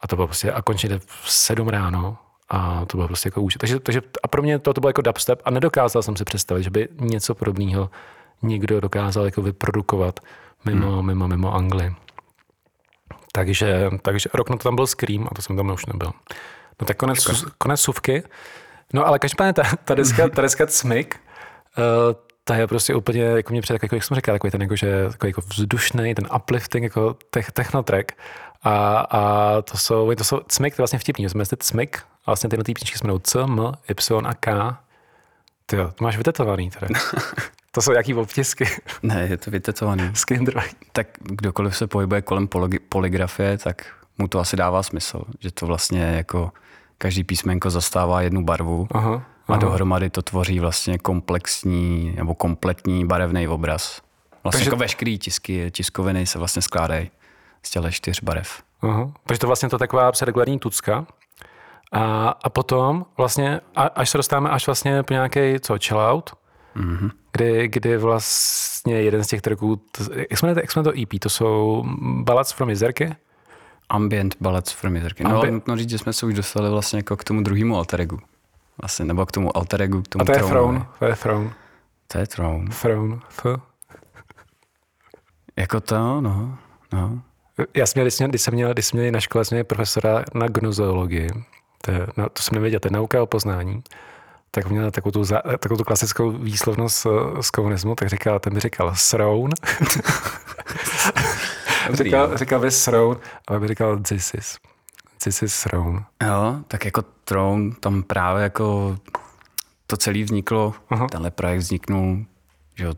a 0.00 0.08
to 0.08 0.16
bylo 0.16 0.26
prostě, 0.26 0.52
a 0.52 0.62
končili 0.62 0.98
v 0.98 1.30
sedm 1.30 1.68
ráno 1.68 2.18
a 2.48 2.84
to 2.84 2.96
bylo 2.96 3.08
prostě 3.08 3.26
jako 3.26 3.42
úžasné. 3.42 3.58
Takže, 3.58 3.80
takže, 3.80 4.00
a 4.22 4.28
pro 4.28 4.42
mě 4.42 4.58
to, 4.58 4.74
to 4.74 4.80
bylo 4.80 4.88
jako 4.88 5.02
dubstep 5.02 5.42
a 5.44 5.50
nedokázal 5.50 6.02
jsem 6.02 6.16
si 6.16 6.24
představit, 6.24 6.62
že 6.62 6.70
by 6.70 6.88
něco 7.00 7.34
podobného 7.34 7.90
někdo 8.42 8.80
dokázal 8.80 9.24
jako 9.24 9.42
vyprodukovat 9.42 10.20
mimo, 10.64 10.96
hmm. 10.96 11.06
mimo, 11.06 11.28
mimo 11.28 11.54
Anglii. 11.54 11.94
Takže, 13.32 13.90
takže 14.02 14.28
rok 14.34 14.50
na 14.50 14.56
to 14.56 14.62
tam 14.62 14.76
byl 14.76 14.86
Scream 14.86 15.28
a 15.30 15.34
to 15.34 15.42
jsem 15.42 15.56
tam 15.56 15.70
už 15.70 15.86
nebyl. 15.86 16.12
No 16.80 16.86
tak 16.86 16.96
konec, 16.96 17.26
konec 17.58 17.80
suvky. 17.80 18.22
No 18.92 19.06
ale 19.06 19.18
každopádně 19.18 19.52
ta, 19.52 19.62
ta 19.84 19.94
deska, 19.94 20.28
ta 20.28 20.42
deska 20.42 20.66
Cmik, 20.66 21.20
uh, 21.78 22.14
ta 22.44 22.54
je 22.56 22.66
prostě 22.66 22.94
úplně, 22.94 23.22
jako 23.22 23.52
mě 23.52 23.62
před, 23.62 23.82
jako, 23.82 23.94
jak 23.94 24.04
jsem 24.04 24.14
říkal, 24.14 24.34
takový 24.34 24.50
ten 24.50 24.62
jako, 24.62 24.76
že, 24.76 25.08
takový 25.10 25.30
jako 25.30 25.40
vzdušný, 25.40 26.14
ten 26.14 26.28
uplifting, 26.36 26.84
jako 26.84 27.16
tech, 27.30 27.52
technotrack. 27.52 28.12
A, 28.66 28.98
a 29.10 29.62
to 29.62 29.78
jsou, 29.78 30.14
to 30.14 30.24
jsou 30.24 30.40
Cmik, 30.48 30.76
to 30.76 30.80
je 30.80 30.82
vlastně 30.82 30.98
vtipný, 30.98 31.28
jsme 31.28 31.44
jste 31.44 31.56
Cmik, 31.56 31.98
a 31.98 32.30
vlastně 32.30 32.50
tyhle 32.50 32.64
písničky 32.64 32.98
se 32.98 33.04
jmenují 33.04 33.20
C, 33.20 33.42
M, 33.42 33.72
Y 33.88 34.26
a 34.26 34.34
K. 34.34 34.76
Ty 35.66 35.76
jo, 35.76 35.92
to 35.94 36.04
máš 36.04 36.16
vytetovaný 36.16 36.70
teda. 36.70 36.86
To 37.76 37.82
jsou 37.82 37.92
jaký 37.92 38.14
obtisky? 38.14 38.64
Ne, 39.02 39.26
je 39.30 39.36
to 39.36 39.50
vytetovaný. 39.50 40.10
Skindroj. 40.14 40.64
Tak 40.92 41.06
kdokoliv 41.20 41.76
se 41.76 41.86
pohybuje 41.86 42.22
kolem 42.22 42.48
poligrafie, 42.88 43.58
tak 43.58 43.86
mu 44.18 44.28
to 44.28 44.38
asi 44.38 44.56
dává 44.56 44.82
smysl, 44.82 45.22
že 45.40 45.50
to 45.50 45.66
vlastně 45.66 46.02
jako 46.02 46.52
každý 46.98 47.24
písmenko 47.24 47.70
zastává 47.70 48.22
jednu 48.22 48.44
barvu 48.44 48.88
aha, 48.90 49.10
aha. 49.10 49.24
a 49.48 49.56
dohromady 49.56 50.10
to 50.10 50.22
tvoří 50.22 50.60
vlastně 50.60 50.98
komplexní 50.98 52.12
nebo 52.16 52.34
kompletní 52.34 53.06
barevný 53.06 53.48
obraz. 53.48 54.00
Vlastně 54.42 54.58
Takže... 54.58 54.68
jako 54.68 54.76
veškerý 54.76 55.18
tisky, 55.18 55.70
tiskoviny 55.70 56.26
se 56.26 56.38
vlastně 56.38 56.62
skládají 56.62 57.10
z 57.66 57.70
těle 57.70 57.92
čtyř 57.92 58.22
barev. 58.22 58.62
Aha. 58.82 59.10
Takže 59.26 59.40
to 59.40 59.46
vlastně 59.46 59.68
to 59.68 59.78
taková 59.78 60.12
regulární 60.22 60.58
tucka. 60.58 61.06
A, 61.92 62.28
a 62.42 62.48
potom 62.50 63.06
vlastně, 63.16 63.60
a, 63.76 63.82
až 63.82 64.10
se 64.10 64.18
dostáváme 64.18 64.50
až 64.50 64.66
vlastně 64.66 65.02
po 65.02 65.12
nějaký, 65.12 65.60
co, 65.60 65.78
chill 65.78 66.00
out, 66.00 66.30
mm-hmm. 66.76 67.10
kdy, 67.32 67.68
kdy 67.68 67.96
vlastně 67.96 69.02
jeden 69.02 69.24
z 69.24 69.26
těch 69.26 69.42
tracků, 69.42 69.80
jak 70.30 70.38
jsme, 70.38 70.48
jak 70.48 70.72
jsme 70.72 70.82
to 70.82 70.92
EP, 71.02 71.20
to 71.20 71.28
jsou 71.28 71.84
Ballads 72.22 72.52
from 72.52 72.68
Jezerky? 72.68 73.16
Ambient 73.88 74.36
Ballads 74.40 74.72
from 74.72 74.96
Jezerky. 74.96 75.24
No, 75.24 75.36
ale 75.36 75.50
nutno 75.50 75.76
říct, 75.76 75.90
že 75.90 75.98
jsme 75.98 76.12
se 76.12 76.26
už 76.26 76.34
dostali 76.34 76.70
vlastně 76.70 76.98
jako 76.98 77.16
k 77.16 77.24
tomu 77.24 77.42
druhému 77.42 77.76
alteregu. 77.76 78.18
Vlastně, 78.82 79.04
nebo 79.04 79.26
k 79.26 79.32
tomu 79.32 79.56
alteregu, 79.56 80.02
k 80.02 80.08
tomu 80.08 80.22
A 80.22 80.24
to 80.24 80.32
je 80.32 80.38
Throne. 80.38 80.86
To 80.98 81.04
je 81.04 81.16
Throne. 81.16 81.52
To 82.08 82.18
je 82.18 82.26
Throne. 82.26 82.70
Throne. 82.82 83.18
F. 83.28 83.46
Jako 85.56 85.80
to, 85.80 86.20
no. 86.20 86.58
no. 86.92 87.22
Já 87.74 87.86
jsem 87.86 88.00
měl, 88.00 88.28
když 88.28 88.42
jsem 88.42 88.54
měl, 88.54 88.72
když 88.72 88.86
jsem 88.86 89.00
měl 89.00 89.12
na 89.12 89.20
škole, 89.20 89.44
jsem 89.44 89.56
měl 89.56 89.64
profesora 89.64 90.24
na 90.34 90.48
gnozeologii. 90.48 91.30
To, 91.84 91.90
je, 91.90 92.06
no, 92.16 92.28
to 92.28 92.42
jsem 92.42 92.54
nevěděl, 92.54 92.80
to 92.80 92.88
je 92.88 92.92
nauka 92.92 93.22
o 93.22 93.26
poznání 93.26 93.82
tak 94.56 94.70
měl 94.70 94.90
takovou 94.90 95.10
tu, 95.10 95.24
takovou 95.58 95.78
tu 95.78 95.84
klasickou 95.84 96.30
výslovnost 96.30 97.06
eh, 97.06 97.42
z 97.42 97.50
komunismu, 97.50 97.94
tak 97.94 98.08
říkal, 98.08 98.38
ten 98.38 98.52
mi 98.52 98.60
říkal 98.60 98.92
sroun. 98.94 99.50
říkal, 101.92 102.36
říkal 102.38 102.60
by 102.60 102.70
sroun, 102.70 103.16
ale 103.46 103.60
by 103.60 103.68
říkal 103.68 103.98
this 103.98 104.34
is. 104.34 104.58
This 105.24 105.42
is 105.42 105.62
throne. 105.62 106.04
Jo, 106.22 106.56
tak 106.68 106.84
jako 106.84 107.02
throne, 107.24 107.70
tam 107.80 108.02
právě 108.02 108.42
jako 108.42 108.98
to 109.86 109.96
celé 109.96 110.22
vzniklo, 110.22 110.74
Aha. 110.90 111.06
tenhle 111.06 111.30
projekt 111.30 111.60
vzniknul, 111.60 112.24
že 112.74 112.88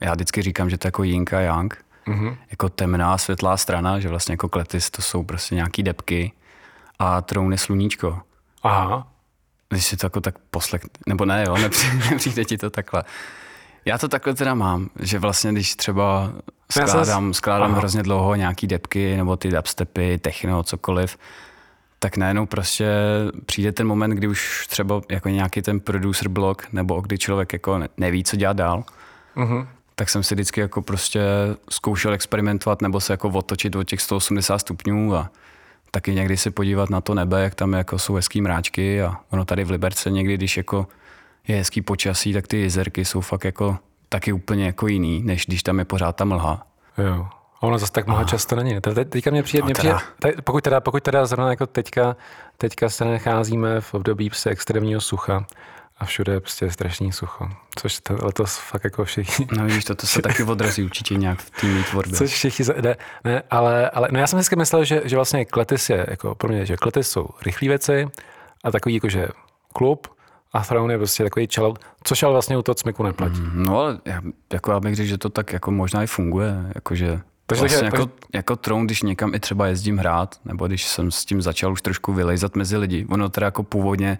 já 0.00 0.12
vždycky 0.14 0.42
říkám, 0.42 0.70
že 0.70 0.78
to 0.78 0.86
je 0.86 0.88
jako 0.88 1.04
yin 1.04 1.24
a 1.36 1.40
yang, 1.40 1.84
uh-huh. 2.06 2.36
jako 2.50 2.68
temná, 2.68 3.18
světlá 3.18 3.56
strana, 3.56 4.00
že 4.00 4.08
vlastně 4.08 4.32
jako 4.32 4.48
kletis 4.48 4.90
to 4.90 5.02
jsou 5.02 5.22
prostě 5.22 5.54
nějaký 5.54 5.82
depky 5.82 6.32
a 6.98 7.22
trůn 7.22 7.52
je 7.52 7.58
sluníčko. 7.58 8.20
Aha. 8.62 9.06
Když 9.68 9.84
si 9.84 9.96
to 9.96 10.06
jako 10.06 10.20
tak 10.20 10.38
poslech, 10.50 10.82
nebo 11.06 11.24
ne, 11.24 11.44
jo, 11.46 11.56
nepřijde, 12.10 12.44
ti 12.44 12.58
to 12.58 12.70
takhle. 12.70 13.04
Já 13.84 13.98
to 13.98 14.08
takhle 14.08 14.34
teda 14.34 14.54
mám, 14.54 14.90
že 15.00 15.18
vlastně 15.18 15.52
když 15.52 15.76
třeba 15.76 16.32
skládám, 16.70 17.34
skládám 17.34 17.74
hrozně 17.74 18.02
dlouho 18.02 18.34
nějaký 18.34 18.66
depky 18.66 19.16
nebo 19.16 19.36
ty 19.36 19.50
dubstepy, 19.50 20.18
techno, 20.18 20.62
cokoliv, 20.62 21.18
tak 21.98 22.16
najednou 22.16 22.46
prostě 22.46 22.86
přijde 23.46 23.72
ten 23.72 23.86
moment, 23.86 24.10
kdy 24.10 24.28
už 24.28 24.66
třeba 24.66 25.00
jako 25.10 25.28
nějaký 25.28 25.62
ten 25.62 25.80
producer 25.80 26.28
blog, 26.28 26.72
nebo 26.72 27.00
kdy 27.00 27.18
člověk 27.18 27.52
jako 27.52 27.80
neví, 27.96 28.24
co 28.24 28.36
dělat 28.36 28.56
dál, 28.56 28.84
uh-huh. 29.36 29.66
Tak 29.94 30.08
jsem 30.08 30.22
si 30.22 30.34
vždycky 30.34 30.60
jako 30.60 30.82
prostě 30.82 31.20
zkoušel 31.70 32.12
experimentovat 32.12 32.82
nebo 32.82 33.00
se 33.00 33.12
jako 33.12 33.28
otočit 33.28 33.76
od 33.76 33.84
těch 33.84 34.00
180 34.00 34.58
stupňů 34.58 35.14
a 35.14 35.30
taky 35.90 36.14
někdy 36.14 36.36
se 36.36 36.50
podívat 36.50 36.90
na 36.90 37.00
to 37.00 37.14
nebe, 37.14 37.42
jak 37.42 37.54
tam 37.54 37.72
jako 37.72 37.98
jsou 37.98 38.14
hezký 38.14 38.40
mráčky 38.40 39.02
a 39.02 39.16
ono 39.30 39.44
tady 39.44 39.64
v 39.64 39.70
Liberce 39.70 40.10
někdy, 40.10 40.34
když 40.34 40.56
jako 40.56 40.86
je 41.48 41.56
hezký 41.56 41.82
počasí, 41.82 42.32
tak 42.32 42.46
ty 42.46 42.60
jezerky 42.60 43.04
jsou 43.04 43.20
fakt 43.20 43.44
jako 43.44 43.78
taky 44.08 44.32
úplně 44.32 44.66
jako 44.66 44.86
jiný, 44.86 45.22
než 45.22 45.46
když 45.46 45.62
tam 45.62 45.78
je 45.78 45.84
pořád 45.84 46.16
ta 46.16 46.24
mlha. 46.24 46.66
Jo. 46.98 47.28
A 47.60 47.66
ono 47.66 47.78
zase 47.78 47.92
tak 47.92 48.06
mnoho 48.06 48.24
často 48.24 48.56
není. 48.56 48.80
Te, 48.80 49.04
teďka 49.04 49.30
mě 49.30 49.42
přijde, 49.42 49.62
no 49.62 49.66
mě 49.66 49.74
přijde 49.74 49.94
tady, 50.18 50.34
pokud, 50.44 50.64
teda, 50.64 50.80
pokud 50.80 51.02
teda 51.02 51.26
zrovna 51.26 51.50
jako 51.50 51.66
teďka, 51.66 52.16
teďka 52.58 52.88
se 52.88 53.04
nacházíme 53.04 53.80
v 53.80 53.94
období 53.94 54.30
prostě 54.30 54.50
extrémního 54.50 55.00
sucha, 55.00 55.46
a 55.98 56.04
všude 56.04 56.32
je 56.32 56.40
prostě 56.40 56.70
strašný 56.70 57.12
sucho. 57.12 57.48
Což 57.76 58.00
to, 58.00 58.16
letos 58.22 58.56
fakt 58.56 58.84
jako 58.84 59.04
všichni... 59.04 59.46
No 59.56 59.64
víš, 59.64 59.84
to, 59.84 59.94
to 59.94 60.06
se 60.06 60.22
taky 60.22 60.42
odrazí 60.42 60.82
určitě 60.82 61.14
nějak 61.14 61.38
v 61.38 61.50
týmní 61.60 61.84
tvorbě. 61.84 62.18
Což 62.18 62.30
všichni... 62.30 62.64
Ne, 62.82 62.96
ne, 63.24 63.42
ale, 63.50 63.90
ale 63.90 64.08
no 64.12 64.18
já 64.18 64.26
jsem 64.26 64.36
vždycky 64.38 64.56
myslel, 64.56 64.84
že, 64.84 65.02
že 65.04 65.16
vlastně 65.16 65.44
Kletis 65.44 65.90
je 65.90 66.06
jako 66.08 66.34
pro 66.34 66.48
mě, 66.48 66.66
že 66.66 66.76
Kletis 66.76 67.08
jsou 67.08 67.28
rychlí 67.42 67.68
věci 67.68 68.08
a 68.64 68.70
takový 68.70 68.94
jako, 68.94 69.08
že 69.08 69.28
klub 69.72 70.08
a 70.52 70.64
Throne 70.64 70.94
je 70.94 70.98
prostě 70.98 71.22
takový 71.22 71.48
čelo, 71.48 71.74
což 72.04 72.22
ale 72.22 72.32
vlastně 72.32 72.56
u 72.56 72.62
toho 72.62 72.74
cmiku 72.74 73.02
neplatí. 73.02 73.40
Mm, 73.40 73.62
no 73.62 73.78
ale 73.78 73.98
já, 74.04 74.20
jako 74.52 74.72
já 74.72 74.80
bych 74.80 74.94
řekl, 74.96 75.08
že 75.08 75.18
to 75.18 75.28
tak 75.28 75.52
jako 75.52 75.70
možná 75.70 76.02
i 76.02 76.06
funguje, 76.06 76.54
jakože 76.74 77.20
takže 77.46 77.60
vlastně 77.60 77.84
jako, 77.84 78.10
jako 78.34 78.56
Throne, 78.56 78.84
když 78.84 79.02
někam 79.02 79.34
i 79.34 79.40
třeba 79.40 79.66
jezdím 79.66 79.98
hrát, 79.98 80.40
nebo 80.44 80.66
když 80.66 80.86
jsem 80.86 81.10
s 81.10 81.24
tím 81.24 81.42
začal 81.42 81.72
už 81.72 81.82
trošku 81.82 82.12
vylejzat 82.12 82.56
mezi 82.56 82.76
lidi, 82.76 83.06
ono 83.10 83.28
teda 83.28 83.44
jako 83.44 83.62
původně 83.62 84.18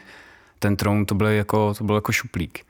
ten 0.65 0.77
Throne 0.77 1.05
to 1.05 1.15
byl 1.15 1.27
jako, 1.27 1.75
to 1.79 1.85
byl 1.85 1.95
jako 1.95 2.13
šuplík. 2.13 2.67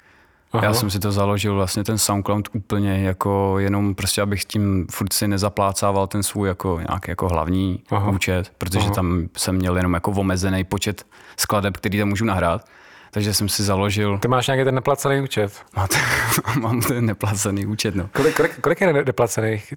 Aha. 0.53 0.65
Já 0.65 0.75
jsem 0.75 0.91
si 0.91 0.99
to 0.99 1.13
založil 1.13 1.55
vlastně 1.55 1.85
ten 1.85 1.99
SoundCloud 1.99 2.49
úplně 2.53 3.03
jako 3.03 3.59
jenom 3.59 3.95
prostě, 3.95 4.23
abych 4.23 4.45
tím 4.45 4.87
furt 4.91 5.13
si 5.13 5.29
nezaplácával 5.29 6.07
ten 6.07 6.23
svůj 6.23 6.49
jako 6.49 6.81
nějaký 6.89 7.11
jako 7.11 7.29
hlavní 7.29 7.83
Aha. 7.91 8.11
účet, 8.11 8.53
protože 8.59 8.85
Aha. 8.85 8.95
tam 8.95 9.29
jsem 9.37 9.55
měl 9.55 9.77
jenom 9.77 9.95
jako 9.95 10.11
omezený 10.11 10.65
počet 10.65 11.07
skladeb, 11.37 11.77
který 11.77 11.99
tam 11.99 12.09
můžu 12.09 12.25
nahrát. 12.25 12.67
Takže 13.11 13.35
jsem 13.35 13.49
si 13.49 13.63
založil... 13.63 14.19
Ty 14.19 14.29
máš 14.29 14.47
nějaký 14.47 14.65
ten 14.65 14.75
neplacený 14.75 15.21
účet? 15.21 15.53
Máte, 15.77 15.97
mám 16.61 16.81
ten 16.81 17.07
neplacený 17.07 17.67
účet, 17.67 17.95
no. 17.95 18.09
Kolik, 18.13 18.37
kolik, 18.37 18.61
kolik 18.61 18.81
je 18.81 18.93
neplacených? 18.93 19.75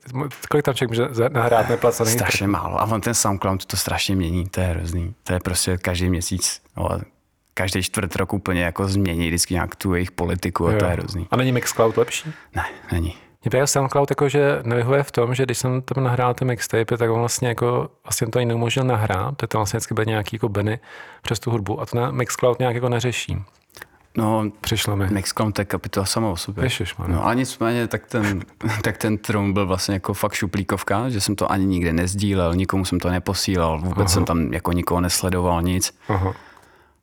Kolik 0.49 0.65
tam 0.65 0.75
člověk 0.75 0.89
může 0.89 1.29
nahrát 1.29 1.69
neplacený? 1.69 2.11
Strašně 2.11 2.47
málo. 2.47 2.81
A 2.81 2.83
on 2.83 3.01
ten 3.01 3.13
SoundCloud 3.13 3.65
to 3.65 3.77
strašně 3.77 4.15
mění, 4.15 4.49
to 4.49 4.61
je 4.61 4.67
hrozný. 4.67 5.15
To 5.23 5.33
je 5.33 5.39
prostě 5.39 5.77
každý 5.77 6.09
měsíc, 6.09 6.61
no, 6.77 6.89
každý 7.57 7.83
čtvrt 7.83 8.15
rok 8.15 8.33
úplně 8.33 8.61
jako 8.61 8.87
změní 8.87 9.27
vždycky 9.27 9.53
nějak 9.53 9.75
tu 9.75 9.93
jejich 9.93 10.11
politiku 10.11 10.67
a 10.67 10.71
jo. 10.71 10.79
to 10.79 10.85
je 10.85 10.91
hrozný. 10.91 11.27
A 11.31 11.35
není 11.35 11.51
Mixcloud 11.51 11.97
lepší? 11.97 12.33
Ne, 12.55 12.65
není. 12.91 13.15
Mě 13.43 13.49
právě 13.49 13.67
SoundCloud 13.67 14.11
jako, 14.11 14.29
že 14.29 14.59
nevyhovuje 14.63 15.03
v 15.03 15.11
tom, 15.11 15.35
že 15.35 15.43
když 15.43 15.57
jsem 15.57 15.81
tam 15.81 16.03
nahrál 16.03 16.33
ty 16.33 16.45
mixtape, 16.45 16.97
tak 16.97 17.09
on 17.09 17.19
vlastně 17.19 17.47
jako 17.47 17.89
vlastně 18.03 18.27
to 18.27 18.39
ani 18.39 18.45
neumožnil 18.45 18.85
nahrát, 18.85 19.37
to 19.37 19.47
tam 19.47 19.59
vlastně 19.59 19.77
vždycky 19.77 19.93
byly 19.93 20.07
nějaký 20.07 20.35
jako 20.35 20.49
beny 20.49 20.79
přes 21.21 21.39
tu 21.39 21.51
hudbu 21.51 21.81
a 21.81 21.85
to 21.85 21.97
na 21.97 22.11
Mixcloud 22.11 22.59
nějak 22.59 22.75
jako 22.75 22.89
neřeší. 22.89 23.37
No, 24.17 24.51
Přišlo 24.61 24.95
mi. 24.95 25.07
Mixcloud 25.09 25.55
to 25.55 25.61
je 25.61 25.65
kapitola 25.65 26.05
sama 26.05 26.29
o 26.29 26.35
sobě. 26.35 26.63
Ježišman. 26.63 27.11
No 27.11 27.25
a 27.25 27.33
nicméně, 27.33 27.87
tak 27.87 28.05
ten, 28.05 28.41
tak 28.83 28.97
ten 28.97 29.17
Tron 29.17 29.53
byl 29.53 29.67
vlastně 29.67 29.93
jako 29.93 30.13
fakt 30.13 30.33
šuplíkovka, 30.33 31.09
že 31.09 31.21
jsem 31.21 31.35
to 31.35 31.51
ani 31.51 31.65
nikde 31.65 31.93
nezdílel, 31.93 32.55
nikomu 32.55 32.85
jsem 32.85 32.99
to 32.99 33.09
neposílal, 33.09 33.79
vůbec 33.79 33.97
Aha. 33.97 34.07
jsem 34.07 34.25
tam 34.25 34.53
jako 34.53 34.71
nikoho 34.71 35.01
nesledoval, 35.01 35.61
nic. 35.61 35.93
Aha. 36.09 36.33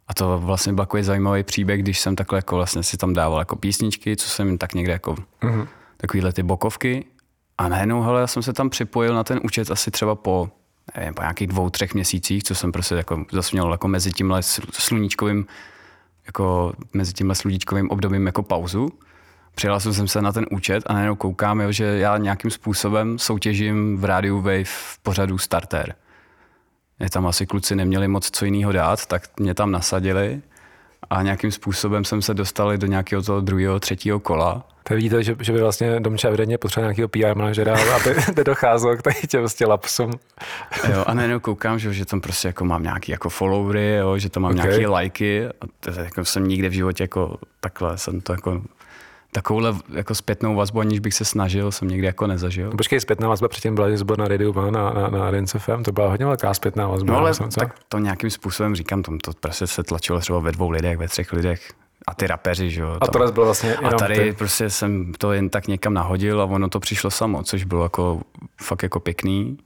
A 0.09 0.15
to 0.15 0.41
vlastně 0.41 0.73
byl 0.73 0.85
takový 0.85 1.03
zajímavý 1.03 1.43
příběh, 1.43 1.83
když 1.83 2.01
jsem 2.01 2.17
takhle 2.17 2.39
jako 2.39 2.57
vlastně 2.57 2.83
si 2.83 2.97
tam 2.97 3.13
dával 3.13 3.39
jako 3.39 3.57
písničky, 3.57 4.17
co 4.17 4.29
jsem 4.29 4.59
tak 4.59 4.75
někde 4.75 4.93
jako 4.93 5.15
uh-huh. 5.43 5.69
takovýhle 5.97 6.33
ty 6.33 6.43
bokovky. 6.43 7.05
A 7.59 7.69
najednou, 7.69 8.03
hele, 8.03 8.21
já 8.21 8.27
jsem 8.27 8.43
se 8.43 8.53
tam 8.53 8.71
připojil 8.71 9.15
na 9.15 9.25
ten 9.25 9.41
účet 9.43 9.71
asi 9.71 9.91
třeba 9.91 10.15
po, 10.15 10.51
nevím, 10.97 11.15
po 11.15 11.23
nějakých 11.23 11.47
dvou, 11.47 11.71
třech 11.71 11.95
měsících, 11.95 12.43
co 12.43 12.55
jsem 12.55 12.73
prostě 12.73 12.95
jako 12.95 13.25
zase 13.33 13.51
měl 13.53 13.71
jako 13.71 13.89
mezi 13.89 14.13
tímhle 14.13 14.43
sluníčkovým 14.73 15.47
jako 16.27 16.73
mezi 16.93 17.13
tímhle 17.13 17.35
sluníčkovým 17.35 17.91
obdobím 17.91 18.27
jako 18.27 18.43
pauzu. 18.43 18.89
Přihlásil 19.55 19.95
jsem 19.95 20.09
se 20.09 20.23
na 20.23 20.33
ten 20.33 20.47
účet 20.51 20.85
a 20.87 20.93
najednou 20.93 21.17
koukám, 21.17 21.61
jo, 21.61 21.73
že 21.73 21.85
já 21.85 22.19
nějakým 22.19 22.51
způsobem 22.51 23.19
soutěžím 23.19 23.97
v 23.97 24.05
rádiu 24.05 24.37
Wave 24.37 24.65
v 24.65 24.99
pořadu 25.03 25.39
Starter 25.39 25.95
mě 26.99 27.11
tam 27.11 27.27
asi 27.27 27.47
kluci 27.47 27.77
neměli 27.77 28.09
moc 28.09 28.31
co 28.31 28.45
jiného 28.45 28.73
dát, 28.73 29.07
tak 29.07 29.23
mě 29.41 29.55
tam 29.55 29.71
nasadili 29.71 30.43
a 31.11 31.23
nějakým 31.23 31.51
způsobem 31.51 32.05
jsem 32.05 32.23
se 32.23 32.35
dostali 32.35 32.79
do 32.79 32.87
nějakého 32.87 33.23
toho 33.23 33.41
druhého, 33.41 33.81
třetího 33.81 34.21
kola. 34.21 34.65
To 34.89 34.95
vidíte, 34.95 35.23
že, 35.23 35.37
že 35.41 35.53
by 35.53 35.61
vlastně 35.61 36.01
Domča 36.01 36.29
evidentně 36.29 36.59
potřeboval 36.59 36.93
nějakého 36.93 37.09
PR 37.09 37.39
manažera, 37.39 37.77
aby 37.95 38.15
nedocházelo 38.37 38.97
k 38.97 39.03
tady 39.03 39.17
těm 39.29 39.41
vlastně 39.41 39.67
lapsům. 39.67 40.11
jo, 40.93 41.05
a 41.07 41.15
najednou 41.15 41.41
koukám, 41.41 41.79
že, 41.79 41.93
že 41.93 42.05
tam 42.05 42.21
prostě 42.21 42.49
jako 42.49 42.65
mám 42.65 42.83
nějaký 42.83 43.13
jako 43.13 43.29
followery, 43.29 43.95
jo, 43.95 44.19
že 44.19 44.31
tam 44.31 44.43
mám 44.43 44.53
okay. 44.53 44.67
nějaké 44.67 44.87
lajky. 44.87 45.47
A 45.47 45.67
to, 45.81 45.91
jako 45.91 46.25
jsem 46.25 46.49
nikde 46.49 46.69
v 46.69 46.73
životě 46.73 47.05
jako 47.05 47.39
takhle 47.61 47.99
jsem 47.99 48.21
to 48.21 48.33
jako 48.33 48.63
takovouhle 49.35 49.75
jako 49.93 50.15
zpětnou 50.15 50.55
vazbu, 50.55 50.81
aniž 50.81 51.01
bych 51.01 51.15
se 51.15 51.25
snažil, 51.25 51.73
jsem 51.73 51.89
někdy 51.89 52.07
jako 52.07 52.27
nezažil. 52.27 52.71
No, 52.71 52.77
počkej, 52.77 53.01
zpětná 53.01 53.29
vazba 53.29 53.49
předtím 53.49 53.75
byla, 53.75 53.89
byl 54.05 54.17
na 54.19 54.29
Radio 54.29 54.71
na, 54.71 54.71
na, 54.71 55.09
na 55.09 55.31
Rince 55.31 55.59
FM, 55.59 55.83
to 55.83 55.93
byla 55.93 56.09
hodně 56.09 56.27
velká 56.27 56.55
zpětná 56.55 56.89
vazba. 56.89 57.13
No 57.13 57.19
ale 57.19 57.35
jsem, 57.35 57.49
tak 57.49 57.79
to 57.89 57.99
nějakým 57.99 58.31
způsobem 58.31 58.75
říkám, 58.75 59.03
to, 59.03 59.13
to 59.25 59.33
prostě 59.41 59.67
se 59.67 59.83
tlačilo 59.83 60.21
třeba 60.21 60.39
ve 60.39 60.53
dvou 60.53 60.71
lidech, 60.71 60.99
ve 60.99 61.09
třech 61.09 61.33
lidech, 61.33 61.73
a 62.07 62.15
ty 62.15 62.27
rapeři, 62.27 62.71
že 62.71 62.81
jo. 62.81 62.99
A 63.01 63.07
to 63.07 63.33
bylo 63.33 63.45
vlastně 63.45 63.77
A 63.77 63.91
tady 63.91 64.15
ty. 64.15 64.33
prostě 64.33 64.71
jsem 64.71 65.13
to 65.19 65.33
jen 65.33 65.51
tak 65.51 65.67
někam 65.67 65.95
nahodil 65.95 66.41
a 66.41 66.45
ono 66.45 66.69
to 66.69 66.81
přišlo 66.81 67.11
samo, 67.11 67.43
což 67.43 67.65
bylo 67.65 67.83
jako 67.83 68.21
fakt 68.63 68.83
jako 68.83 69.01
pěkný. 69.01 69.59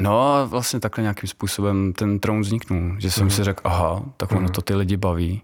No 0.00 0.34
a 0.34 0.44
vlastně 0.44 0.80
takhle 0.80 1.02
nějakým 1.02 1.28
způsobem 1.28 1.92
ten 1.92 2.18
tron 2.18 2.40
vzniknul, 2.40 2.96
že 2.98 3.10
jsem 3.10 3.24
mm. 3.24 3.30
si 3.30 3.44
řekl, 3.44 3.60
aha, 3.64 4.02
tak 4.16 4.32
ono 4.32 4.40
mm. 4.40 4.48
to 4.48 4.62
ty 4.62 4.74
lidi 4.74 4.96
baví, 4.96 5.42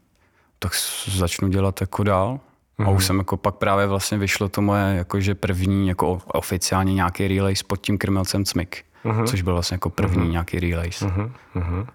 tak 0.58 0.72
začnu 1.06 1.48
dělat 1.48 1.80
jako 1.80 2.02
dál. 2.02 2.40
Mm-hmm. 2.78 2.86
A 2.86 2.90
už 2.90 3.02
mhm. 3.02 3.06
jsem 3.06 3.18
jako 3.18 3.36
pak 3.36 3.54
právě 3.54 3.86
vlastně 3.86 4.18
vyšlo 4.18 4.48
to 4.48 4.62
moje 4.62 4.96
jakože 4.96 5.34
první 5.34 5.88
jako 5.88 6.20
oficiálně 6.26 6.94
nějaký 6.94 7.28
release 7.28 7.64
pod 7.66 7.76
tím 7.76 7.98
krmelcem 7.98 8.44
Cmik, 8.44 8.84
mm-hmm. 9.04 9.26
což 9.26 9.42
byl 9.42 9.52
vlastně 9.52 9.74
jako 9.74 9.90
první 9.90 10.26
mm-hmm. 10.26 10.30
nějaký 10.30 10.60
release. 10.60 11.06
Mm-hmm. 11.06 11.86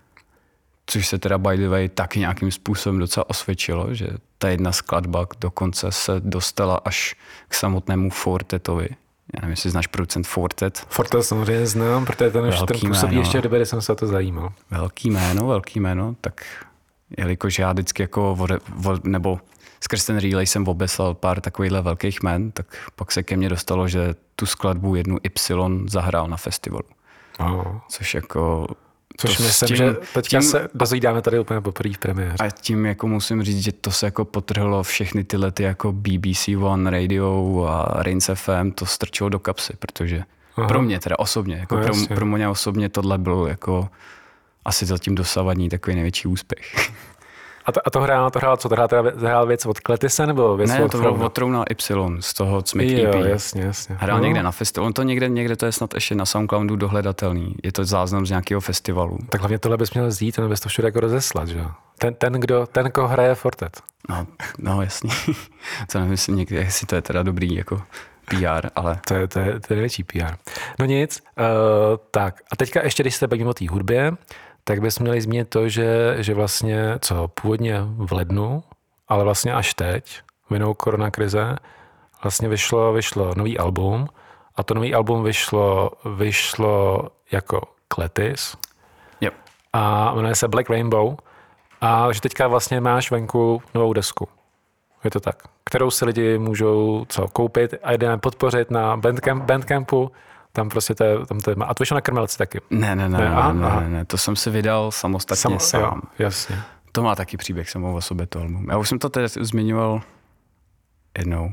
Což 0.86 1.08
se 1.08 1.20
teda 1.20 1.38
by 1.38 1.58
the 1.58 1.70
way 1.70 1.90
taky 1.90 2.20
nějakým 2.20 2.52
způsobem 2.52 3.00
docela 3.00 3.30
osvědčilo, 3.30 3.94
že 3.94 4.08
ta 4.38 4.50
jedna 4.50 4.72
skladba 4.72 5.28
dokonce 5.42 5.92
se 5.92 6.12
dostala 6.20 6.82
až 6.86 7.16
k 7.48 7.54
samotnému 7.54 8.10
Fortetovi. 8.10 8.90
Já 9.34 9.42
nevím, 9.42 9.52
jestli 9.52 9.70
znáš 9.70 9.88
producent 9.88 10.28
Fortet. 10.28 10.86
Fortet 10.90 11.24
samozřejmě 11.24 11.68
znám, 11.68 12.06
protože 12.06 12.32
ten, 12.32 12.52
ten 12.66 12.80
působí 12.80 13.16
ještě 13.16 13.40
v 13.40 13.42
době, 13.42 13.60
kdy 13.60 13.66
jsem 13.66 13.82
se 13.82 13.92
o 13.92 13.96
to 13.96 14.08
zajímal. 14.08 14.54
Velký 14.72 15.10
jméno, 15.10 15.48
velký 15.48 15.80
jméno, 15.80 16.16
tak 16.22 16.46
jelikož 17.18 17.60
já 17.60 17.72
vždycky 17.74 18.04
jako, 18.04 18.36
vode, 18.36 18.60
vode, 18.76 19.00
nebo 19.04 19.40
skrz 19.84 20.06
ten 20.06 20.18
relay 20.18 20.46
jsem 20.46 20.68
obeslal 20.68 21.14
pár 21.14 21.42
takovýchhle 21.42 21.82
velkých 21.82 22.24
men, 22.24 22.52
tak 22.52 22.66
pak 22.96 23.12
se 23.12 23.24
ke 23.24 23.38
mně 23.38 23.50
dostalo, 23.50 23.88
že 23.88 24.16
tu 24.36 24.46
skladbu 24.46 24.96
jednu 24.96 25.18
Y 25.24 25.90
zahrál 25.90 26.28
na 26.28 26.38
festivalu. 26.38 26.86
Oh. 27.40 27.78
Což 27.90 28.14
jako 28.14 28.68
Což 29.18 29.38
to 29.38 29.44
myslím, 29.44 29.68
tím, 29.68 29.78
že 29.78 29.94
teďka 29.94 30.22
tím, 30.22 30.42
se 30.42 30.68
dozvídáme 30.74 31.22
tady 31.22 31.40
úplně 31.40 31.62
poprvé 31.62 31.94
v 31.94 31.98
premiéře. 31.98 32.36
A 32.40 32.50
tím 32.50 32.86
jako 32.86 33.08
musím 33.08 33.44
říct, 33.44 33.64
že 33.64 33.72
to 33.72 33.92
se 33.92 34.06
jako 34.06 34.26
potrhlo 34.26 34.84
všechny 34.84 35.24
tyhle 35.24 35.52
ty 35.52 35.64
jako 35.64 35.92
BBC 35.92 36.48
One 36.48 36.92
Radio 36.92 37.66
a 37.70 38.04
Rince 38.04 38.36
FM, 38.36 38.72
to 38.72 38.86
strčilo 38.86 39.30
do 39.30 39.40
kapsy, 39.40 39.74
protože 39.80 40.24
Aha. 40.58 40.68
pro 40.68 40.82
mě 40.82 41.00
teda 41.00 41.20
osobně, 41.20 41.56
jako 41.56 41.76
no, 41.76 41.84
pro, 41.84 42.16
pro 42.16 42.26
mě 42.26 42.50
osobně 42.50 42.90
tohle 42.90 43.18
bylo 43.18 43.48
jako 43.48 43.90
asi 44.66 44.86
zatím 44.86 45.16
dosavadní 45.16 45.70
takový 45.70 45.96
největší 45.96 46.28
úspěch. 46.28 46.92
A 47.66 47.72
to, 47.72 47.88
a 47.88 47.90
to 47.90 48.02
hrál, 48.02 48.32
to 48.32 48.40
hrál 48.40 48.58
co? 48.58 48.70
To 48.70 48.76
hrál, 48.76 48.88
teda, 48.88 49.04
hrál 49.18 49.46
věc 49.46 49.66
od 49.66 49.80
Kletise 49.80 50.28
nebo 50.28 50.58
věc 50.58 50.70
ne, 50.70 50.84
od 50.84 50.92
to 50.92 50.98
bylo 50.98 51.14
od 51.14 51.34
Trouna 51.34 51.64
Y 51.70 52.22
z 52.22 52.34
toho 52.34 52.62
Cmik 52.62 52.90
jo, 52.90 53.10
EP. 53.10 53.26
jasně, 53.26 53.62
jasně. 53.62 53.96
Hrál 54.00 54.18
no. 54.18 54.24
někde 54.24 54.44
na 54.44 54.52
festivalu. 54.52 54.88
On 54.88 54.94
to 54.94 55.04
někde, 55.04 55.30
někde 55.30 55.56
to 55.56 55.66
je 55.66 55.72
snad 55.72 55.94
ještě 55.94 56.16
na 56.16 56.26
Soundcloudu 56.26 56.76
dohledatelný. 56.76 57.56
Je 57.64 57.72
to 57.72 57.86
záznam 57.86 58.26
z 58.26 58.30
nějakého 58.30 58.62
festivalu. 58.62 59.18
Tak 59.30 59.42
hlavně 59.42 59.60
tohle 59.60 59.78
bys 59.78 59.94
měl 59.94 60.08
vzít 60.08 60.40
a 60.40 60.48
bys 60.48 60.60
to 60.60 60.70
všude 60.70 60.88
jako 60.88 61.00
rozeslat, 61.00 61.48
že 61.48 61.66
ten, 61.98 62.14
ten, 62.14 62.34
kdo, 62.34 62.68
ten, 62.72 62.86
kdo 62.86 63.08
hraje 63.08 63.36
Fortet. 63.36 63.82
No, 64.10 64.28
no 64.58 64.82
jasně. 64.82 65.10
to 65.92 66.00
nevím, 66.00 66.18
někde, 66.30 66.60
jestli 66.60 66.88
to 66.88 66.96
je 66.96 67.02
teda 67.02 67.24
dobrý 67.24 67.56
jako 67.56 67.82
PR, 68.30 68.68
ale... 68.76 69.00
To 69.08 69.14
je, 69.14 69.28
to 69.28 69.40
je, 69.40 69.46
to 69.46 69.74
je 69.74 69.76
největší 69.76 70.04
PR. 70.04 70.36
No 70.80 70.86
nic, 70.86 71.24
uh, 71.40 71.46
tak. 72.12 72.42
A 72.52 72.56
teďka 72.56 72.84
ještě, 72.84 73.04
když 73.04 73.16
se 73.16 73.28
bavíme 73.28 73.50
o 73.50 73.54
té 73.54 73.70
hudbě, 73.70 74.12
tak 74.64 74.82
bychom 74.82 75.04
měli 75.04 75.22
zmínit 75.22 75.50
to, 75.50 75.70
že, 75.70 76.16
že 76.20 76.34
vlastně, 76.34 76.98
co 77.00 77.28
původně 77.28 77.82
v 77.84 78.12
lednu, 78.12 78.64
ale 79.08 79.24
vlastně 79.24 79.54
až 79.54 79.74
teď, 79.74 80.22
vinou 80.50 80.74
koronakrize, 80.74 81.56
vlastně 82.24 82.50
vyšlo, 82.50 82.94
vyšlo 82.94 83.34
nový 83.36 83.58
album 83.58 84.08
a 84.56 84.64
to 84.64 84.74
nový 84.74 84.96
album 84.96 85.24
vyšlo, 85.24 85.92
vyšlo 86.16 87.08
jako 87.32 87.62
Kletis. 87.88 88.58
Yep. 89.22 89.34
a 89.74 90.14
jmenuje 90.16 90.36
se 90.36 90.48
Black 90.48 90.70
Rainbow 90.70 91.16
a 91.82 92.12
že 92.12 92.22
teďka 92.22 92.48
vlastně 92.48 92.82
máš 92.82 93.12
venku 93.12 93.62
novou 93.74 93.94
desku. 93.94 94.28
Je 95.04 95.12
to 95.12 95.20
tak. 95.20 95.36
Kterou 95.64 95.92
si 95.92 96.06
lidi 96.06 96.38
můžou 96.38 97.06
co 97.10 97.28
koupit 97.28 97.74
a 97.84 97.94
jdeme 97.94 98.18
podpořit 98.18 98.72
na 98.72 98.98
Bandcamp, 98.98 99.44
Bandcampu. 99.44 100.12
Tam 100.54 100.70
prostě 100.70 100.96
to 100.96 101.04
je, 101.04 101.26
tam 101.26 101.40
to 101.40 101.50
je, 101.50 101.56
a 101.66 101.74
to 101.74 101.82
vyšlo 101.82 101.96
na 101.96 102.02
Krmelci 102.02 102.38
taky. 102.38 102.62
Ne, 102.70 102.96
ne, 102.96 103.10
ne, 103.10 103.18
ne, 103.18 103.30
aha, 103.30 103.54
ne, 103.54 103.68
aha. 103.68 103.82
ne, 103.82 103.90
ne, 103.90 104.06
to 104.06 104.18
jsem 104.18 104.36
si 104.36 104.50
vydal 104.50 104.92
samostatně 104.92 105.42
Sam, 105.42 105.60
sám. 105.60 105.82
Jo, 105.82 106.02
jasně. 106.20 106.60
To 106.92 107.04
má 107.04 107.16
taky 107.16 107.38
příběh 107.38 107.70
samou 107.70 107.96
o 107.96 108.02
sobě 108.02 108.28
to 108.28 108.40
album. 108.40 108.68
Já 108.70 108.78
už 108.78 108.90
jsem 108.90 109.00
to 109.00 109.10
teď 109.10 109.32
zmiňoval 109.42 110.02
jednou, 111.18 111.52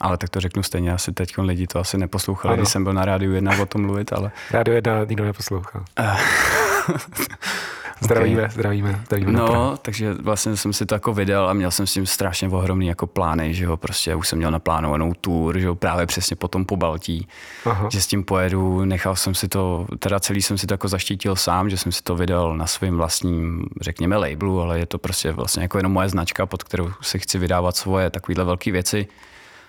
ale 0.00 0.18
tak 0.18 0.30
to 0.30 0.40
řeknu 0.40 0.62
stejně, 0.62 0.92
asi 0.92 1.12
teď 1.12 1.38
lidi 1.38 1.66
to 1.66 1.78
asi 1.78 1.98
neposlouchali, 1.98 2.52
ano. 2.52 2.62
když 2.62 2.72
jsem 2.72 2.84
byl 2.84 2.92
na 2.92 3.04
rádiu 3.04 3.32
jedna 3.32 3.58
o 3.58 3.66
tom 3.66 3.82
mluvit, 3.82 4.12
ale... 4.12 4.30
Rádio 4.50 4.74
jedna 4.74 5.04
nikdo 5.04 5.24
neposlouchal. 5.24 5.84
Zdravíme, 8.00 8.40
okay. 8.40 8.50
zdravíme, 8.50 9.00
zdravíme. 9.06 9.32
No, 9.32 9.76
takže 9.82 10.14
vlastně 10.14 10.56
jsem 10.56 10.72
si 10.72 10.86
to 10.86 10.94
jako 10.94 11.14
vydal 11.14 11.48
a 11.48 11.52
měl 11.52 11.70
jsem 11.70 11.86
s 11.86 11.92
tím 11.92 12.06
strašně 12.06 12.48
ohromný 12.48 12.86
jako 12.86 13.06
plány, 13.06 13.54
že 13.54 13.64
jo, 13.64 13.76
prostě 13.76 14.14
už 14.14 14.28
jsem 14.28 14.38
měl 14.38 14.50
naplánovanou 14.50 15.12
tour, 15.20 15.58
že 15.58 15.66
jo, 15.66 15.74
právě 15.74 16.06
přesně 16.06 16.36
potom 16.36 16.64
po 16.64 16.76
Baltí, 16.76 17.28
Aha. 17.64 17.88
že 17.92 18.00
s 18.00 18.06
tím 18.06 18.24
pojedu, 18.24 18.84
nechal 18.84 19.16
jsem 19.16 19.34
si 19.34 19.48
to, 19.48 19.86
teda 19.98 20.20
celý 20.20 20.42
jsem 20.42 20.58
si 20.58 20.66
to 20.66 20.74
jako 20.74 20.88
zaštítil 20.88 21.36
sám, 21.36 21.70
že 21.70 21.76
jsem 21.76 21.92
si 21.92 22.02
to 22.02 22.16
vydal 22.16 22.56
na 22.56 22.66
svým 22.66 22.96
vlastním, 22.96 23.66
řekněme, 23.80 24.16
labelu, 24.16 24.60
ale 24.60 24.78
je 24.78 24.86
to 24.86 24.98
prostě 24.98 25.32
vlastně 25.32 25.62
jako 25.62 25.78
jenom 25.78 25.92
moje 25.92 26.08
značka, 26.08 26.46
pod 26.46 26.62
kterou 26.62 26.90
si 27.00 27.18
chci 27.18 27.38
vydávat 27.38 27.76
svoje 27.76 28.10
takovéhle 28.10 28.44
velké 28.44 28.72
věci. 28.72 29.06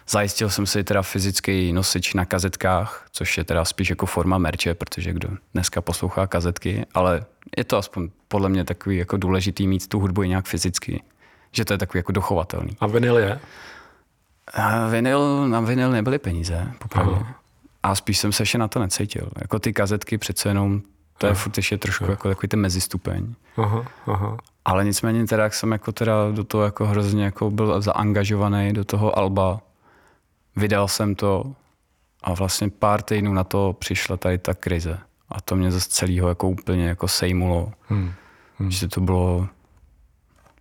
Zajistil 0.10 0.50
jsem 0.50 0.66
si 0.66 0.84
teda 0.84 1.02
fyzický 1.02 1.74
nosič 1.74 2.14
na 2.14 2.26
kazetkách, 2.26 3.06
což 3.12 3.38
je 3.38 3.44
teda 3.44 3.66
spíš 3.66 3.90
jako 3.90 4.06
forma 4.06 4.38
merče, 4.38 4.74
protože 4.74 5.14
kdo 5.14 5.30
dneska 5.54 5.82
poslouchá 5.82 6.28
kazetky, 6.28 6.86
ale 6.94 7.26
je 7.58 7.64
to 7.64 7.78
aspoň 7.78 8.10
podle 8.28 8.50
mě 8.50 8.64
takový 8.64 8.98
jako 8.98 9.18
důležitý 9.18 9.68
mít 9.68 9.88
tu 9.88 10.00
hudbu 10.00 10.24
i 10.24 10.30
nějak 10.30 10.46
fyzicky, 10.46 11.04
že 11.52 11.66
to 11.66 11.74
je 11.74 11.78
takový 11.78 12.00
jako 12.00 12.12
dochovatelný. 12.12 12.78
A 12.80 12.88
vinyl 12.88 13.18
je? 13.18 13.40
A 14.54 14.88
vinyl, 14.88 15.48
na 15.48 15.60
vinyl 15.60 15.92
nebyly 15.92 16.20
peníze, 16.20 16.72
popravdě. 16.80 17.26
A 17.84 17.96
spíš 17.96 18.18
jsem 18.18 18.32
se 18.32 18.42
ještě 18.44 18.58
na 18.58 18.68
to 18.68 18.80
necítil. 18.80 19.30
Jako 19.42 19.60
ty 19.60 19.74
kazetky 19.74 20.18
přece 20.18 20.50
jenom, 20.50 20.82
to 21.18 21.26
je 21.26 21.32
aha. 21.32 21.40
furt 21.40 21.58
ještě 21.58 21.78
trošku 21.78 22.04
aha. 22.04 22.12
jako 22.12 22.30
takový 22.30 22.48
ten 22.48 22.60
mezistupeň. 22.60 23.34
Aha, 23.58 23.86
aha. 24.08 24.38
Ale 24.66 24.86
nicméně 24.86 25.28
teda, 25.28 25.44
jak 25.44 25.54
jsem 25.54 25.72
jako 25.72 25.92
teda 25.92 26.32
do 26.32 26.44
toho 26.44 26.64
jako 26.64 26.86
hrozně 26.86 27.24
jako 27.24 27.52
byl 27.52 27.82
zaangažovaný 27.82 28.74
do 28.74 28.84
toho 28.84 29.18
alba, 29.18 29.62
vydal 30.56 30.88
jsem 30.88 31.16
to 31.16 31.54
a 32.24 32.34
vlastně 32.34 32.70
pár 32.70 33.02
týdnů 33.02 33.34
na 33.34 33.44
to 33.44 33.76
přišla 33.80 34.18
tady 34.18 34.38
ta 34.38 34.54
krize. 34.54 35.00
A 35.30 35.42
to 35.42 35.56
mě 35.56 35.72
zase 35.72 35.90
celého 35.90 36.30
jako 36.30 36.50
úplně 36.50 36.88
jako 36.88 37.08
sejmulo. 37.08 37.72
Hmm. 37.90 38.14
Hmm. 38.60 38.72
Že 38.72 38.88
to 38.88 39.02
bylo 39.02 39.48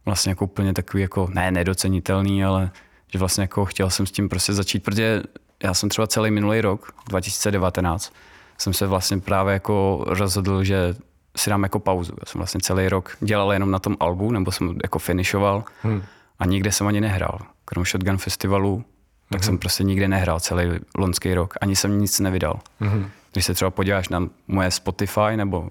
vlastně 0.05 0.31
jako 0.31 0.45
úplně 0.45 0.73
takový 0.73 1.03
jako, 1.03 1.29
ne 1.35 1.51
nedocenitelný, 1.51 2.45
ale 2.45 2.71
že 3.13 3.19
vlastně 3.19 3.43
jako 3.43 3.65
chtěl 3.65 3.91
jsem 3.91 4.07
s 4.07 4.13
tím 4.13 4.29
prostě 4.29 4.53
začít, 4.53 4.85
protože 4.85 5.23
já 5.63 5.75
jsem 5.75 5.89
třeba 5.89 6.07
celý 6.07 6.31
minulý 6.31 6.61
rok, 6.61 6.93
2019, 7.09 8.13
jsem 8.59 8.73
se 8.73 8.87
vlastně 8.87 9.19
právě 9.19 9.53
jako 9.53 10.05
rozhodl, 10.07 10.65
že 10.65 10.95
si 11.37 11.51
dám 11.51 11.63
jako 11.63 11.79
pauzu. 11.79 12.13
Já 12.21 12.27
jsem 12.27 12.39
vlastně 12.39 12.61
celý 12.61 12.89
rok 12.89 13.17
dělal 13.21 13.53
jenom 13.53 13.71
na 13.71 13.79
tom 13.79 13.97
albu, 14.01 14.31
nebo 14.31 14.53
jsem 14.53 14.79
jako 14.83 14.99
finishoval 14.99 15.65
hmm. 15.83 16.03
a 16.39 16.47
nikde 16.47 16.73
jsem 16.73 16.87
ani 16.87 17.01
nehrál. 17.01 17.39
Krom 17.65 17.85
Shotgun 17.85 18.19
Festivalu 18.19 18.85
tak 19.31 19.41
mm-hmm. 19.41 19.45
jsem 19.45 19.59
prostě 19.59 19.85
nikde 19.85 20.09
nehrál 20.09 20.41
celý 20.41 20.79
loňský 20.99 21.35
rok. 21.35 21.55
Ani 21.61 21.77
jsem 21.77 21.99
nic 21.99 22.21
nevydal. 22.21 22.61
Mm-hmm. 22.81 23.07
Když 23.37 23.47
se 23.47 23.55
třeba 23.55 23.71
podíváš 23.71 24.09
na 24.09 24.29
moje 24.49 24.71
Spotify 24.71 25.37
nebo 25.37 25.71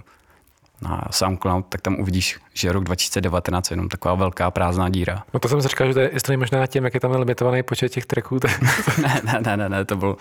na 0.81 1.07
SoundCloud, 1.11 1.65
tak 1.69 1.81
tam 1.81 1.99
uvidíš, 1.99 2.39
že 2.53 2.71
rok 2.71 2.83
2019 2.83 3.71
je 3.71 3.73
jenom 3.73 3.89
taková 3.89 4.15
velká 4.15 4.51
prázdná 4.51 4.89
díra. 4.89 5.23
No 5.33 5.39
to 5.39 5.49
jsem 5.49 5.61
si 5.61 5.67
říkal, 5.67 5.87
že 5.87 5.93
to 5.93 5.99
je 5.99 6.09
jestli 6.13 6.37
možná 6.37 6.67
tím, 6.67 6.83
jak 6.83 6.93
je 6.93 6.99
tam 6.99 7.11
limitovaný 7.11 7.63
počet 7.63 7.89
těch 7.89 8.05
tracků. 8.05 8.39
Tak... 8.39 8.61
ne, 9.01 9.21
ne, 9.23 9.39
ne, 9.41 9.57
ne, 9.57 9.69
ne, 9.69 9.85
to 9.85 9.95
byl, 9.95 10.17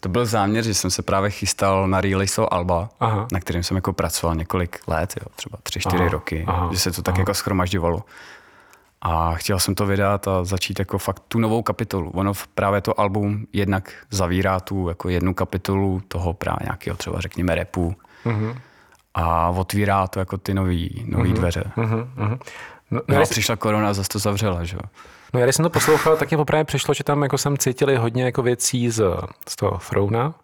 to 0.00 0.08
byl 0.08 0.26
záměr, 0.26 0.64
že 0.64 0.74
jsem 0.74 0.90
se 0.90 1.02
právě 1.02 1.30
chystal 1.30 1.88
na 1.88 2.00
release 2.00 2.42
Alba, 2.50 2.88
aha. 3.00 3.28
na 3.32 3.40
kterým 3.40 3.62
jsem 3.62 3.74
jako 3.74 3.92
pracoval 3.92 4.36
několik 4.36 4.80
let, 4.86 5.14
jo, 5.20 5.26
třeba 5.36 5.58
tři, 5.62 5.80
čtyři 5.80 6.08
roky, 6.08 6.44
aha, 6.46 6.68
že 6.72 6.78
se 6.78 6.92
to 6.92 7.02
tak 7.02 7.14
aha. 7.14 7.20
jako 7.20 7.34
schromažďovalo. 7.34 8.04
A 9.02 9.34
chtěl 9.34 9.58
jsem 9.58 9.74
to 9.74 9.86
vydat 9.86 10.28
a 10.28 10.44
začít 10.44 10.78
jako 10.78 10.98
fakt 10.98 11.22
tu 11.28 11.38
novou 11.38 11.62
kapitolu. 11.62 12.10
Ono 12.10 12.32
právě 12.54 12.80
to 12.80 13.00
album 13.00 13.46
jednak 13.52 13.92
zavírá 14.10 14.60
tu 14.60 14.88
jako 14.88 15.08
jednu 15.08 15.34
kapitolu 15.34 16.02
toho 16.08 16.34
právě 16.34 16.58
nějakého 16.62 16.96
třeba 16.96 17.20
řekněme 17.20 17.54
repu 17.54 17.96
mm-hmm. 18.24 18.56
a 19.14 19.48
otvírá 19.48 20.06
to 20.06 20.18
jako 20.18 20.38
ty 20.38 20.54
nový, 20.54 21.04
nový 21.08 21.30
mm-hmm. 21.30 21.34
dveře. 21.34 21.72
Mm-hmm. 21.76 22.38
No, 22.90 23.00
no, 23.08 23.22
a 23.22 23.26
přišla 23.26 23.56
korona 23.56 23.88
a 23.88 23.92
zase 23.92 24.08
to 24.08 24.18
zavřela, 24.18 24.64
že 24.64 24.76
No 25.34 25.40
já 25.40 25.46
když 25.46 25.56
jsem 25.56 25.62
to 25.62 25.70
poslouchal, 25.70 26.16
tak 26.16 26.30
mě 26.30 26.36
poprvé 26.36 26.64
přišlo, 26.64 26.94
že 26.94 27.04
tam 27.04 27.22
jako 27.22 27.38
jsem 27.38 27.58
cítili 27.58 27.96
hodně 27.96 28.24
jako 28.24 28.42
věcí 28.42 28.90
z, 28.90 29.02
z 29.48 29.56
toho 29.56 29.78
Frouna, 29.78 30.34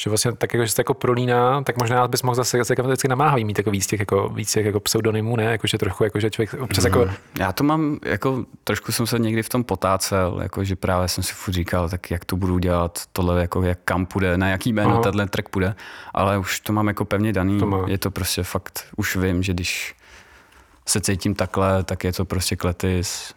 že 0.00 0.10
vlastně 0.10 0.32
tak 0.32 0.54
jako, 0.54 0.64
že 0.64 0.70
se 0.70 0.76
to 0.76 0.80
jako 0.80 0.94
prolíná, 0.94 1.62
tak 1.62 1.78
možná 1.78 2.08
bys 2.08 2.22
mohl 2.22 2.34
zase, 2.34 2.58
jako 2.58 2.82
vždycky 2.82 3.08
namáhavý 3.08 3.44
mít 3.44 3.58
jako 3.58 3.70
víc 3.70 3.86
těch, 3.86 4.00
jako, 4.00 4.28
víc 4.28 4.52
těch 4.52 4.66
jako 4.66 4.80
pseudonymů, 4.80 5.36
ne? 5.36 5.44
Jako, 5.44 5.66
že 5.66 5.78
trochu, 5.78 6.04
jako, 6.04 6.20
že 6.20 6.30
člověk 6.30 6.54
občas 6.54 6.84
jako... 6.84 6.98
Mm. 6.98 7.10
Já 7.38 7.52
to 7.52 7.64
mám, 7.64 7.98
jako 8.04 8.44
trošku 8.64 8.92
jsem 8.92 9.06
se 9.06 9.18
někdy 9.18 9.42
v 9.42 9.48
tom 9.48 9.64
potácel, 9.64 10.38
jako, 10.42 10.64
že 10.64 10.76
právě 10.76 11.08
jsem 11.08 11.24
si 11.24 11.34
furt 11.34 11.54
říkal, 11.54 11.88
tak 11.88 12.10
jak 12.10 12.24
to 12.24 12.36
budu 12.36 12.58
dělat, 12.58 13.02
tohle 13.12 13.40
jako 13.40 13.62
jak 13.62 13.78
kam 13.84 14.06
půjde, 14.06 14.38
na 14.38 14.48
jaký 14.48 14.72
jméno 14.72 14.98
tenhle 14.98 15.26
track 15.28 15.48
půjde, 15.48 15.74
ale 16.14 16.38
už 16.38 16.60
to 16.60 16.72
mám 16.72 16.88
jako 16.88 17.04
pevně 17.04 17.32
daný, 17.32 17.58
to 17.58 17.84
je 17.86 17.98
to 17.98 18.10
prostě 18.10 18.42
fakt, 18.42 18.84
už 18.96 19.16
vím, 19.16 19.42
že 19.42 19.52
když 19.52 19.94
se 20.86 21.00
cítím 21.00 21.34
takhle, 21.34 21.84
tak 21.84 22.04
je 22.04 22.12
to 22.12 22.24
prostě 22.24 22.56
kletis, 22.56 23.34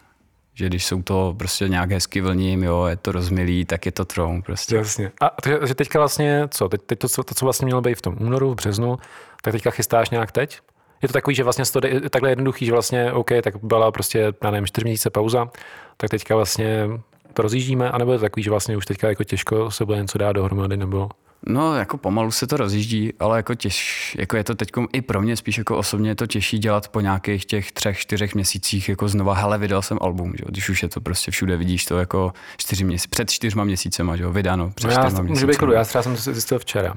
že 0.60 0.66
když 0.66 0.86
jsou 0.86 1.02
to 1.02 1.34
prostě 1.38 1.68
nějak 1.68 1.90
hezky 1.90 2.20
vlním, 2.20 2.62
jo, 2.62 2.84
je 2.84 2.96
to 2.96 3.12
rozmilý, 3.12 3.64
tak 3.64 3.86
je 3.86 3.92
to 3.92 4.04
tron 4.04 4.42
prostě. 4.42 4.76
Jasně. 4.76 5.12
A 5.20 5.36
že 5.66 5.74
teďka 5.74 5.98
vlastně, 5.98 6.48
co, 6.50 6.68
teď, 6.68 6.80
teď 6.86 6.98
to, 6.98 7.08
to, 7.08 7.34
co 7.34 7.46
vlastně 7.46 7.66
mělo 7.66 7.80
být 7.80 7.98
v 7.98 8.02
tom 8.02 8.16
únoru, 8.20 8.52
v 8.52 8.54
březnu, 8.54 8.98
tak 9.42 9.52
teďka 9.52 9.70
chystáš 9.70 10.10
nějak 10.10 10.32
teď? 10.32 10.60
Je 11.02 11.08
to 11.08 11.12
takový, 11.12 11.36
že 11.36 11.44
vlastně 11.44 11.64
to 11.72 11.80
takhle 12.10 12.30
jednoduchý, 12.30 12.66
že 12.66 12.72
vlastně 12.72 13.12
OK, 13.12 13.30
tak 13.42 13.54
byla 13.62 13.92
prostě, 13.92 14.32
já 14.44 14.50
nevím, 14.50 14.66
čtyři 14.66 14.84
měsíce 14.84 15.10
pauza, 15.10 15.48
tak 15.96 16.10
teďka 16.10 16.36
vlastně 16.36 16.88
to 17.32 17.42
rozjíždíme, 17.42 17.90
anebo 17.90 18.12
je 18.12 18.18
to 18.18 18.24
takový, 18.24 18.42
že 18.42 18.50
vlastně 18.50 18.76
už 18.76 18.86
teďka 18.86 19.08
jako 19.08 19.24
těžko 19.24 19.70
se 19.70 19.84
bude 19.84 19.98
něco 19.98 20.18
dát 20.18 20.32
dohromady, 20.32 20.76
nebo... 20.76 21.08
No, 21.46 21.76
jako 21.76 21.98
pomalu 21.98 22.30
se 22.30 22.46
to 22.46 22.56
rozjíždí, 22.56 23.12
ale 23.18 23.38
jako, 23.38 23.54
těž, 23.54 24.16
jako 24.18 24.36
je 24.36 24.44
to 24.44 24.54
teď 24.54 24.70
i 24.92 25.00
pro 25.02 25.22
mě 25.22 25.36
spíš 25.36 25.58
jako 25.58 25.76
osobně 25.76 26.10
je 26.10 26.14
to 26.14 26.26
těžší 26.26 26.58
dělat 26.58 26.88
po 26.88 27.00
nějakých 27.00 27.44
těch 27.44 27.72
třech, 27.72 27.98
čtyřech 27.98 28.34
měsících 28.34 28.88
jako 28.88 29.08
znova, 29.08 29.34
hele, 29.34 29.58
vydal 29.58 29.82
jsem 29.82 29.98
album, 30.00 30.32
že? 30.38 30.44
když 30.48 30.68
už 30.68 30.82
je 30.82 30.88
to 30.88 31.00
prostě 31.00 31.30
všude, 31.30 31.56
vidíš 31.56 31.84
to 31.84 31.98
jako 31.98 32.32
čtyři 32.56 32.84
měsíce, 32.84 33.08
před 33.10 33.30
čtyřma 33.30 33.64
měsícema, 33.64 34.16
že 34.16 34.22
jo, 34.22 34.32
vydáno 34.32 34.70
před 34.70 34.86
no 34.86 34.92
já, 34.92 35.00
čtyřma 35.00 35.22
měsícema. 35.22 35.72
já 35.72 35.84
třeba 35.84 36.02
jsem 36.02 36.16
to 36.16 36.20
zjistil 36.20 36.58
včera. 36.58 36.96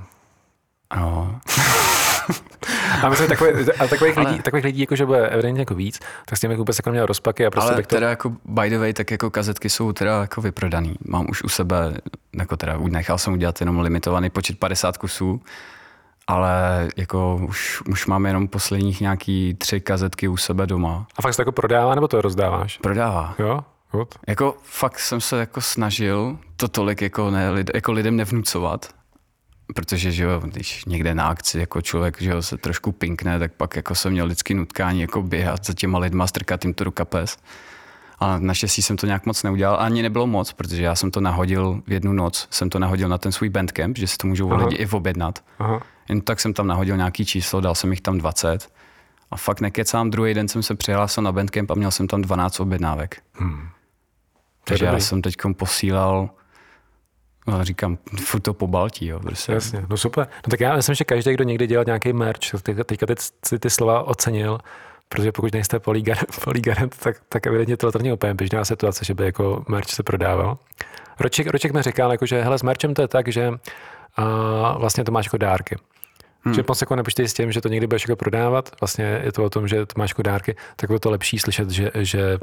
No. 0.96 1.40
A 3.04 3.10
myslím, 3.10 3.28
takových, 3.28 3.82
a 3.82 3.88
takových, 3.88 4.18
ale... 4.18 4.30
lidí, 4.30 4.42
takových 4.42 4.66
lidí, 4.66 4.82
jako, 4.82 4.96
že 4.96 5.06
bude 5.06 5.28
evidentně 5.28 5.62
jako 5.62 5.76
víc, 5.76 6.00
tak 6.26 6.38
s 6.38 6.42
tím 6.42 6.52
jako 6.52 6.62
vůbec 6.62 6.78
jako 6.78 6.90
měl 6.92 7.06
rozpaky. 7.06 7.46
A 7.46 7.52
prostě 7.52 7.72
ale 7.72 7.82
to... 7.82 7.88
teda 7.88 8.10
jako 8.10 8.34
by 8.46 8.70
the 8.70 8.78
way, 8.78 8.94
tak 8.94 9.12
jako 9.12 9.30
kazetky 9.30 9.70
jsou 9.70 9.94
teda 9.94 10.22
jako 10.22 10.42
vyprodaný. 10.42 10.96
Mám 11.08 11.26
už 11.30 11.44
u 11.44 11.50
sebe, 11.50 11.94
jako 12.40 12.58
teda 12.58 12.78
nechal 12.78 13.18
jsem 13.18 13.34
udělat 13.34 13.62
jenom 13.62 13.80
limitovaný 13.80 14.30
počet 14.30 14.60
50 14.60 14.98
kusů, 14.98 15.42
ale 16.28 16.88
jako 16.98 17.40
už, 17.50 17.82
už 17.82 18.06
mám 18.06 18.26
jenom 18.26 18.48
posledních 18.48 19.02
nějaký 19.02 19.54
tři 19.54 19.82
kazetky 19.82 20.28
u 20.28 20.38
sebe 20.38 20.68
doma. 20.68 21.08
A 21.18 21.22
fakt 21.22 21.34
se 21.34 21.38
to 21.38 21.42
jako 21.42 21.52
prodává, 21.52 21.96
nebo 21.96 22.08
to 22.08 22.22
rozdáváš? 22.22 22.78
Prodává. 22.78 23.36
Jo? 23.40 23.60
Good. 23.92 24.16
Jako 24.28 24.58
fakt 24.64 25.00
jsem 25.00 25.22
se 25.22 25.40
jako 25.40 25.62
snažil 25.62 26.38
to 26.56 26.68
tolik 26.68 27.02
jako, 27.02 27.32
ne, 27.32 27.52
jako 27.74 27.92
lidem 27.92 28.16
nevnucovat, 28.16 28.90
protože 29.76 30.12
že 30.12 30.24
jo, 30.24 30.42
když 30.46 30.86
někde 30.86 31.16
na 31.16 31.28
akci 31.28 31.60
jako 31.60 31.82
člověk 31.82 32.22
že 32.22 32.30
jo, 32.30 32.42
se 32.42 32.58
trošku 32.58 32.92
pinkne, 32.92 33.40
tak 33.40 33.54
pak 33.54 33.76
jako 33.76 33.96
jsem 33.96 34.12
měl 34.12 34.26
vždycky 34.26 34.54
nutkání 34.54 35.02
jako 35.02 35.22
běhat 35.22 35.66
za 35.66 35.74
těma 35.74 36.00
lidma, 36.00 36.28
strkat 36.28 36.66
jim 36.66 36.74
to 36.74 36.84
do 36.84 36.92
kapes. 36.92 37.38
A 38.20 38.38
naštěstí 38.40 38.82
jsem 38.82 38.98
to 38.98 39.06
nějak 39.06 39.26
moc 39.26 39.44
neudělal. 39.44 39.78
Ani 39.80 40.02
nebylo 40.02 40.28
moc, 40.28 40.54
protože 40.54 40.84
já 40.84 40.96
jsem 40.96 41.12
to 41.12 41.22
nahodil 41.22 41.82
v 41.88 41.92
jednu 41.92 42.14
noc, 42.14 42.48
jsem 42.52 42.70
to 42.70 42.80
nahodil 42.80 43.10
na 43.10 43.18
ten 43.18 43.32
svůj 43.32 43.50
bandcamp, 43.50 43.98
že 43.98 44.08
si 44.08 44.18
to 44.18 44.28
můžou 44.28 44.56
lidi 44.56 44.76
i 44.76 44.88
objednat. 44.88 45.44
Aha. 45.60 45.82
Jen 46.10 46.22
tak 46.22 46.40
jsem 46.40 46.54
tam 46.54 46.68
nahodil 46.68 46.98
nějaký 46.98 47.26
číslo, 47.26 47.62
dal 47.62 47.76
jsem 47.76 47.92
jich 47.92 48.02
tam 48.02 48.18
20. 48.18 48.70
A 49.32 49.38
fakt 49.38 49.62
nekecám, 49.62 50.10
druhý 50.10 50.34
den 50.34 50.48
jsem 50.48 50.64
se 50.64 50.76
přihlásil 50.76 51.24
na 51.24 51.32
bandcamp 51.32 51.72
a 51.72 51.76
měl 51.76 51.92
jsem 51.92 52.08
tam 52.08 52.22
12 52.22 52.60
objednávek. 52.60 53.22
Hmm. 53.34 53.68
Takže 54.64 54.86
já 54.86 55.00
jsem 55.00 55.22
teď 55.22 55.36
posílal 55.58 56.30
No, 57.48 57.64
říkám, 57.64 57.98
furt 58.20 58.40
to 58.40 58.54
po 58.54 58.68
Baltí, 58.68 59.08
jo. 59.08 59.20
Prostě. 59.20 59.52
Jasně, 59.52 59.86
no 59.90 59.98
super. 59.98 60.28
No 60.48 60.52
tak 60.52 60.60
já 60.60 60.76
myslím, 60.76 60.96
že 60.96 61.04
každý, 61.04 61.34
kdo 61.34 61.44
někdy 61.44 61.68
dělal 61.68 61.86
nějaký 61.86 62.14
merch, 62.14 62.40
teďka, 62.64 62.84
teďka 62.84 63.06
teď 63.06 63.20
si 63.46 63.60
ty 63.60 63.70
slova 63.70 64.04
ocenil, 64.04 64.58
protože 65.10 65.32
pokud 65.32 65.54
nejste 65.54 65.80
poligarant, 66.44 66.98
tak, 67.04 67.16
tak 67.30 67.48
evidentně 67.48 67.78
to 67.78 67.92
není 67.98 68.14
úplně 68.14 68.34
běžná 68.34 68.66
situace, 68.66 69.06
že 69.06 69.14
by 69.14 69.26
jako 69.26 69.66
merch 69.68 69.90
se 69.90 70.04
prodával. 70.04 70.58
Roček, 71.20 71.48
Roček 71.48 71.74
mi 71.74 71.82
říkal, 71.82 72.12
jako, 72.12 72.26
že 72.26 72.42
hele, 72.42 72.60
s 72.60 72.64
merchem 72.64 72.94
to 72.94 73.02
je 73.02 73.08
tak, 73.08 73.28
že 73.28 73.52
a 74.16 74.78
vlastně 74.78 75.04
to 75.04 75.12
máš 75.12 75.26
jako 75.26 75.38
dárky. 75.38 75.76
Hmm. 76.42 76.54
Že 76.54 76.64
moc 76.68 76.82
jako 76.82 76.96
nepočítej 76.96 77.28
s 77.28 77.34
tím, 77.34 77.52
že 77.52 77.62
to 77.62 77.70
někdy 77.70 77.88
budeš 77.88 78.08
jako 78.08 78.16
prodávat, 78.16 78.72
vlastně 78.82 79.22
je 79.24 79.32
to 79.32 79.44
o 79.44 79.50
tom, 79.50 79.68
že 79.68 79.86
to 79.86 79.94
máš 79.98 80.12
jako 80.12 80.22
dárky, 80.22 80.56
tak 80.76 80.90
bylo 80.90 81.00
to 81.00 81.12
lepší 81.12 81.40
slyšet, 81.40 81.70
že, 81.70 81.92
že, 81.96 82.38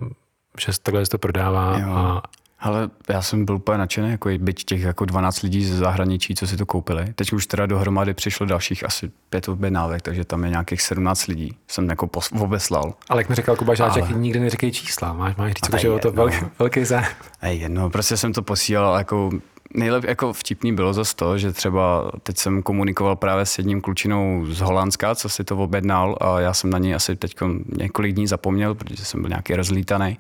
že 0.59 0.73
takhle 0.83 1.07
se 1.07 1.11
to 1.11 1.19
prodává. 1.19 1.79
Jo. 1.79 1.93
A, 1.93 2.23
Ale 2.61 2.91
já 3.09 3.23
jsem 3.23 3.45
byl 3.45 3.55
úplně 3.55 3.79
nadšený, 3.79 4.11
jako 4.11 4.31
byť 4.39 4.65
těch 4.65 4.83
jako 4.83 5.05
12 5.05 5.43
lidí 5.43 5.65
ze 5.65 5.77
zahraničí, 5.77 6.35
co 6.35 6.47
si 6.47 6.57
to 6.57 6.67
koupili. 6.67 7.13
Teď 7.15 7.33
už 7.33 7.47
teda 7.47 7.67
dohromady 7.67 8.15
přišlo 8.15 8.47
dalších 8.47 8.85
asi 8.85 9.11
pět 9.31 9.49
objednávek, 9.49 10.03
takže 10.03 10.25
tam 10.25 10.45
je 10.45 10.51
nějakých 10.51 10.83
17 10.83 11.27
lidí. 11.27 11.57
Jsem 11.69 11.89
jako 11.89 12.07
pos- 12.07 12.43
obeslal. 12.43 12.95
ale 13.09 13.21
jak 13.21 13.29
mi 13.29 13.35
říkal 13.35 13.57
Kuba 13.57 13.75
Žáček, 13.75 14.05
Ale- 14.05 14.13
nikdy 14.19 14.41
neříkej 14.41 14.73
čísla, 14.73 15.13
máš, 15.13 15.37
máš 15.37 15.53
říct, 15.53 15.81
že 15.81 15.89
je 15.89 15.99
to 15.99 16.13
velký, 16.13 16.37
velký 16.59 16.85
zájem. 16.85 17.05
Ej, 17.43 17.65
no, 17.69 17.91
prostě 17.91 18.17
jsem 18.17 18.33
to 18.33 18.43
posílal 18.43 18.99
jako 18.99 19.31
nejlep, 19.75 20.05
jako 20.05 20.33
vtipný 20.33 20.73
bylo 20.73 20.93
zase 20.93 21.17
to, 21.17 21.39
že 21.39 21.53
třeba 21.53 22.13
teď 22.23 22.39
jsem 22.39 22.63
komunikoval 22.63 23.17
právě 23.17 23.47
s 23.47 23.59
jedním 23.59 23.81
klučinou 23.81 24.47
z 24.47 24.61
Holandska, 24.61 25.15
co 25.15 25.29
si 25.29 25.45
to 25.45 25.57
objednal 25.57 26.17
a 26.21 26.41
já 26.41 26.55
jsem 26.55 26.71
na 26.71 26.79
něj 26.79 26.95
asi 26.95 27.17
teď 27.17 27.37
několik 27.79 28.15
dní 28.15 28.27
zapomněl, 28.27 28.75
protože 28.75 29.05
jsem 29.05 29.21
byl 29.21 29.29
nějaký 29.29 29.55
rozlítaný, 29.55 30.19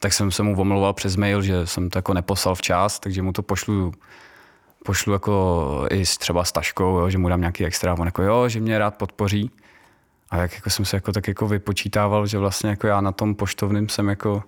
tak 0.00 0.12
jsem 0.12 0.30
se 0.30 0.42
mu 0.42 0.60
omlouval 0.60 0.92
přes 0.92 1.16
mail, 1.16 1.42
že 1.42 1.66
jsem 1.66 1.90
to 1.90 1.98
jako 1.98 2.14
neposlal 2.14 2.54
včas, 2.54 3.00
takže 3.00 3.22
mu 3.22 3.32
to 3.32 3.42
pošlu 3.42 3.92
pošlu 4.84 5.12
jako 5.12 5.86
i 5.90 6.06
s 6.06 6.18
třeba 6.18 6.44
s 6.44 6.52
taškou, 6.52 6.98
jo, 6.98 7.10
že 7.10 7.18
mu 7.18 7.28
dám 7.28 7.40
nějaký 7.40 7.64
extra, 7.64 7.94
on 7.98 8.06
jako 8.06 8.22
jo, 8.22 8.48
že 8.48 8.60
mě 8.60 8.78
rád 8.78 8.94
podpoří. 8.94 9.50
A 10.30 10.36
jak 10.36 10.54
jako 10.54 10.70
jsem 10.70 10.84
se 10.84 10.96
jako 10.96 11.12
tak 11.12 11.28
jako 11.28 11.48
vypočítával, 11.48 12.26
že 12.26 12.38
vlastně 12.38 12.70
jako 12.70 12.86
já 12.86 13.00
na 13.00 13.12
tom 13.12 13.34
poštovném 13.34 13.88
jsem 13.88 14.08
jako 14.08 14.42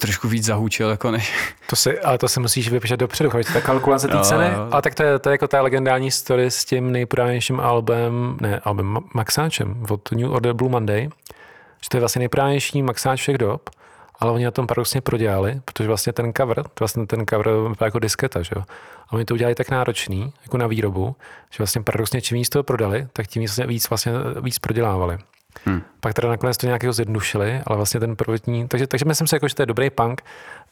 trošku 0.00 0.28
víc 0.28 0.44
zahučil, 0.44 0.90
jako 0.90 1.10
než, 1.10 1.54
To 1.70 1.76
si, 1.76 2.00
ale 2.00 2.18
to 2.18 2.28
si 2.28 2.40
musíš 2.40 2.68
vypíšet 2.70 3.00
dopředu, 3.00 3.30
chápeš, 3.30 3.46
ta 3.52 3.60
kalkulace 3.60 4.08
té 4.08 4.20
ceny. 4.20 4.44
jo. 4.54 4.68
A 4.72 4.82
tak 4.82 4.94
to 4.94 5.02
je, 5.02 5.18
to 5.18 5.28
je 5.28 5.32
jako 5.32 5.48
ta 5.48 5.62
legendární 5.62 6.10
story 6.10 6.50
s 6.50 6.64
tím 6.64 6.92
nejprodávanějším 6.92 7.60
albem, 7.60 8.36
ne, 8.40 8.60
albem 8.64 8.94
Ma- 8.94 9.04
Maxáčem 9.14 9.84
od 9.90 10.12
New 10.12 10.32
Order 10.32 10.52
Blue 10.52 10.70
Monday, 10.70 11.08
že 11.82 11.88
to 11.90 11.96
je 11.96 12.00
vlastně 12.00 12.18
nejprodávanější 12.18 12.82
Maxáč 12.82 13.20
všech 13.20 13.38
dob, 13.38 13.70
ale 14.18 14.32
oni 14.32 14.44
na 14.44 14.50
tom 14.50 14.66
paradoxně 14.66 15.00
prodělali, 15.00 15.60
protože 15.64 15.88
vlastně 15.88 16.12
ten 16.12 16.32
cover, 16.36 16.62
to 16.62 16.70
vlastně 16.78 17.06
ten 17.06 17.26
cover 17.30 17.50
vypadá 17.68 17.86
jako 17.86 17.98
disketa, 17.98 18.42
že 18.42 18.50
jo? 18.56 18.62
A 19.08 19.12
oni 19.12 19.24
to 19.24 19.34
udělali 19.34 19.54
tak 19.54 19.70
náročný, 19.70 20.32
jako 20.42 20.58
na 20.58 20.66
výrobu, 20.66 21.16
že 21.50 21.56
vlastně 21.58 21.82
paradoxně 21.82 22.20
čím 22.20 22.38
víc 22.38 22.48
toho 22.48 22.62
prodali, 22.62 23.08
tak 23.12 23.26
tím 23.26 23.40
víc, 23.40 23.60
víc, 23.66 23.90
vlastně, 23.90 24.12
víc 24.40 24.58
prodělávali. 24.58 25.18
Hmm. 25.64 25.82
Pak 26.00 26.14
teda 26.14 26.28
nakonec 26.28 26.56
to 26.56 26.66
nějakého 26.66 26.92
zjednušili, 26.92 27.60
ale 27.66 27.76
vlastně 27.76 28.00
ten 28.00 28.16
prvotní, 28.16 28.68
takže, 28.68 28.86
takže 28.86 29.04
myslím 29.04 29.26
si, 29.26 29.34
jako, 29.34 29.48
že 29.48 29.54
to 29.54 29.62
je 29.62 29.66
dobrý 29.66 29.90
punk, 29.90 30.22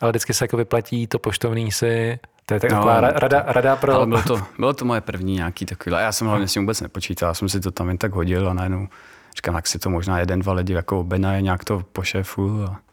ale 0.01 0.13
vždycky 0.13 0.35
se 0.35 0.45
jako 0.45 0.57
vyplatí 0.57 1.07
to 1.07 1.19
poštovní 1.19 1.73
si, 1.73 2.19
to 2.47 2.55
je 2.55 2.61
No, 2.63 2.69
taková 2.69 3.01
no, 3.01 3.09
rada, 3.15 3.45
rada 3.47 3.77
pro... 3.77 3.95
Ale 3.95 4.07
bylo 4.07 4.23
to, 4.23 4.43
bylo 4.59 4.73
to 4.73 4.85
moje 4.85 5.01
první 5.01 5.35
nějaký 5.35 5.67
takový. 5.67 5.97
A 5.97 6.01
já 6.01 6.13
jsem 6.13 6.27
hlavně 6.27 6.49
si 6.49 6.61
vůbec 6.61 6.81
nepočítal, 6.81 7.31
já 7.31 7.35
jsem 7.35 7.49
si 7.49 7.61
to 7.61 7.71
tam 7.71 7.89
jen 7.89 7.99
tak 7.99 8.13
hodil 8.13 8.49
a 8.49 8.55
najednou 8.55 8.89
říkám, 9.37 9.55
jak 9.55 9.67
si 9.67 9.79
to 9.79 9.91
možná 9.91 10.19
jeden, 10.19 10.41
dva 10.41 10.53
lidi 10.53 10.73
jako 10.73 11.01
objednají 11.01 11.43
nějak 11.43 11.65
to 11.65 11.83
po 11.93 12.03
šéfu. 12.03 12.65
A... 12.65 12.84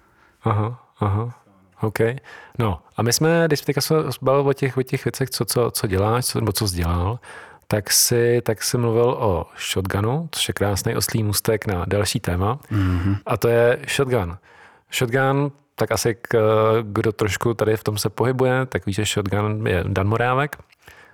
Aha, 0.44 0.80
aha. 1.00 1.34
OK. 1.82 2.00
No 2.60 2.80
a 2.98 3.02
my 3.02 3.14
jsme, 3.14 3.44
když 3.48 3.60
jsme 3.60 3.66
teďka 3.66 3.82
se 3.82 3.96
bavili 4.22 4.50
o 4.50 4.54
těch, 4.54 4.78
o 4.78 4.84
těch 4.84 5.06
věcech, 5.06 5.30
co, 5.30 5.46
co, 5.46 5.72
co 5.72 5.88
děláš, 5.88 6.26
co, 6.26 6.40
nebo 6.40 6.52
co 6.52 6.68
jsi 6.68 6.76
dělal, 6.76 7.20
tak 7.68 7.92
si, 7.92 8.42
tak 8.42 8.64
si 8.64 8.78
mluvil 8.78 9.16
o 9.20 9.46
shotgunu, 9.72 10.30
což 10.32 10.48
je 10.48 10.54
krásný 10.54 10.96
oslý 10.96 11.24
můstek 11.24 11.68
na 11.68 11.86
další 11.88 12.20
téma. 12.20 12.60
Mm-hmm. 12.72 13.18
A 13.26 13.38
to 13.38 13.48
je 13.48 13.80
shotgun. 13.96 14.38
Shotgun, 14.94 15.52
tak 15.76 15.92
asi 15.92 16.16
k, 16.22 16.38
kdo 16.82 17.12
trošku 17.12 17.54
tady 17.54 17.78
v 17.78 17.84
tom 17.84 17.98
se 17.98 18.10
pohybuje, 18.10 18.66
tak 18.66 18.86
ví, 18.86 18.94
že 18.94 19.06
shotgun 19.06 19.68
je 19.68 19.84
Dan 19.88 20.08
Morávek. 20.08 20.58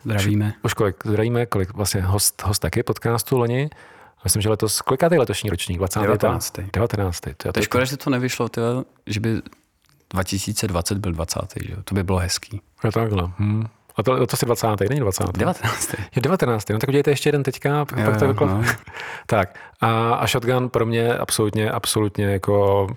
Zdravíme. 0.04 0.54
Už 0.64 0.74
kolik 0.74 0.96
zdravíme, 1.06 1.46
kolik 1.46 1.74
vlastně 1.74 2.02
host, 2.02 2.44
host 2.46 2.62
taky 2.62 2.84
podcastu 2.84 3.38
loni. 3.38 3.70
Myslím, 4.28 4.42
že 4.42 4.50
letos, 4.50 4.82
kolikátý 4.82 5.16
je 5.16 5.20
letošní 5.20 5.50
ročník? 5.50 5.78
20. 5.78 6.00
19. 6.00 6.54
19. 6.74 7.20
To, 7.20 7.30
je 7.30 7.36
To 7.36 7.60
je 7.60 7.64
škoda, 7.64 7.86
že 7.86 7.98
to 7.98 8.10
nevyšlo, 8.10 8.50
tyhle, 8.50 8.84
že 9.06 9.20
by 9.20 9.42
2020 10.10 10.98
byl 10.98 11.12
20. 11.12 11.40
Že? 11.66 11.74
jo? 11.74 11.78
To 11.84 11.96
by 11.96 12.04
bylo 12.04 12.18
hezký. 12.18 12.62
Je 12.84 12.92
takhle. 12.92 13.32
Hm. 13.40 13.68
A 13.96 14.04
to, 14.04 14.28
to 14.28 14.38
si 14.38 14.46
20. 14.46 14.68
není 14.90 15.00
20. 15.02 15.38
19. 15.38 15.94
Je 16.16 16.22
19. 16.22 16.70
No 16.70 16.80
tak 16.80 16.90
udělejte 16.90 17.12
ještě 17.12 17.28
jeden 17.30 17.44
teďka, 17.44 17.86
pak, 17.86 18.00
Jo, 18.00 18.06
pak 18.06 18.20
to 18.20 18.26
jo, 18.26 18.32
vyklo... 18.32 18.48
no. 18.48 18.64
Tak 19.26 19.60
a, 19.82 20.14
a 20.14 20.28
Shotgun 20.28 20.70
pro 20.70 20.86
mě 20.86 21.18
absolutně, 21.18 21.72
absolutně 21.72 22.26
jako 22.26 22.88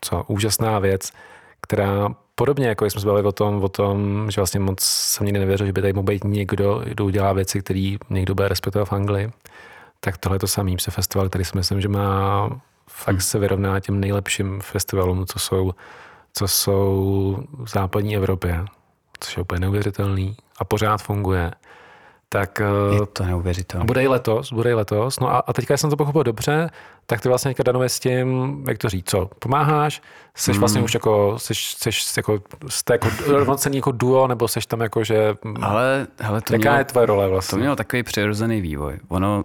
co, 0.00 0.24
úžasná 0.28 0.78
věc, 0.78 1.12
která 1.60 2.08
podobně 2.34 2.68
jako 2.68 2.84
jsme 2.84 3.00
se 3.00 3.06
bavili 3.06 3.26
o 3.26 3.32
tom, 3.32 3.64
o 3.64 3.68
tom, 3.68 4.26
že 4.30 4.40
vlastně 4.40 4.60
moc 4.60 4.80
jsem 4.80 5.26
nikdy 5.26 5.40
nevěřil, 5.40 5.66
že 5.66 5.72
by 5.72 5.80
tady 5.80 5.92
mohl 5.92 6.06
být 6.06 6.24
někdo, 6.24 6.82
kdo 6.84 7.04
udělá 7.04 7.32
věci, 7.32 7.60
který 7.60 7.98
někdo 8.10 8.34
bude 8.34 8.48
respektovat 8.48 8.88
v 8.88 8.92
Anglii, 8.92 9.30
tak 10.00 10.16
tohle 10.18 10.36
je 10.36 10.40
to 10.40 10.46
samý 10.46 10.78
se 10.78 10.90
festival, 10.90 11.28
který 11.28 11.44
si 11.44 11.56
myslím, 11.56 11.80
že 11.80 11.88
má 11.88 12.48
fakt 12.90 13.20
se 13.22 13.38
vyrovná 13.38 13.80
těm 13.80 14.00
nejlepším 14.00 14.60
festivalům, 14.60 15.26
co 15.26 15.38
jsou, 15.38 15.72
co 16.34 16.48
jsou 16.48 17.38
v 17.58 17.68
západní 17.68 18.16
Evropě, 18.16 18.64
což 19.20 19.36
je 19.36 19.40
úplně 19.40 19.60
neuvěřitelný 19.60 20.36
a 20.58 20.64
pořád 20.64 21.02
funguje. 21.02 21.50
Tak 22.30 22.60
eh, 22.60 22.94
Je 22.94 23.06
to 23.06 23.24
neuvěřitelné. 23.24 23.84
bude 23.86 24.02
i 24.02 24.08
letos, 24.08 24.52
bude 24.52 24.70
i 24.70 24.74
letos. 24.74 25.20
No 25.20 25.28
a, 25.34 25.38
a 25.38 25.52
teďka, 25.52 25.76
jsem 25.76 25.90
to 25.90 25.96
pochopil 25.96 26.22
dobře, 26.24 26.70
tak 27.06 27.20
ty 27.20 27.28
vlastně 27.28 27.48
teďka 27.50 27.62
Danové 27.62 27.88
s 27.88 28.00
tím, 28.00 28.64
jak 28.68 28.78
to 28.78 28.88
říct, 28.88 29.10
co, 29.10 29.30
pomáháš, 29.38 30.02
jsi 30.36 30.50
Hmm. 30.50 30.60
vlastně 30.60 30.82
už 30.82 30.94
jako, 30.94 31.38
jsi, 31.38 31.54
jsi 31.54 31.90
jako, 32.16 32.38
jste 32.68 32.94
jako 32.94 33.08
rovnocený 33.26 33.76
jako 33.76 33.92
duo, 33.92 34.26
nebo 34.26 34.48
jsi 34.48 34.60
tam 34.68 34.80
jako, 34.80 35.04
že, 35.04 35.34
Ale 35.62 36.06
hele, 36.20 36.40
to 36.40 36.52
jaká 36.52 36.62
mělo, 36.62 36.76
je 36.78 36.84
tvoje 36.84 37.06
role 37.06 37.24
to 37.26 37.30
vlastně? 37.30 37.58
mělo 37.58 37.76
takový 37.76 38.02
přirozený 38.02 38.60
vývoj. 38.60 38.98
Ono, 39.08 39.44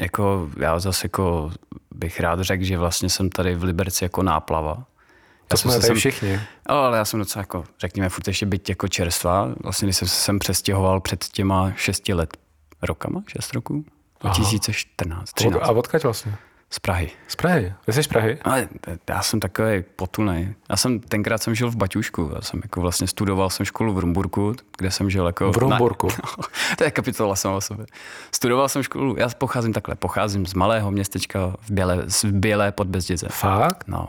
jako 0.00 0.50
já 0.60 0.78
zase 0.78 1.04
jako 1.04 1.50
bych 1.94 2.20
rád 2.20 2.40
řekl, 2.40 2.64
že 2.64 2.78
vlastně 2.78 3.10
jsem 3.10 3.30
tady 3.30 3.54
v 3.54 3.62
Liberci 3.64 4.04
jako 4.04 4.22
náplava. 4.22 4.74
To 4.74 5.54
Já 5.54 5.56
jsem 5.56 5.70
jsme 5.70 5.80
tady 5.80 5.86
sem- 5.86 5.96
všichni. 5.96 6.40
Ale 6.66 6.98
já 6.98 7.04
jsem 7.04 7.18
docela 7.20 7.40
jako, 7.40 7.64
řekněme, 7.80 8.08
furt 8.08 8.28
ještě 8.28 8.46
byť 8.46 8.68
jako 8.68 8.88
čerstvá. 8.88 9.48
Vlastně, 9.62 9.86
když 9.86 9.96
jsem 9.96 10.08
se 10.08 10.14
sem 10.14 10.38
přestěhoval 10.38 11.00
před 11.00 11.24
těma 11.24 11.72
šesti 11.76 12.14
let, 12.14 12.36
rokama, 12.82 13.22
šest 13.28 13.52
roků, 13.54 13.84
2014, 14.20 15.32
13, 15.32 15.62
A 15.62 15.70
odkaď 15.72 16.02
vlastně? 16.04 16.34
Z 16.70 16.78
Prahy. 16.78 17.10
Z 17.28 17.36
Prahy. 17.36 17.72
Ty 17.84 17.92
jsi 17.92 18.02
z 18.02 18.06
Prahy? 18.06 18.38
Ale 18.42 18.68
já 19.10 19.22
jsem 19.22 19.40
takový 19.40 19.84
potulný. 19.96 20.54
Já 20.70 20.76
jsem 20.76 21.00
tenkrát 21.00 21.42
jsem 21.42 21.54
žil 21.54 21.70
v 21.70 21.76
Baťušku. 21.76 22.30
Já 22.34 22.40
jsem 22.40 22.60
jako 22.64 22.80
vlastně 22.80 23.06
studoval 23.06 23.50
jsem 23.50 23.66
školu 23.66 23.94
v 23.94 23.98
Rumburku, 23.98 24.54
kde 24.78 24.90
jsem 24.90 25.10
žil 25.10 25.26
jako... 25.26 25.52
V 25.52 25.56
Rumburku? 25.56 26.06
Na, 26.40 26.46
to 26.78 26.84
je 26.84 26.90
kapitola 26.90 27.36
sama 27.36 27.56
o 27.56 27.60
sobě. 27.60 27.86
Studoval 28.34 28.68
jsem 28.68 28.82
školu, 28.82 29.16
já 29.18 29.28
pocházím 29.28 29.72
takhle, 29.72 29.94
pocházím 29.94 30.46
z 30.46 30.54
malého 30.54 30.90
městečka 30.90 31.52
v 31.60 31.70
Bělé, 31.70 32.02
z 32.06 32.24
Bělé 32.24 32.72
pod 32.72 32.86
Bezděze. 32.86 33.26
Fakt? 33.30 33.84
No. 33.86 34.06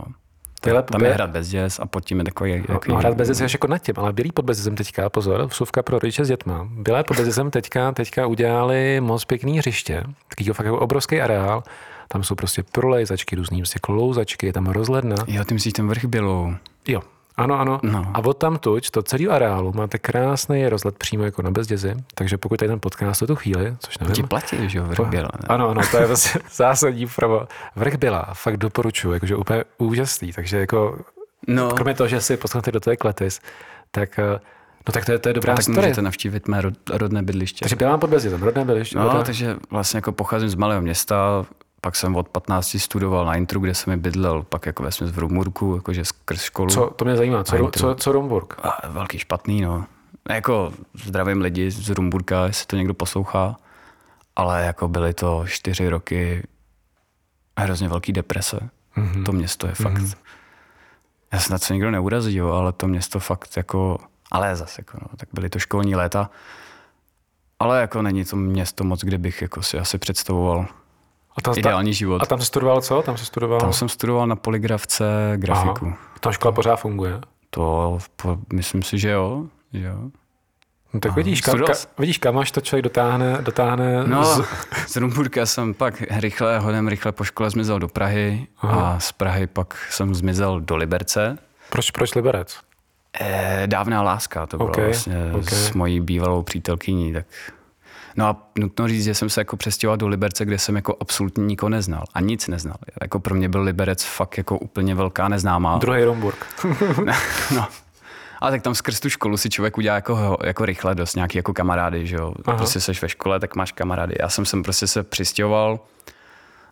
Tyhle 0.62 0.84
Tam 0.84 1.04
je 1.04 1.14
hrad 1.14 1.30
Bezděz 1.30 1.80
a 1.80 1.86
pod 1.86 2.06
tím 2.06 2.18
je 2.20 2.24
takový... 2.24 2.64
No, 2.70 2.80
no 2.88 2.96
hrad 2.96 3.14
bez 3.14 3.38
jsi 3.38 3.44
jako 3.44 3.68
nad 3.68 3.78
tím, 3.78 3.96
ale 3.98 4.14
Bílý 4.14 4.32
pod 4.32 4.46
Bezdězem 4.46 4.76
teďka, 4.76 5.10
pozor, 5.10 5.46
vsuvka 5.46 5.84
pro 5.84 6.00
rodiče 6.00 6.26
s 6.26 6.28
dětma. 6.28 6.68
Bílé 6.72 7.04
pod 7.04 7.18
Bezdězem 7.18 7.52
teďka, 7.52 7.92
teďka 7.92 8.28
udělali 8.28 9.02
moc 9.02 9.26
pěkný 9.26 9.58
hřiště, 9.58 10.04
takový 10.28 10.54
fakt 10.54 10.66
jako 10.66 10.80
obrovský 10.80 11.22
areál, 11.22 11.64
tam 12.08 12.24
jsou 12.24 12.36
prostě 12.36 12.64
prolejzačky, 12.72 13.36
různý 13.36 13.62
prostě 13.62 13.80
klouzačky, 13.80 14.46
je 14.46 14.54
tam 14.54 14.66
rozhledna. 14.68 15.16
Jo, 15.28 15.44
ty 15.46 15.54
myslíš 15.54 15.74
ten 15.74 15.88
vrch 15.88 16.06
Bělou. 16.06 16.54
Jo, 16.88 17.02
ano, 17.38 17.60
ano. 17.60 17.80
No. 17.84 18.12
A 18.14 18.20
od 18.26 18.34
tam 18.38 18.58
tuď, 18.58 18.90
to 18.90 19.04
celý 19.04 19.28
areálu, 19.28 19.74
máte 19.76 19.98
krásný 19.98 20.70
rozhled 20.70 20.98
přímo 20.98 21.24
jako 21.24 21.42
na 21.42 21.52
Bezdězi, 21.52 21.96
takže 22.16 22.38
pokud 22.38 22.58
tady 22.60 22.70
ten 22.70 22.80
podcast 22.80 23.24
tu 23.28 23.36
chvíli, 23.36 23.76
což 23.80 23.98
nevím. 23.98 24.16
Ti 24.16 24.24
platí, 24.24 24.70
že 24.70 24.78
jo, 24.78 24.84
vrch 24.86 25.08
Bělou. 25.08 25.28
Ne? 25.42 25.48
Ano, 25.48 25.70
ano, 25.70 25.82
to 25.92 25.98
je 25.98 26.06
vlastně 26.06 26.42
zásadní 26.54 27.08
provo. 27.16 27.48
Vrch 27.76 27.96
byla, 27.96 28.30
fakt 28.34 28.58
doporučuji, 28.58 29.12
jakože 29.12 29.36
úplně 29.36 29.64
úžasný, 29.78 30.34
takže 30.34 30.58
jako 30.58 31.00
No, 31.48 31.70
kromě 31.72 31.94
toho, 31.94 32.08
že 32.08 32.22
si 32.22 32.38
poslechnete 32.38 32.72
do 32.72 32.80
té 32.80 32.98
kletis, 32.98 33.40
tak, 33.92 34.20
eh, 34.20 34.40
no 34.88 34.92
tak 34.94 35.06
to 35.06 35.12
je, 35.12 35.20
to 35.20 35.30
je 35.30 35.34
dobrá 35.34 35.54
a 35.54 35.56
tak 35.56 35.64
story. 35.64 35.78
můžete 35.82 36.02
navštívit 36.02 36.48
mé 36.48 36.62
rod, 36.62 36.74
rodné 36.94 37.24
bydliště. 37.24 37.60
Takže 37.66 37.76
byla 37.76 37.98
pod 37.98 38.10
Bezdězem, 38.10 38.44
rodné 38.44 38.66
byliště. 38.66 38.98
No, 38.98 39.04
rodné- 39.04 39.24
takže 39.24 39.56
vlastně 39.72 39.98
jako 39.98 40.12
pocházím 40.12 40.50
z 40.50 40.56
malého 40.56 40.82
města, 40.82 41.46
pak 41.82 41.96
jsem 41.96 42.16
od 42.16 42.30
15 42.30 42.78
studoval 42.80 43.26
na 43.26 43.36
Intru, 43.36 43.60
kde 43.60 43.76
jsem 43.76 43.94
mi 43.94 43.98
bydlel, 43.98 44.44
pak 44.44 44.66
jako 44.66 44.84
ve 44.84 44.90
v 44.92 45.18
Rumurku, 45.18 45.76
jakože 45.76 46.06
skrz 46.06 46.42
školu. 46.42 46.70
Co, 46.70 46.94
to 46.96 47.06
mě 47.06 47.16
zajímá, 47.16 47.44
co, 47.44 47.70
co, 47.78 47.96
co 47.96 48.12
Rumburg? 48.12 48.60
A 48.64 48.88
velký 48.88 49.20
špatný, 49.20 49.62
no. 49.62 49.86
Jako 50.30 50.74
zdravím 51.04 51.42
lidi 51.42 51.72
z 51.72 51.90
Rumburka, 51.90 52.46
jestli 52.46 52.66
to 52.66 52.76
někdo 52.76 52.94
poslouchá, 52.94 53.56
ale 54.36 54.66
jako 54.66 54.88
byly 54.88 55.14
to 55.14 55.46
čtyři 55.48 55.90
roky 55.90 56.48
hrozně 57.60 57.90
velký 57.90 58.14
deprese. 58.14 58.70
Mm-hmm. 58.98 59.24
To 59.24 59.32
město 59.32 59.68
je 59.68 59.74
fakt... 59.74 59.98
Mm-hmm. 59.98 60.18
Já 61.34 61.40
snad 61.40 61.64
se 61.64 61.74
nikdo 61.74 61.92
neurazí, 61.92 62.36
jo, 62.36 62.52
ale 62.52 62.72
to 62.72 62.88
město 62.88 63.20
fakt 63.20 63.58
jako... 63.58 63.98
Ale 64.32 64.56
zase, 64.56 64.82
jako, 64.82 64.98
no, 65.02 65.08
tak 65.18 65.30
byly 65.34 65.50
to 65.50 65.60
školní 65.60 65.96
léta. 65.96 66.30
Ale 67.60 67.82
jako 67.82 68.02
není 68.02 68.26
to 68.26 68.36
město 68.36 68.84
moc, 68.84 69.04
kde 69.04 69.18
bych 69.18 69.42
jako 69.42 69.62
si 69.62 69.80
asi 69.80 69.98
představoval 69.98 70.66
A 71.38 71.42
tam, 71.42 71.54
ideální 71.58 71.94
život. 71.94 72.22
a 72.22 72.26
tam 72.26 72.40
se 72.40 72.46
studoval 72.46 72.82
co? 72.82 73.02
Tam 73.02 73.18
se 73.18 73.26
studoval? 73.26 73.60
Tam 73.60 73.74
jsem 73.74 73.90
studoval 73.90 74.28
na 74.28 74.36
poligrafce 74.36 75.34
grafiku. 75.36 75.86
Aha. 75.86 75.98
Ta 76.20 76.32
škola 76.32 76.52
pořád 76.52 76.76
funguje. 76.76 77.22
To 77.50 77.98
po, 78.16 78.38
myslím 78.54 78.84
si, 78.84 78.98
že 78.98 79.10
jo. 79.10 79.46
Že 79.74 79.86
jo. 79.86 80.10
No, 80.94 81.00
tak 81.00 81.16
vidíš, 81.16 81.42
kam, 81.42 81.60
ka, 81.60 81.74
vidíš, 82.00 82.18
kam 82.18 82.38
až 82.38 82.52
to 82.52 82.62
člověk 82.62 82.84
dotáhne, 82.84 83.38
dotáhne 83.42 84.04
no, 84.08 84.24
z... 84.24 84.42
z 84.88 84.96
Rumburka 84.96 85.46
jsem 85.46 85.74
pak 85.74 86.02
rychle, 86.02 86.60
hodem 86.60 86.88
rychle 86.88 87.12
po 87.12 87.24
škole 87.24 87.50
zmizel 87.50 87.80
do 87.80 87.88
Prahy 87.88 88.48
Aha. 88.62 88.92
a 88.92 89.00
z 89.00 89.12
Prahy 89.12 89.48
pak 89.48 89.78
jsem 89.90 90.16
zmizel 90.16 90.60
do 90.60 90.76
Liberce. 90.76 91.38
Proč, 91.70 91.92
proč 91.92 92.16
Liberec? 92.16 92.60
Eh, 93.20 93.64
dávná 93.66 94.02
láska, 94.02 94.48
to 94.48 94.58
bylo 94.58 94.70
okay, 94.70 94.86
vlastně 94.86 95.32
okay. 95.32 95.58
s 95.58 95.74
mojí 95.74 96.00
bývalou 96.00 96.44
přítelkyní, 96.44 97.14
tak 97.14 97.26
No 98.18 98.26
a 98.26 98.50
nutno 98.60 98.88
říct, 98.88 99.04
že 99.04 99.16
jsem 99.16 99.30
se 99.30 99.42
jako 99.42 99.58
přestěhoval 99.58 99.98
do 99.98 100.08
Liberce, 100.08 100.46
kde 100.46 100.60
jsem 100.60 100.76
jako 100.76 100.98
absolutně 101.00 101.46
nikoho 101.46 101.70
neznal 101.70 102.04
a 102.14 102.22
nic 102.22 102.48
neznal. 102.48 102.78
Jako 103.02 103.20
pro 103.20 103.36
mě 103.36 103.50
byl 103.50 103.62
Liberec 103.62 104.04
fakt 104.04 104.38
jako 104.38 104.58
úplně 104.58 104.96
velká 104.96 105.28
neznámá. 105.28 105.78
Druhý 105.78 106.04
Romburg. 106.04 106.46
no, 107.56 107.68
ale 108.40 108.52
tak 108.52 108.62
tam 108.62 108.76
skrz 108.76 109.00
tu 109.00 109.10
školu 109.10 109.38
si 109.38 109.50
člověk 109.50 109.78
udělá 109.78 109.96
jako, 109.96 110.38
jako 110.44 110.66
rychle 110.66 110.96
dost 110.96 111.16
nějaký 111.16 111.38
jako 111.38 111.54
kamarády, 111.54 112.08
že 112.08 112.16
jo. 112.16 112.34
Aha. 112.46 112.58
Prostě 112.58 112.80
seš 112.80 113.02
ve 113.02 113.10
škole, 113.10 113.40
tak 113.40 113.56
máš 113.56 113.72
kamarády. 113.72 114.16
Já 114.20 114.30
jsem 114.30 114.46
sem 114.46 114.64
prostě 114.64 114.88
se 114.88 115.04
přistěhoval, 115.04 115.80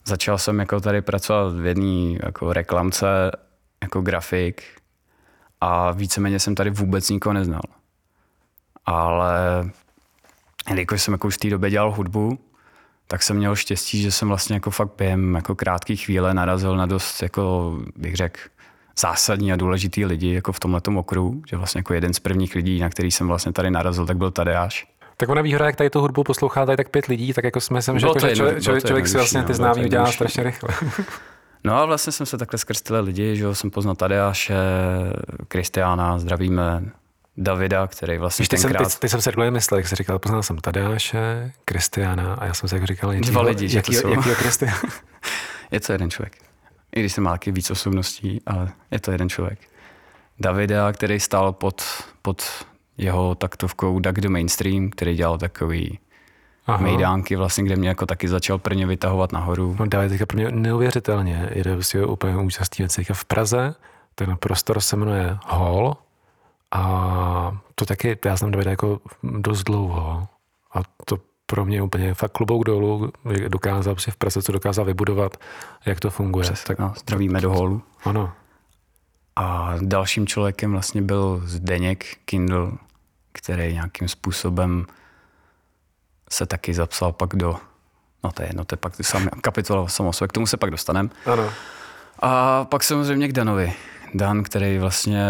začal 0.05 0.37
jsem 0.37 0.59
jako 0.59 0.79
tady 0.79 1.01
pracovat 1.01 1.53
v 1.53 1.65
jedné 1.65 2.17
jako 2.23 2.53
reklamce, 2.53 3.31
jako 3.83 4.01
grafik 4.01 4.63
a 5.61 5.91
víceméně 5.91 6.39
jsem 6.39 6.55
tady 6.55 6.69
vůbec 6.69 7.09
nikoho 7.09 7.33
neznal. 7.33 7.61
Ale 8.85 9.69
jelikož 10.69 11.01
jsem 11.01 11.11
jako 11.11 11.27
už 11.27 11.35
v 11.35 11.39
té 11.39 11.49
době 11.49 11.69
dělal 11.69 11.91
hudbu, 11.91 12.39
tak 13.07 13.23
jsem 13.23 13.37
měl 13.37 13.55
štěstí, 13.55 14.01
že 14.01 14.11
jsem 14.11 14.27
vlastně 14.27 14.53
jako 14.53 14.71
fakt 14.71 14.91
během 14.97 15.35
jako 15.35 15.55
krátké 15.55 15.95
chvíle 15.95 16.33
narazil 16.33 16.77
na 16.77 16.85
dost, 16.85 17.23
jako 17.23 17.73
bych 17.95 18.15
řekl, 18.15 18.39
zásadní 18.99 19.53
a 19.53 19.55
důležitý 19.55 20.05
lidi 20.05 20.33
jako 20.33 20.51
v 20.51 20.59
tomhle 20.59 20.81
okruhu, 20.95 21.41
že 21.47 21.57
vlastně 21.57 21.79
jako 21.79 21.93
jeden 21.93 22.13
z 22.13 22.19
prvních 22.19 22.55
lidí, 22.55 22.79
na 22.79 22.89
který 22.89 23.11
jsem 23.11 23.27
vlastně 23.27 23.53
tady 23.53 23.71
narazil, 23.71 24.05
tak 24.05 24.17
byl 24.17 24.31
Tadeáš. 24.31 24.87
Tak 25.17 25.29
ona 25.29 25.41
výhoda, 25.41 25.65
jak 25.65 25.75
tady 25.75 25.89
tu 25.89 25.99
hudbu 25.99 26.23
poslouchá 26.23 26.65
tady 26.65 26.77
tak 26.77 26.89
pět 26.89 27.05
lidí, 27.05 27.33
tak 27.33 27.43
jako 27.43 27.61
jsme 27.61 27.81
sem, 27.81 27.99
že, 27.99 28.07
jako, 28.07 28.19
že 28.19 28.35
člověk, 28.35 28.63
člověk, 28.63 28.85
člověk 28.85 29.07
si 29.07 29.17
vlastně 29.17 29.43
ty 29.43 29.51
no, 29.51 29.55
známí 29.55 29.85
udělá 29.85 30.11
strašně 30.11 30.43
rychle. 30.43 30.69
No 31.63 31.77
a 31.77 31.85
vlastně 31.85 32.13
jsem 32.13 32.25
se 32.25 32.37
takhle 32.37 32.59
skrz 32.59 32.81
tyhle 32.81 32.99
lidi, 32.99 33.35
že 33.35 33.55
jsem 33.55 33.71
poznal 33.71 33.95
Tadeáše, 33.95 34.55
Kristiána, 35.47 36.19
zdravíme, 36.19 36.91
Davida, 37.37 37.87
který 37.87 38.17
vlastně 38.17 38.43
Víš, 38.43 38.49
ty 38.49 38.57
tenkrát... 38.57 38.89
Jsem, 38.89 38.99
ty, 38.99 39.01
ty 39.01 39.09
jsem 39.09 39.21
se 39.21 39.25
takhle 39.25 39.51
myslel, 39.51 39.77
jak 39.77 39.87
jsi 39.87 39.95
říkal, 39.95 40.19
poznal 40.19 40.43
jsem 40.43 40.57
Tadeáše, 40.57 41.51
Kristiána 41.65 42.33
a 42.33 42.45
já 42.45 42.53
jsem 42.53 42.69
se 42.69 42.75
jako 42.75 42.85
říkal, 42.85 43.13
Dva 43.13 43.41
lidi, 43.41 43.75
jaký, 43.75 43.93
jaký, 43.95 44.11
jaký 44.11 44.35
Kristián? 44.35 44.77
je 45.71 45.79
to 45.79 45.91
jeden 45.91 46.09
člověk 46.09 46.45
i 46.95 46.99
když 46.99 47.13
jsem 47.13 47.23
má 47.23 47.31
taky 47.31 47.51
víc 47.51 47.71
osobností, 47.71 48.41
ale 48.45 48.71
je 48.91 48.99
to 48.99 49.11
jeden 49.11 49.29
člověk. 49.29 49.59
Davida, 50.39 50.91
který 50.91 51.19
stál 51.19 51.53
pod, 51.53 51.83
pod 52.21 52.43
jeho 52.97 53.35
taktovkou 53.35 53.99
Duck 53.99 54.19
the 54.19 54.29
Mainstream, 54.29 54.89
který 54.89 55.15
dělal 55.15 55.37
takový 55.37 55.99
Aha. 56.67 56.83
mejdánky, 56.83 57.35
vlastně, 57.35 57.63
kde 57.63 57.75
mě 57.75 57.89
jako 57.89 58.05
taky 58.05 58.27
začal 58.27 58.57
prvně 58.57 58.87
vytahovat 58.87 59.31
nahoru. 59.31 59.75
No 59.79 59.85
David 59.85 60.09
teďka 60.09 60.25
pro 60.25 60.37
mě 60.37 60.51
neuvěřitelně, 60.51 61.49
jde 61.55 61.73
prostě 61.73 62.05
úplně 62.05 62.37
účastní 62.37 62.83
věci. 62.83 63.03
V 63.13 63.25
Praze 63.25 63.75
ten 64.15 64.37
prostor 64.37 64.81
se 64.81 64.95
jmenuje 64.95 65.37
Hall 65.45 65.97
a 66.75 67.57
to 67.75 67.85
taky, 67.85 68.17
já 68.25 68.37
jsem 68.37 68.51
Davida 68.51 68.71
jako 68.71 68.99
dost 69.23 69.63
dlouho 69.63 70.27
a 70.73 70.79
to 71.05 71.17
pro 71.45 71.65
mě 71.65 71.81
úplně 71.81 72.13
fakt 72.13 72.31
klobouk 72.31 72.65
dolů, 72.65 73.11
dokázal 73.47 73.95
si 73.95 74.11
v 74.11 74.15
Praze, 74.15 74.41
co 74.41 74.51
dokázal 74.51 74.85
vybudovat, 74.85 75.37
jak 75.85 75.99
to 75.99 76.09
funguje. 76.09 76.43
Přes, 76.43 76.63
tak 76.63 76.79
no, 76.79 76.93
zdravíme 76.99 77.41
do 77.41 77.53
holu. 77.53 77.81
Ano. 78.05 78.31
A 79.35 79.73
dalším 79.81 80.27
člověkem 80.27 80.71
vlastně 80.71 81.01
byl 81.01 81.41
Zdeněk 81.45 82.05
Kindle, 82.25 82.71
který 83.31 83.73
nějakým 83.73 84.07
způsobem 84.07 84.85
se 86.31 86.45
taky 86.45 86.73
zapsal 86.73 87.11
pak 87.11 87.35
do, 87.35 87.55
no 88.23 88.31
to 88.31 88.41
je 88.41 88.49
jedno, 88.49 88.65
to 88.65 88.73
je 88.73 88.77
pak 88.77 88.93
kapitola 89.41 89.87
samosvek, 89.87 90.29
k 90.29 90.33
tomu 90.33 90.47
se 90.47 90.57
pak 90.57 90.71
dostaneme. 90.71 91.09
Ano. 91.25 91.49
A 92.19 92.65
pak 92.65 92.83
samozřejmě 92.83 93.27
k 93.27 93.33
Danovi. 93.33 93.73
Dan, 94.15 94.43
který 94.43 94.79
vlastně, 94.79 95.25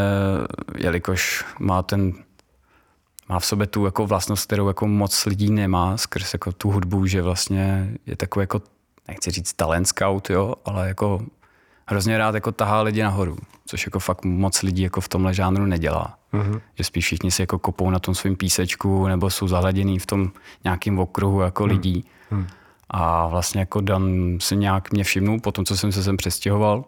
jelikož 0.77 1.45
má 1.59 1.81
ten 1.81 2.13
má 3.29 3.39
v 3.39 3.45
sobě 3.45 3.67
tu 3.67 3.85
jako 3.85 4.07
vlastnost, 4.07 4.45
kterou 4.45 4.67
jako 4.67 4.87
moc 4.87 5.25
lidí 5.25 5.51
nemá 5.51 5.97
skrz 5.97 6.33
jako 6.33 6.51
tu 6.51 6.71
hudbu, 6.71 7.05
že 7.05 7.21
vlastně 7.21 7.89
je 8.05 8.15
takový 8.15 8.43
jako, 8.43 8.61
nechci 9.07 9.31
říct 9.31 9.53
talent 9.53 9.87
scout, 9.87 10.29
jo, 10.29 10.53
ale 10.65 10.87
jako 10.87 11.21
hrozně 11.87 12.17
rád 12.17 12.35
jako 12.35 12.51
tahá 12.51 12.81
lidi 12.81 13.03
nahoru, 13.03 13.37
což 13.65 13.85
jako 13.85 13.99
fakt 13.99 14.25
moc 14.25 14.61
lidí 14.61 14.81
jako 14.81 15.01
v 15.01 15.09
tomhle 15.09 15.33
žánru 15.33 15.65
nedělá. 15.65 16.17
Mm-hmm. 16.33 16.61
Že 16.75 16.83
spíš 16.83 17.05
všichni 17.05 17.31
si 17.31 17.41
jako 17.41 17.59
kopou 17.59 17.89
na 17.89 17.99
tom 17.99 18.15
svém 18.15 18.35
písečku 18.35 19.07
nebo 19.07 19.29
jsou 19.29 19.47
zahleděný 19.47 19.99
v 19.99 20.05
tom 20.05 20.31
nějakém 20.63 20.99
okruhu 20.99 21.41
jako 21.41 21.63
mm. 21.63 21.69
lidí. 21.69 22.05
Mm. 22.31 22.47
A 22.89 23.27
vlastně 23.27 23.59
jako 23.59 23.81
Dan 23.81 24.37
si 24.41 24.55
nějak 24.55 24.91
mě 24.91 25.03
všimnul 25.03 25.39
po 25.39 25.51
tom, 25.51 25.65
co 25.65 25.77
jsem 25.77 25.91
se 25.91 26.03
sem 26.03 26.17
přestěhoval, 26.17 26.85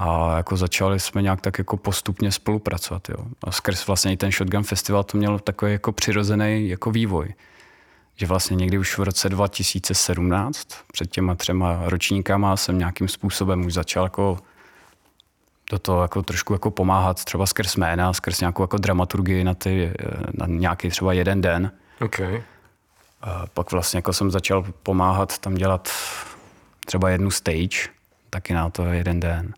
a 0.00 0.36
jako 0.36 0.56
začali 0.56 1.00
jsme 1.00 1.22
nějak 1.22 1.40
tak 1.40 1.58
jako 1.58 1.76
postupně 1.76 2.32
spolupracovat. 2.32 3.08
Jo. 3.08 3.16
A 3.44 3.52
skrz 3.52 3.86
vlastně 3.86 4.12
i 4.12 4.16
ten 4.16 4.32
Shotgun 4.32 4.62
Festival 4.62 5.04
to 5.04 5.18
měl 5.18 5.38
takový 5.38 5.72
jako 5.72 5.92
přirozený 5.92 6.68
jako 6.68 6.90
vývoj. 6.90 7.34
Že 8.16 8.26
vlastně 8.26 8.56
někdy 8.56 8.78
už 8.78 8.98
v 8.98 9.02
roce 9.02 9.28
2017, 9.28 10.68
před 10.92 11.10
těma 11.10 11.34
třema 11.34 11.80
ročníkama, 11.84 12.56
jsem 12.56 12.78
nějakým 12.78 13.08
způsobem 13.08 13.66
už 13.66 13.72
začal 13.72 14.04
jako 14.04 14.38
do 15.70 15.78
toho 15.78 16.02
jako 16.02 16.22
trošku 16.22 16.52
jako 16.52 16.70
pomáhat 16.70 17.24
třeba 17.24 17.46
skrz 17.46 17.76
jména, 17.76 18.12
skrz 18.12 18.40
nějakou 18.40 18.62
jako 18.62 18.76
dramaturgii 18.76 19.44
na, 19.44 19.54
ty, 19.54 19.92
na 20.32 20.46
nějaký 20.46 20.88
třeba 20.88 21.12
jeden 21.12 21.40
den. 21.40 21.72
Okay. 22.00 22.42
A 23.22 23.46
pak 23.54 23.72
vlastně 23.72 23.98
jako 23.98 24.12
jsem 24.12 24.30
začal 24.30 24.66
pomáhat 24.82 25.38
tam 25.38 25.54
dělat 25.54 25.88
třeba 26.86 27.10
jednu 27.10 27.30
stage, 27.30 27.78
taky 28.30 28.54
na 28.54 28.70
to 28.70 28.84
jeden 28.84 29.20
den. 29.20 29.54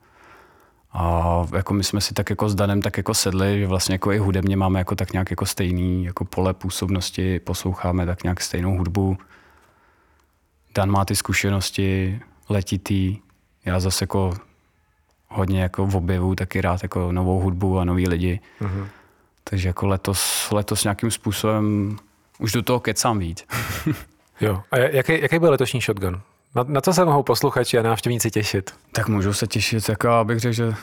A 0.93 1.47
jako 1.57 1.75
my 1.75 1.85
jsme 1.85 2.01
si 2.01 2.15
tak 2.15 2.31
jako 2.31 2.49
s 2.49 2.55
Danem 2.55 2.83
tak 2.83 2.97
jako 2.97 3.15
sedli, 3.15 3.61
že 3.61 3.67
vlastně 3.67 3.95
jako 3.95 4.13
i 4.13 4.19
hudebně 4.19 4.57
máme 4.57 4.81
jako 4.81 4.95
tak 4.95 5.13
nějak 5.13 5.31
jako 5.31 5.47
stejný 5.47 6.05
jako 6.05 6.25
pole 6.25 6.55
působnosti, 6.55 7.41
posloucháme 7.41 8.07
tak 8.07 8.23
nějak 8.23 8.41
stejnou 8.41 8.77
hudbu. 8.79 9.19
Dan 10.75 10.91
má 10.91 11.05
ty 11.05 11.17
zkušenosti 11.17 12.21
letitý, 12.49 13.19
já 13.65 13.81
zase 13.81 14.03
jako 14.03 14.35
hodně 15.29 15.63
jako 15.63 15.87
v 15.87 15.97
objevu 15.97 16.35
taky 16.35 16.61
rád 16.61 16.83
jako 16.83 17.13
novou 17.13 17.41
hudbu 17.41 17.79
a 17.79 17.85
nový 17.85 18.09
lidi. 18.09 18.41
Uh-huh. 18.61 18.87
Takže 19.45 19.69
jako 19.69 19.87
letos, 19.87 20.51
letos 20.51 20.85
nějakým 20.85 21.11
způsobem 21.11 21.97
už 22.39 22.53
do 22.53 22.63
toho 22.63 22.81
kecám 22.81 23.19
víc. 23.19 23.47
jo. 24.41 24.63
A 24.71 24.79
jaký, 24.79 25.21
jaký 25.21 25.39
byl 25.39 25.51
letošní 25.51 25.81
shotgun? 25.81 26.21
Na, 26.55 26.65
na 26.69 26.81
co 26.81 26.93
se 26.93 27.05
mohou 27.05 27.23
posluchači 27.23 27.79
a 27.79 27.83
návštěvníci 27.83 28.31
těšit? 28.31 28.71
Tak 28.93 29.09
můžou 29.09 29.33
se 29.33 29.47
těšit, 29.47 29.89
jako 29.89 30.09
abych 30.09 30.41
řekl, 30.41 30.53
že 30.53 30.75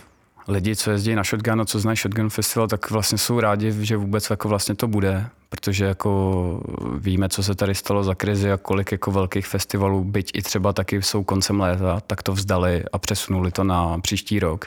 lidi, 0.47 0.75
co 0.75 0.91
jezdí 0.91 1.15
na 1.15 1.23
Shotgun 1.23 1.61
a 1.61 1.65
co 1.65 1.79
znají 1.79 1.97
Shotgun 1.97 2.29
Festival, 2.29 2.67
tak 2.67 2.91
vlastně 2.91 3.17
jsou 3.17 3.39
rádi, 3.39 3.85
že 3.85 3.97
vůbec 3.97 4.29
jako 4.29 4.47
vlastně 4.47 4.75
to 4.75 4.87
bude, 4.87 5.25
protože 5.49 5.85
jako 5.85 6.61
víme, 6.97 7.29
co 7.29 7.43
se 7.43 7.55
tady 7.55 7.75
stalo 7.75 8.03
za 8.03 8.15
krizi 8.15 8.51
a 8.51 8.57
kolik 8.57 8.91
jako 8.91 9.11
velkých 9.11 9.47
festivalů, 9.47 10.03
byť 10.03 10.31
i 10.33 10.41
třeba 10.41 10.73
taky 10.73 11.01
jsou 11.01 11.23
koncem 11.23 11.59
léta, 11.59 11.99
tak 12.07 12.23
to 12.23 12.31
vzdali 12.31 12.83
a 12.93 12.97
přesunuli 12.97 13.51
to 13.51 13.63
na 13.63 13.99
příští 13.99 14.39
rok. 14.39 14.65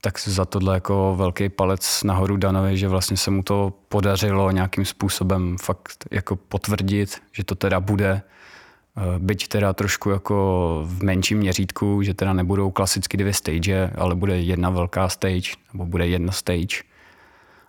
Tak 0.00 0.20
za 0.20 0.44
tohle 0.44 0.74
jako 0.74 1.14
velký 1.18 1.48
palec 1.48 2.02
nahoru 2.02 2.36
Danovi, 2.36 2.78
že 2.78 2.88
vlastně 2.88 3.16
se 3.16 3.30
mu 3.30 3.42
to 3.42 3.72
podařilo 3.88 4.50
nějakým 4.50 4.84
způsobem 4.84 5.56
fakt 5.62 6.04
jako 6.10 6.36
potvrdit, 6.36 7.22
že 7.32 7.44
to 7.44 7.54
teda 7.54 7.80
bude 7.80 8.22
byť 9.18 9.48
teda 9.48 9.72
trošku 9.72 10.10
jako 10.10 10.36
v 10.84 11.02
menším 11.02 11.38
měřítku, 11.38 12.02
že 12.02 12.14
teda 12.14 12.32
nebudou 12.32 12.70
klasicky 12.70 13.16
dvě 13.16 13.34
stage, 13.34 13.90
ale 13.98 14.14
bude 14.14 14.40
jedna 14.40 14.70
velká 14.70 15.08
stage, 15.08 15.50
nebo 15.72 15.86
bude 15.86 16.06
jedna 16.06 16.32
stage. 16.32 16.76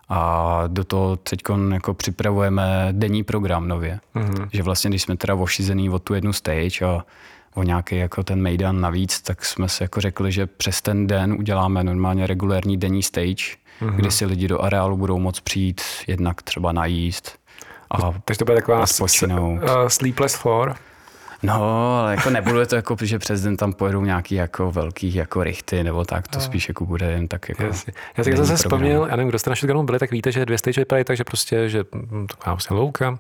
A 0.10 0.64
do 0.68 0.84
toho 0.84 1.16
teď 1.16 1.40
jako 1.74 1.94
připravujeme 1.94 2.88
denní 2.92 3.24
program 3.24 3.68
nově. 3.68 4.00
Mm-hmm. 4.16 4.50
Že 4.54 4.64
vlastně, 4.64 4.90
když 4.90 5.02
jsme 5.02 5.18
teda 5.18 5.36
ošizený 5.36 5.90
o 5.90 6.00
tu 6.00 6.14
jednu 6.14 6.34
stage 6.34 6.86
a 6.86 7.06
o 7.54 7.64
nějaký 7.64 7.98
jako 7.98 8.24
ten 8.24 8.42
mejdan 8.42 8.82
navíc, 8.82 9.22
tak 9.22 9.46
jsme 9.46 9.70
si 9.70 9.84
jako 9.84 10.02
řekli, 10.02 10.32
že 10.32 10.46
přes 10.46 10.82
ten 10.82 11.08
den 11.08 11.34
uděláme 11.34 11.84
normálně 11.84 12.28
regulérní 12.28 12.78
denní 12.78 13.04
stage, 13.04 13.44
mm-hmm. 13.82 13.96
kdy 13.96 14.12
si 14.12 14.26
lidi 14.26 14.48
do 14.48 14.62
areálu 14.62 14.98
budou 14.98 15.20
moc 15.20 15.40
přijít, 15.40 15.82
jednak 16.08 16.42
třeba 16.42 16.72
najíst. 16.72 17.40
A 17.92 17.98
Takže 18.26 18.40
to 18.40 18.46
bude 18.46 18.56
taková 18.56 18.88
s, 18.88 19.06
s, 19.06 19.24
uh, 19.24 19.60
sleepless 19.88 20.36
floor. 20.36 20.76
No, 21.44 22.00
ale 22.00 22.12
jako 22.12 22.30
nebude 22.30 22.66
to 22.66 22.76
jako, 22.76 22.96
že 23.02 23.20
prezident 23.20 23.58
tam 23.58 23.74
pojedou 23.74 24.02
nějaký 24.02 24.36
jako 24.36 24.72
velký 24.72 25.16
jako 25.16 25.44
richty 25.44 25.84
nebo 25.84 26.06
tak, 26.06 26.28
to 26.28 26.40
no. 26.40 26.46
spíš 26.46 26.68
jako 26.68 26.86
bude 26.86 27.12
jen 27.12 27.28
tak 27.28 27.50
jako... 27.50 27.64
Jasně. 27.64 27.94
Já 28.18 28.24
si 28.24 28.38
zase 28.38 28.56
vzpomněl, 28.56 29.08
já 29.10 29.16
nevím, 29.16 29.30
kdo 29.30 29.40
jste 29.40 29.50
na 29.50 29.56
Shotgunu 29.56 29.84
byli, 29.84 30.00
tak 30.00 30.12
víte, 30.12 30.32
že 30.32 30.46
dvě 30.46 30.58
stage 30.58 30.82
vypadají 30.82 31.06
tak, 31.06 31.18
že 31.18 31.24
prostě, 31.24 31.70
že 31.70 31.84
hm, 31.96 32.28
to 32.28 32.36
má 32.46 32.54
vlastně 32.54 32.76
louka, 32.76 33.18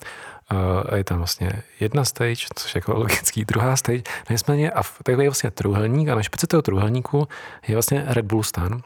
a 0.89 0.95
je 0.95 1.03
tam 1.03 1.17
vlastně 1.17 1.51
jedna 1.80 2.05
stage, 2.05 2.45
což 2.55 2.76
je 2.76 2.80
jako 2.80 2.93
logický, 2.93 3.45
druhá 3.45 3.76
stage. 3.76 4.03
Nicméně, 4.30 4.72
a 4.72 4.84
takový 5.03 5.24
je 5.26 5.30
vlastně 5.30 5.51
trůhelník 5.51 6.09
a 6.09 6.15
na 6.15 6.24
špici 6.24 6.47
toho 6.47 6.61
trůhelníku 6.61 7.28
je 7.67 7.76
vlastně 7.76 8.03
Red 8.07 8.26
Bull 8.26 8.43
stan. 8.43 8.82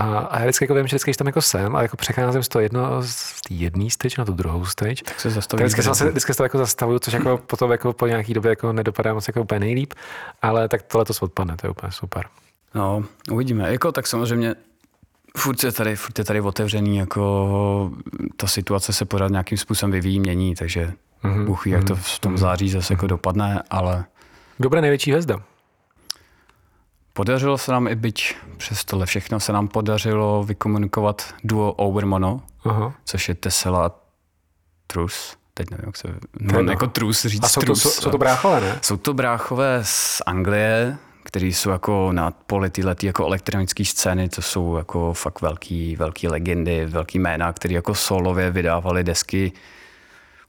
A, 0.00 0.18
a 0.18 0.38
já 0.38 0.44
vždycky 0.44 0.64
jako 0.64 0.74
vím, 0.74 0.86
že 0.86 0.96
vždycky, 0.96 1.08
když 1.10 1.16
tam 1.16 1.26
jako 1.26 1.42
jsem 1.42 1.76
a 1.76 1.82
jako 1.82 1.96
přecházím 1.96 2.42
z 2.42 2.48
toho 2.48 2.62
jedno, 2.62 3.02
z 3.02 3.40
jedné 3.50 3.90
stage 3.90 4.14
na 4.18 4.24
tu 4.24 4.32
druhou 4.32 4.64
stage, 4.64 5.02
Tak 5.04 5.20
se 5.20 5.30
zastaví. 5.30 5.58
tak 5.58 5.66
vždycky, 5.66 5.82
se, 5.82 5.88
vlastně- 5.88 6.10
vždycky 6.10 6.32
se 6.32 6.36
to 6.36 6.42
jako 6.42 6.58
zastavuju, 6.58 6.98
což 6.98 7.14
jako 7.14 7.38
potom 7.46 7.70
jako 7.70 7.92
po 7.92 8.06
nějaký 8.06 8.34
době 8.34 8.48
jako 8.48 8.72
nedopadá 8.72 9.14
moc 9.14 9.28
jako 9.28 9.40
úplně 9.40 9.60
nejlíp, 9.60 9.94
ale 10.42 10.68
tak 10.68 10.82
tohle 10.82 11.04
to 11.04 11.12
odpadne, 11.20 11.56
to 11.56 11.66
je 11.66 11.70
úplně 11.70 11.92
super. 11.92 12.26
No, 12.74 13.04
uvidíme. 13.30 13.72
Jako 13.72 13.92
tak 13.92 14.06
samozřejmě 14.06 14.54
furt 15.36 15.64
je 15.64 15.72
tady, 15.72 15.96
furt 15.96 16.18
je 16.18 16.24
tady 16.24 16.40
otevřený, 16.40 16.96
jako 16.96 17.90
ta 18.36 18.46
situace 18.46 18.92
se 18.92 19.04
pořád 19.04 19.30
nějakým 19.30 19.58
způsobem 19.58 19.90
vyvíjí, 19.92 20.20
mění, 20.20 20.54
takže 20.54 20.92
mm-hmm. 21.24 21.44
Bůh 21.44 21.64
ví, 21.64 21.70
jak 21.70 21.84
to 21.84 21.96
v 21.96 22.18
tom 22.18 22.38
září 22.38 22.70
zase 22.70 22.92
jako 22.94 23.06
dopadne, 23.06 23.62
ale 23.70 24.04
bude 24.58 24.80
největší 24.80 25.10
hvězda? 25.10 25.42
Podařilo 27.20 27.58
se 27.58 27.72
nám 27.72 27.88
i 27.88 27.94
byť 27.94 28.36
přes 28.56 28.84
tohle 28.84 29.06
všechno 29.06 29.40
se 29.40 29.52
nám 29.52 29.68
podařilo 29.68 30.44
vykomunikovat 30.44 31.34
duo 31.44 31.72
Over 31.72 32.06
Mono, 32.06 32.40
Aha. 32.64 32.94
což 33.04 33.28
je 33.28 33.34
Tesla 33.34 33.86
a 33.86 33.90
Trus. 34.86 35.36
Teď 35.54 35.70
nevím, 35.70 35.86
jak 35.86 35.96
se... 35.96 36.08
no. 36.40 36.62
No, 36.62 36.70
jako 36.72 36.86
Trus 36.86 37.26
říct 37.26 37.44
A 37.44 37.48
jsou 37.48 37.60
to, 37.60 37.66
Trus. 37.66 37.82
jsou, 37.82 37.90
jsou 37.90 38.10
to 38.10 38.18
bráchové, 38.18 38.60
ne? 38.60 38.78
Jsou 38.82 38.96
to 38.96 39.14
bráchové 39.14 39.80
z 39.82 40.22
Anglie, 40.26 40.96
kteří 41.24 41.52
jsou 41.52 41.70
jako 41.70 42.12
na 42.12 42.30
poli 42.30 42.70
tyhle 42.70 42.96
jako 43.02 43.26
elektronické 43.26 43.84
scény, 43.84 44.28
to 44.28 44.42
jsou 44.42 44.76
jako 44.76 45.12
fakt 45.12 45.40
velký, 45.40 45.96
velký 45.96 46.28
legendy, 46.28 46.86
velký 46.86 47.18
jména, 47.18 47.52
který 47.52 47.74
jako 47.74 47.94
solově 47.94 48.50
vydávali 48.50 49.04
desky 49.04 49.52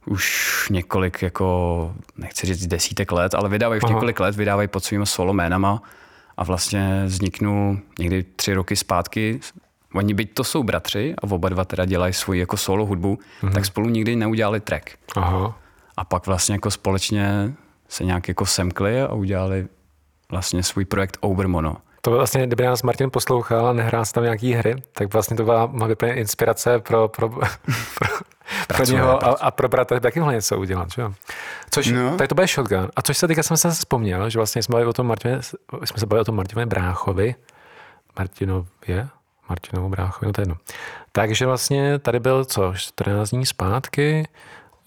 už 0.05 0.67
několik 0.71 1.21
jako, 1.21 1.91
nechci 2.17 2.47
říct 2.47 2.67
desítek 2.67 3.11
let, 3.11 3.35
ale 3.35 3.49
vydávají 3.49 3.79
už 3.79 3.83
Aha. 3.83 3.93
několik 3.93 4.19
let, 4.19 4.35
vydávají 4.35 4.67
pod 4.67 4.83
svými 4.83 5.05
solo 5.05 5.33
jménama 5.33 5.81
a 6.41 6.43
vlastně 6.43 7.03
vzniknul 7.05 7.77
někdy 7.99 8.23
tři 8.23 8.53
roky 8.53 8.75
zpátky. 8.75 9.39
Oni 9.93 10.13
byť 10.13 10.33
to 10.33 10.43
jsou 10.43 10.63
bratři 10.63 11.13
a 11.17 11.23
oba 11.31 11.49
dva 11.49 11.65
teda 11.65 11.85
dělají 11.85 12.13
svoji 12.13 12.39
jako 12.39 12.57
solo 12.57 12.85
hudbu, 12.85 13.19
Mhm. 13.41 13.53
tak 13.53 13.65
spolu 13.65 13.89
nikdy 13.89 14.15
neudělali 14.15 14.59
track. 14.59 14.89
Aha. 15.15 15.59
A 15.97 16.03
pak 16.05 16.27
vlastně 16.27 16.55
jako 16.55 16.71
společně 16.71 17.53
se 17.89 18.03
nějak 18.05 18.27
jako 18.27 18.45
semkli 18.45 19.01
a 19.01 19.13
udělali 19.13 19.67
vlastně 20.31 20.63
svůj 20.63 20.85
projekt 20.85 21.17
Over 21.21 21.47
Mono. 21.47 21.77
To 22.01 22.11
vlastně, 22.11 22.47
kdyby 22.47 22.63
nás 22.63 22.83
Martin 22.83 23.11
poslouchal 23.11 23.67
a 23.67 23.73
nehrál 23.73 24.05
se 24.05 24.13
tam 24.13 24.23
nějaký 24.23 24.53
hry, 24.53 24.75
tak 24.91 25.13
vlastně 25.13 25.37
to 25.37 25.43
byla 25.43 25.65
mohla 25.65 25.87
být 25.87 25.93
úplně 25.93 26.13
inspirace 26.13 26.79
pro, 26.79 27.07
pro, 27.07 27.29
pro, 27.29 28.07
pro 28.67 28.85
něho 28.85 29.23
a, 29.23 29.35
a 29.41 29.51
pro 29.51 29.69
bratra 29.69 29.99
taky 29.99 30.19
mohl 30.19 30.31
něco 30.31 30.59
udělat. 30.59 30.91
Že? 30.91 31.01
jo? 31.01 31.13
Což, 31.71 31.91
no. 31.91 32.17
Tady 32.17 32.27
to 32.27 32.35
bude 32.35 32.47
shotgun. 32.47 32.89
A 32.95 33.01
což 33.01 33.17
se 33.17 33.27
teďka 33.27 33.43
jsem 33.43 33.57
se 33.57 33.71
vzpomněl, 33.71 34.29
že 34.29 34.39
vlastně 34.39 34.63
jsme, 34.63 34.85
o 34.85 34.93
tom 34.93 35.07
Martině, 35.07 35.39
jsme 35.83 35.99
se 35.99 36.05
bavili 36.05 36.21
o 36.21 36.25
tom 36.25 36.35
Martině 36.35 36.65
Bráchovi, 36.65 37.35
Martinově, 38.19 39.07
Martinovu 39.49 39.89
Bráchovi, 39.89 40.27
no 40.27 40.33
to 40.33 40.41
je 40.41 40.43
jedno. 40.43 40.57
Takže 41.11 41.45
vlastně 41.45 41.99
tady 41.99 42.19
byl 42.19 42.45
co, 42.45 42.73
14 42.75 43.29
dní 43.29 43.45
zpátky, 43.45 44.27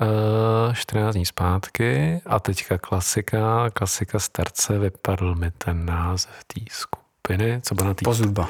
Uh, 0.01 0.75
14 0.75 1.15
dní 1.15 1.27
zpátky 1.27 2.21
a 2.27 2.41
teďka 2.41 2.79
klasika, 2.79 3.71
klasika 3.71 4.19
z 4.19 4.29
terce, 4.29 4.79
vypadl 4.79 5.35
mi 5.35 5.51
ten 5.51 5.87
název 5.87 6.45
té 6.47 6.61
skupiny, 7.27 7.61
co 7.63 7.75
byla 7.75 7.89
na 7.89 7.95
Pozudba. 8.05 8.49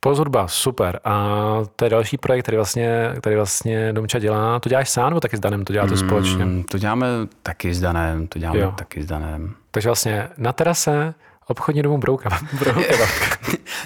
Pozorba, 0.00 0.48
super. 0.48 1.00
A 1.04 1.36
to 1.76 1.84
je 1.84 1.90
další 1.90 2.16
projekt, 2.18 2.42
který 2.42 2.56
vlastně, 2.56 3.14
který 3.18 3.36
vlastně 3.36 3.92
Domča 3.92 4.18
dělá. 4.18 4.60
To 4.60 4.68
děláš 4.68 4.90
sám, 4.90 5.10
nebo 5.10 5.20
taky 5.20 5.36
s 5.36 5.40
Danem 5.40 5.64
to 5.64 5.72
děláte 5.72 5.96
společně? 5.96 6.44
Mm, 6.44 6.62
to 6.62 6.78
děláme 6.78 7.06
taky 7.42 7.74
s 7.74 7.80
Danem, 7.80 8.26
to 8.26 8.38
děláme 8.38 8.58
Jo. 8.58 8.72
taky 8.76 9.02
s 9.02 9.06
Danem. 9.06 9.54
Takže 9.70 9.88
vlastně 9.88 10.28
na 10.38 10.52
terase 10.52 11.14
obchodní 11.46 11.82
domu 11.82 11.98
Brouka. 11.98 12.38
Brouka. 12.58 13.06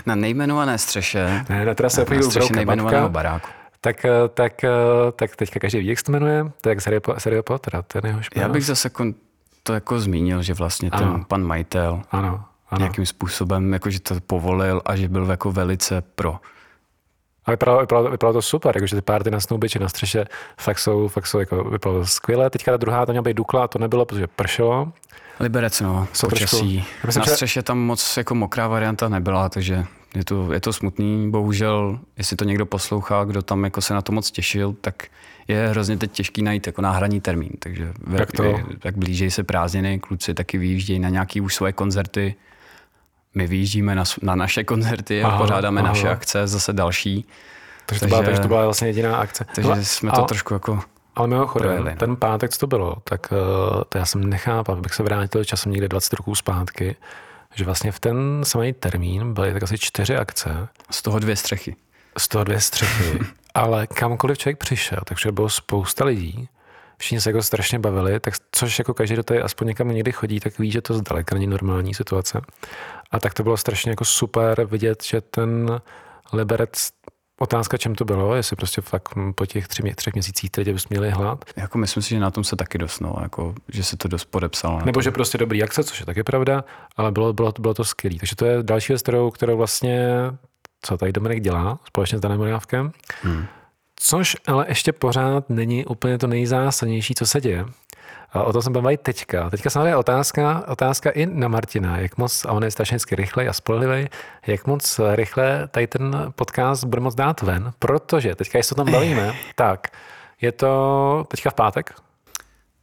Na 0.07 0.15
nejmenované 0.15 0.79
střeše, 0.79 1.45
ne, 1.49 1.65
na 1.65 1.75
terase 1.75 2.03
obchodní 2.03 2.21
domu 2.21 2.31
střeše 2.31 2.47
Brouka 2.47 2.57
nejmenovaného 2.57 3.09
baráku. 3.09 3.49
Tak, 3.81 4.05
eh, 4.05 4.11
tak, 4.35 4.65
eh, 4.65 4.71
tak 5.17 5.37
teďka 5.37 5.61
každý 5.61 5.79
ví, 5.79 5.87
jak 5.87 5.99
se 5.99 6.05
to 6.05 6.13
jmenuje. 6.13 6.45
To 6.61 6.69
je 6.69 6.77
jak 7.31 7.45
Potter, 7.45 7.83
ten 7.87 8.07
jehož 8.07 8.29
Já 8.37 8.49
bych 8.49 8.67
za 8.67 8.75
sekund 8.75 9.17
to 9.63 9.75
jako 9.75 10.01
zmínil, 10.01 10.43
že 10.43 10.55
vlastně 10.55 10.91
ten 10.91 11.05
Ano. 11.05 11.25
pan 11.29 11.43
majitel 11.43 12.03
Ano, 12.11 12.45
ano. 12.71 12.79
nějakým 12.79 13.07
způsobem 13.07 13.73
jakože 13.73 14.01
to 14.01 14.15
povolil 14.27 14.83
a 14.85 14.97
že 14.97 15.09
byl 15.09 15.31
jako 15.31 15.53
velice 15.53 16.01
pro. 16.15 16.37
A 17.45 17.51
vypadalo, 17.51 17.81
vypadalo, 17.81 18.11
vypadalo, 18.11 18.33
to 18.33 18.43
super, 18.43 18.77
jakože 18.77 18.97
ty 18.97 19.03
párty 19.03 19.31
na 19.31 19.41
snoubiči 19.41 19.79
na 19.79 19.89
střeše 19.89 20.25
fakt 20.61 20.79
jsou, 20.79 21.09
fakt 21.09 21.27
jsou 21.27 21.39
jako, 21.39 21.65
vypadalo 21.65 22.07
skvěle. 22.07 22.51
Teďka 22.51 22.71
ta 22.71 22.77
druhá, 22.77 23.07
to 23.07 23.13
měla 23.13 23.23
být 23.23 23.37
Dukla, 23.37 23.65
a 23.65 23.69
to 23.69 23.79
nebylo, 23.79 24.05
protože 24.05 24.27
pršelo. 24.27 24.93
Liberec, 25.41 25.81
no, 25.81 26.09
Jsou 26.13 26.29
počasí. 26.29 26.57
trošku- 26.77 27.07
myslím, 27.07 27.21
Na 27.21 27.25
že- 27.25 27.31
střeše 27.31 27.63
tam 27.63 27.79
moc 27.79 28.17
jako 28.17 28.35
mokrá 28.35 28.69
varianta 28.69 29.09
nebyla, 29.09 29.49
takže 29.49 29.85
je 30.15 30.25
to, 30.25 30.53
je 30.53 30.61
to 30.61 30.73
smutný. 30.73 31.31
Bohužel, 31.31 31.99
jestli 32.19 32.37
to 32.37 32.45
někdo 32.45 32.67
poslouchá, 32.67 33.25
kdo 33.25 33.43
tam 33.43 33.65
jako 33.65 33.81
se 33.81 33.95
na 33.95 34.03
to 34.03 34.13
moc 34.13 34.31
těšil, 34.31 34.75
tak 34.81 34.95
je 35.49 35.69
hrozně 35.69 35.97
teď 35.97 36.13
těžký 36.13 36.43
najít 36.43 36.67
jako 36.67 36.83
náhradní 36.83 37.21
termín. 37.21 37.51
Takže 37.59 37.93
ve- 38.07 38.19
Jak 38.21 38.33
to? 38.33 38.43
jak 38.85 38.97
blíží 38.99 39.31
se 39.31 39.45
prázdniny, 39.45 39.99
kluci 39.99 40.35
taky 40.35 40.59
vyjíždějí 40.59 40.99
na 40.99 41.09
nějaký 41.09 41.41
už 41.41 41.55
svoje 41.55 41.73
koncerty. 41.73 42.35
My 43.39 43.47
vyjíždíme 43.47 43.95
na, 43.95 44.05
na 44.23 44.35
naše 44.35 44.65
koncerty 44.65 45.23
a 45.25 45.29
Aha, 45.29 45.39
pořádáme 45.39 45.81
aha. 45.81 45.89
naše 45.89 46.09
akce, 46.09 46.47
zase 46.47 46.73
další. 46.73 47.27
Takže, 47.87 48.01
to 48.01 48.07
byla, 48.07 48.19
Takže- 48.19 48.31
takže 48.31 48.43
to 48.43 48.49
byla 48.49 48.65
vlastně 48.65 48.89
jediná 48.89 49.17
akce. 49.17 49.45
Takže 49.55 49.71
Hele, 49.71 49.85
jsme 49.85 50.11
a- 50.11 50.17
to 50.17 50.23
trošku 50.23 50.55
jako... 50.55 50.81
Ale 51.17 51.29
mimochodem, 51.29 51.69
projeli, 51.69 51.91
no. 51.91 51.97
ten 51.97 52.17
pátek, 52.17 52.51
co 52.53 52.59
to 52.59 52.67
bylo, 52.67 52.97
tak 53.05 53.33
uh, 53.33 53.83
to 53.89 53.99
já 53.99 54.07
jsem 54.07 54.25
nechápal, 54.31 54.77
bych 54.77 54.95
se 54.95 55.03
vrátil 55.03 55.45
časem 55.45 55.73
někde 55.73 55.89
20 55.89 56.13
roků 56.13 56.35
zpátky, 56.35 56.97
že 57.55 57.65
vlastně 57.65 57.93
v 57.93 58.01
ten 58.01 58.41
samý 58.43 58.73
termín 58.73 59.35
byly 59.35 59.53
tak 59.53 59.63
asi 59.63 59.79
čtyři 59.79 60.17
akce, 60.17 60.69
Z 60.91 61.03
toho 61.03 61.19
dvě 61.19 61.37
střechy. 61.37 61.77
z 62.19 62.29
toho 62.29 62.45
dvě 62.45 62.61
střechy, 62.61 63.19
ale 63.55 63.87
kamkoliv 63.87 64.39
člověk 64.39 64.59
přišel, 64.59 64.99
takže 65.05 65.33
bylo 65.33 65.49
spousta 65.49 66.05
lidí, 66.05 66.49
všichni 66.99 67.21
se 67.21 67.31
jako 67.31 67.43
strašně 67.43 67.79
bavili, 67.79 68.21
tak 68.21 68.35
což 68.53 68.79
jako 68.79 68.95
každý, 68.95 69.15
kdo 69.15 69.23
tady 69.23 69.43
aspoň 69.43 69.67
někam 69.67 69.89
někdy 69.89 70.13
chodí, 70.13 70.41
tak 70.41 70.59
ví, 70.59 70.71
že 70.71 70.81
to 70.81 70.95
zdaleka 70.95 71.35
není 71.35 71.47
normální 71.47 71.95
situace. 71.95 72.41
A 73.11 73.21
tak 73.21 73.35
to 73.35 73.43
bylo 73.43 73.57
strašně 73.57 73.91
jako 73.91 74.05
super 74.05 74.65
vidět, 74.65 75.05
že 75.05 75.21
ten 75.21 75.81
Liberec, 76.33 76.91
otázka, 77.41 77.77
čem 77.77 77.95
to 77.95 78.05
bylo, 78.05 78.35
jestli 78.35 78.57
prostě 78.57 78.81
fakt 78.81 79.09
po 79.35 79.47
těch 79.47 79.69
tři, 79.69 79.95
třech 79.95 80.15
měsících 80.15 80.51
lidi 80.59 80.73
bys 80.73 80.89
měli 80.89 81.11
hlad, 81.11 81.45
Jako 81.57 81.79
myslím 81.79 82.03
si, 82.03 82.09
že 82.09 82.21
na 82.21 82.31
tom 82.31 82.45
se 82.45 82.57
taky 82.57 82.79
dost, 82.79 83.01
no, 83.01 83.17
jako, 83.23 83.55
že 83.69 83.85
se 83.85 83.97
to 83.97 84.09
dost 84.09 84.25
podepsalo. 84.25 84.79
Nebo 84.79 84.93
tom. 84.93 85.03
že 85.03 85.11
prostě 85.11 85.39
dobrý 85.39 85.63
akce, 85.63 85.85
což 85.85 86.01
je 86.01 86.07
taky 86.07 86.23
pravda, 86.23 86.65
ale 86.97 87.13
bylo, 87.13 87.33
bylo, 87.33 87.53
bylo 87.61 87.75
to 87.75 87.85
skvělé. 87.85 88.19
Takže 88.19 88.37
to 88.37 88.47
je 88.47 88.63
další 88.63 88.93
věc, 88.93 89.03
kterou, 89.03 89.31
kterou 89.31 89.57
vlastně, 89.57 90.09
co 90.83 90.97
tady 90.97 91.13
Dominik 91.13 91.43
dělá 91.43 91.79
společně 91.87 92.19
s 92.19 92.21
Danem 92.21 92.39
Morávkem. 92.39 92.93
Hmm. 93.23 93.47
Což 94.01 94.37
ale 94.47 94.65
ještě 94.69 94.93
pořád 94.93 95.51
není 95.51 95.87
úplně 95.87 96.19
to 96.19 96.27
nejzásadnější, 96.27 97.15
co 97.15 97.27
se 97.27 97.41
děje. 97.41 97.65
A 98.33 98.43
o 98.43 98.53
tom 98.53 98.63
jsem 98.63 98.73
bavil 98.73 98.97
teďka. 99.03 99.51
Teďka 99.51 99.71
samozřejmě 99.71 99.97
otázka, 99.97 100.65
otázka 100.69 101.11
i 101.11 101.27
na 101.27 101.49
Martina, 101.49 101.99
jak 101.99 102.19
moc, 102.19 102.45
a 102.45 102.53
on 102.53 102.65
je 102.65 102.71
strašně 102.71 102.99
rychlej 103.13 103.49
a 103.49 103.53
spolehlivý, 103.53 104.09
jak 104.47 104.67
moc 104.67 105.01
rychle 105.15 105.69
tady 105.71 105.87
ten 105.87 106.33
podcast 106.37 106.85
bude 106.85 107.01
moc 107.01 107.15
dát 107.15 107.43
ven, 107.43 107.73
protože 107.79 108.35
teďka, 108.35 108.59
jestli 108.59 108.69
se 108.69 108.75
o 108.75 108.85
tom 108.85 108.93
bavíme, 108.93 109.35
tak 109.55 109.89
je 110.41 110.53
to 110.53 111.25
teďka 111.31 111.51
v 111.51 111.55
pátek, 111.55 111.95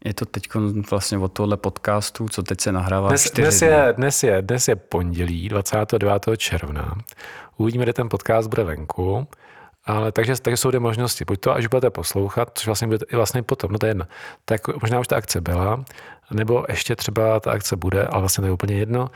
Je 0.06 0.14
to 0.14 0.26
teď 0.26 0.50
vlastně 0.92 1.18
od 1.18 1.34
tohle 1.34 1.58
podcastu, 1.58 2.30
co 2.30 2.44
teď 2.44 2.62
se 2.62 2.72
nahrává 2.72 3.10
Dnes, 3.10 3.32
dnes, 3.32 3.60
dny. 3.60 3.68
je, 3.68 3.94
dnes, 3.98 4.24
je, 4.24 4.42
dnes 4.42 4.68
je 4.68 4.76
pondělí 4.76 5.50
29. 5.50 6.24
června. 6.38 6.96
Uvidíme, 7.58 7.86
kde 7.86 7.94
ten 7.94 8.10
podcast 8.10 8.50
bude 8.50 8.64
venku. 8.64 9.28
Ale 9.86 10.12
takže, 10.12 10.36
takže 10.42 10.58
jsou 10.58 10.70
dvě 10.70 10.80
možnosti. 10.80 11.26
Buď 11.26 11.40
to, 11.40 11.52
až 11.54 11.68
budete 11.68 11.90
poslouchat, 11.90 12.52
což 12.54 12.66
vlastně 12.66 12.88
bude 12.88 13.00
i 13.14 13.16
vlastně 13.16 13.44
potom, 13.44 13.72
no 13.72 13.80
to 13.80 13.86
je 13.86 13.90
jedno. 13.90 14.06
Tak 14.46 14.62
možná 14.82 15.00
už 15.00 15.08
ta 15.08 15.16
akce 15.16 15.42
byla, 15.42 15.84
nebo 16.32 16.66
ještě 16.70 16.96
třeba 16.96 17.40
ta 17.40 17.52
akce 17.52 17.76
bude, 17.76 18.04
ale 18.06 18.20
vlastně 18.22 18.42
to 18.42 18.46
je 18.46 18.52
úplně 18.52 18.76
jedno. 18.76 19.10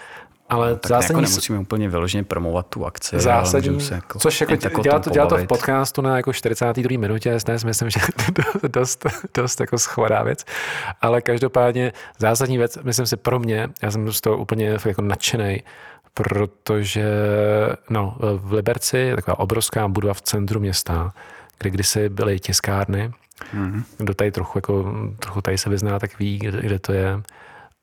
Ale 0.49 0.75
Tak 0.75 0.89
zásadní, 0.89 1.21
jako 1.21 1.29
nemusíme 1.29 1.59
úplně 1.59 1.89
vyloženě 1.89 2.23
promovat 2.23 2.67
tu 2.67 2.85
akci. 2.85 3.19
zásadní 3.19 3.81
se 3.81 3.95
jako, 3.95 4.19
což 4.19 4.41
jako 4.41 4.55
dělat, 4.55 4.93
tom 4.93 5.01
to, 5.01 5.09
dělat 5.09 5.29
to 5.29 5.37
v 5.37 5.47
podcastu 5.47 6.01
na 6.01 6.17
jako 6.17 6.33
42. 6.33 6.99
minutě, 6.99 7.29
já 7.29 7.57
si 7.57 7.65
myslím, 7.65 7.89
že 7.89 7.99
to 8.33 8.41
je 8.63 8.69
dost, 8.69 9.05
dost 9.33 9.59
jako 9.59 9.77
schovaná 9.77 10.23
věc. 10.23 10.45
Ale 11.01 11.21
každopádně 11.21 11.93
zásadní 12.19 12.57
věc, 12.57 12.77
myslím 12.83 13.05
si 13.05 13.17
pro 13.17 13.39
mě, 13.39 13.69
já 13.81 13.91
jsem 13.91 14.13
z 14.13 14.21
toho 14.21 14.37
úplně 14.37 14.77
jako 14.85 15.01
nadšený, 15.01 15.63
protože 16.23 17.09
no, 17.89 18.15
v 18.19 18.53
Liberci 18.53 18.97
je 18.97 19.15
taková 19.15 19.39
obrovská 19.39 19.87
budova 19.87 20.13
v 20.13 20.21
centru 20.21 20.59
města, 20.59 21.13
kde 21.57 21.69
kdysi 21.69 22.09
byly 22.09 22.39
tiskárny. 22.39 23.11
Mm-hmm. 23.53 23.83
Kdo 23.97 24.13
tady 24.13 24.31
trochu, 24.31 24.57
jako, 24.57 24.93
trochu 25.19 25.41
tady 25.41 25.57
se 25.57 25.69
vyzná, 25.69 25.99
tak 25.99 26.19
ví, 26.19 26.39
kde, 26.39 26.61
kde 26.61 26.79
to 26.79 26.93
je. 26.93 27.21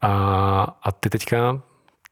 A, 0.01 0.12
a 0.82 0.93
ty 0.93 1.11
teďka 1.11 1.61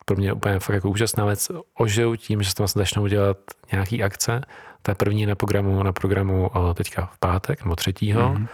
pro 0.05 0.17
mě 0.17 0.33
úplně 0.33 0.59
fakt 0.59 0.75
jako 0.75 0.91
úžasná 0.91 1.25
věc, 1.25 1.51
ožijou 1.79 2.17
tím, 2.17 2.43
že 2.43 2.49
se 2.49 2.55
tam 2.55 2.67
začnou 2.67 3.07
dělat 3.07 3.37
nějaký 3.73 4.03
akce. 4.03 4.41
Ta 4.83 4.95
první 4.95 5.27
na 5.27 5.35
programu, 5.35 5.83
na 5.83 5.93
programu 5.93 6.51
eh, 6.57 6.75
teďka 6.75 7.07
v 7.07 7.19
pátek, 7.19 7.65
nebo 7.65 7.77
třetího. 7.77 8.21
Mm-hmm. 8.21 8.47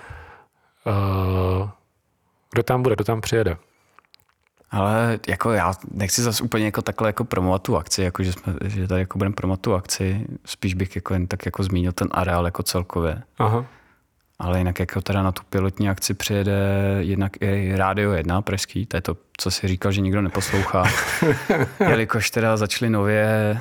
Uh, 0.87 1.69
kdo 2.53 2.63
tam 2.63 2.83
bude, 2.83 2.95
kdo 2.95 3.05
tam 3.05 3.21
přijede? 3.21 3.57
Ale 4.71 5.19
jako 5.29 5.53
já 5.53 5.73
nechci 5.91 6.23
zase 6.23 6.43
úplně 6.43 6.65
jako 6.65 6.83
takhle 6.83 7.09
jako 7.09 7.25
promovat 7.25 7.63
tu 7.63 7.77
akci, 7.77 8.03
jako 8.03 8.23
že, 8.23 8.33
jsme, 8.33 8.55
že 8.65 8.89
tady 8.89 9.01
jako 9.01 9.19
budeme 9.19 9.35
promovat 9.35 9.61
tu 9.61 9.75
akci, 9.75 10.27
spíš 10.45 10.75
bych 10.75 10.97
jako 10.97 11.15
jen 11.15 11.27
tak 11.27 11.47
jako 11.47 11.63
zmínil 11.63 11.93
ten 11.93 12.09
areál 12.11 12.45
jako 12.45 12.63
celkově. 12.63 13.23
Aha. 13.39 13.65
Ale 14.39 14.59
jinak 14.59 14.81
jako 14.81 15.01
teda 15.01 15.23
na 15.23 15.33
tu 15.33 15.43
pilotní 15.51 15.89
akci 15.89 16.15
přijede 16.15 16.53
jednak 16.99 17.43
i 17.43 17.77
Rádio 17.77 18.13
1 18.13 18.43
pražský, 18.43 18.87
to 18.87 18.97
je 18.97 19.01
to, 19.01 19.17
co 19.37 19.51
si 19.51 19.69
říkal, 19.69 19.93
že 19.93 20.01
nikdo 20.01 20.23
neposlouchá. 20.23 20.85
Jelikož 21.81 22.31
teda 22.31 22.57
začali 22.57 22.91
nově 22.91 23.61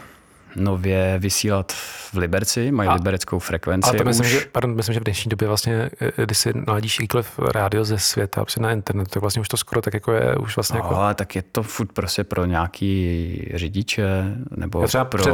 nově 0.55 1.15
vysílat 1.19 1.71
v 1.71 2.13
Liberci, 2.13 2.71
mají 2.71 2.89
a, 2.89 2.93
libereckou 2.93 3.39
frekvenci. 3.39 3.89
Ale 3.89 3.97
to 3.97 4.03
myslím, 4.03 4.25
už. 4.25 4.31
že, 4.31 4.45
pardon, 4.51 4.75
myslím, 4.75 4.93
že 4.93 4.99
v 4.99 5.03
dnešní 5.03 5.29
době 5.29 5.47
vlastně, 5.47 5.89
eh, 6.01 6.25
když 6.25 6.37
si 6.37 6.53
naladíš 6.67 6.99
jakýkoliv 6.99 7.39
rádio 7.39 7.85
ze 7.85 7.99
světa 7.99 8.41
prostě 8.41 8.61
na 8.61 8.71
internet, 8.71 9.09
tak 9.09 9.21
vlastně 9.21 9.41
už 9.41 9.47
to 9.47 9.57
skoro 9.57 9.81
tak 9.81 9.93
jako 9.93 10.11
je 10.11 10.35
už 10.35 10.55
vlastně 10.55 10.79
no, 10.79 10.85
jako... 10.85 10.95
ale 10.95 11.15
tak 11.15 11.35
je 11.35 11.41
to 11.41 11.63
furt 11.63 11.93
prostě 11.93 12.23
pro 12.23 12.45
nějaký 12.45 13.51
řidiče 13.53 14.35
nebo 14.55 14.87
třeba 14.87 15.05
pro 15.05 15.21
před... 15.21 15.33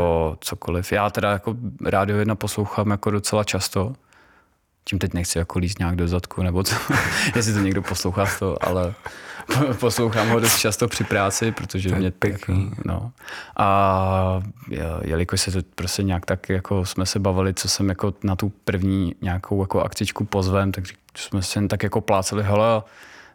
cokoliv. 0.50 0.92
Já 0.92 1.10
teda 1.10 1.32
jako 1.32 1.56
rádio 1.86 2.18
jedna 2.18 2.36
poslouchám 2.36 2.92
jako 2.92 3.12
docela 3.12 3.44
často, 3.44 3.94
tím 4.84 5.00
teď 5.00 5.14
nechci 5.14 5.38
jako 5.38 5.60
líst 5.60 5.80
nějak 5.80 5.96
do 5.96 6.08
zadku, 6.08 6.44
nebo 6.44 6.64
co, 6.64 6.76
jestli 7.36 7.54
to 7.54 7.60
někdo 7.60 7.82
poslouchá 7.82 8.26
to, 8.40 8.68
ale 8.68 8.94
poslouchám 9.80 10.30
ho 10.30 10.40
dost 10.40 10.60
často 10.60 10.88
při 10.88 11.04
práci, 11.04 11.52
protože 11.52 11.96
mě 11.96 12.12
pěkný. 12.12 12.72
No. 12.86 13.12
A 13.58 14.44
jelikož 15.02 15.42
se 15.42 15.52
to 15.52 15.60
prostě 15.76 16.04
nějak 16.04 16.26
tak 16.26 16.50
jako 16.50 16.86
jsme 16.86 17.06
se 17.06 17.20
bavili, 17.20 17.54
co 17.54 17.70
jsem 17.70 17.90
jako 17.90 18.14
na 18.24 18.36
tu 18.36 18.52
první 18.64 19.16
nějakou 19.22 19.62
jako 19.62 19.82
akcičku 19.82 20.26
pozvem, 20.26 20.72
tak 20.72 20.84
jsme 21.18 21.42
se 21.42 21.68
tak 21.68 21.84
jako 21.84 22.02
pláceli, 22.02 22.44
hele, 22.44 22.84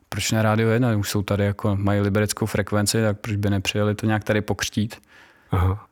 proč 0.08 0.32
na 0.32 0.42
Rádio 0.42 0.68
1, 0.68 0.96
už 0.96 1.10
jsou 1.10 1.22
tady 1.22 1.44
jako, 1.44 1.76
mají 1.76 2.00
libereckou 2.00 2.46
frekvenci, 2.46 3.02
tak 3.02 3.20
proč 3.20 3.36
by 3.36 3.50
nepřijeli 3.50 3.94
to 3.94 4.06
nějak 4.06 4.24
tady 4.24 4.40
pokřtít. 4.40 5.02
Aha. 5.50 5.89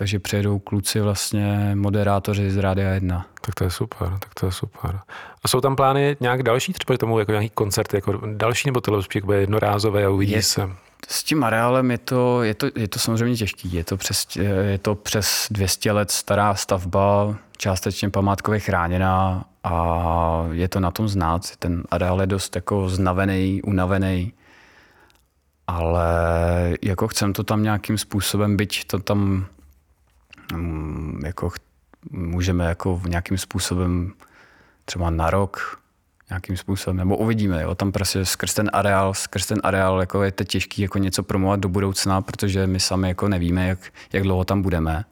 Takže 0.00 0.18
přijedou 0.18 0.58
kluci 0.58 1.00
vlastně 1.00 1.72
moderátoři 1.74 2.50
z 2.50 2.56
Rádia 2.56 2.88
1. 2.90 3.26
Tak 3.40 3.54
to 3.54 3.64
je 3.64 3.70
super, 3.70 4.08
tak 4.08 4.34
to 4.34 4.46
je 4.46 4.52
super. 4.52 5.00
A 5.44 5.48
jsou 5.48 5.60
tam 5.60 5.76
plány 5.76 6.16
nějak 6.20 6.42
další, 6.42 6.72
třeba 6.72 6.96
tomu 6.96 7.18
jako 7.18 7.32
nějaký 7.32 7.50
koncerty, 7.50 7.96
jako 7.96 8.20
další, 8.34 8.68
nebo 8.68 8.80
tohle 8.80 9.02
spíš 9.02 9.14
jako 9.14 9.32
jednorázové 9.32 10.04
a 10.04 10.08
uvidí 10.08 10.32
je, 10.32 10.42
se? 10.42 10.70
S 11.08 11.24
tím 11.24 11.44
areálem 11.44 11.90
je 11.90 11.98
to, 11.98 12.42
je 12.42 12.54
to, 12.54 12.66
je 12.74 12.88
to 12.88 12.98
samozřejmě 12.98 13.36
těžký. 13.36 13.72
Je 13.72 13.84
to, 13.84 13.96
přes, 13.96 14.26
je 14.66 14.78
to 14.78 14.94
přes 14.94 15.46
200 15.50 15.92
let 15.92 16.10
stará 16.10 16.54
stavba, 16.54 17.36
částečně 17.56 18.10
památkově 18.10 18.60
chráněná 18.60 19.44
a 19.64 20.44
je 20.52 20.68
to 20.68 20.80
na 20.80 20.90
tom 20.90 21.08
znát. 21.08 21.56
Ten 21.56 21.82
areál 21.90 22.20
je 22.20 22.26
dost 22.26 22.56
jako 22.56 22.88
znavený, 22.88 23.62
unavený, 23.62 24.32
ale 25.66 26.08
jako 26.82 27.08
chcem 27.08 27.32
to 27.32 27.44
tam 27.44 27.62
nějakým 27.62 27.98
způsobem, 27.98 28.56
byť 28.56 28.84
to 28.84 28.98
tam 28.98 29.46
jako 31.24 31.50
můžeme 32.10 32.64
jako 32.64 33.00
nějakým 33.08 33.38
způsobem 33.38 34.12
třeba 34.84 35.10
na 35.10 35.30
rok 35.30 35.80
nějakým 36.30 36.56
způsobem, 36.56 36.96
nebo 36.96 37.16
uvidíme, 37.16 37.62
jo, 37.62 37.74
tam 37.74 37.92
prostě 37.92 38.24
skrz 38.24 38.54
ten 38.54 38.70
areál, 38.72 39.14
skrz 39.14 39.46
ten 39.46 39.60
areál 39.62 40.00
jako 40.00 40.22
je 40.22 40.32
to 40.32 40.44
těžký 40.44 40.82
jako 40.82 40.98
něco 40.98 41.22
promovat 41.22 41.60
do 41.60 41.68
budoucna, 41.68 42.22
protože 42.22 42.66
my 42.66 42.80
sami 42.80 43.08
jako 43.08 43.28
nevíme, 43.28 43.68
jak, 43.68 43.78
jak 44.12 44.22
dlouho 44.22 44.44
tam 44.44 44.62
budeme. 44.62 45.04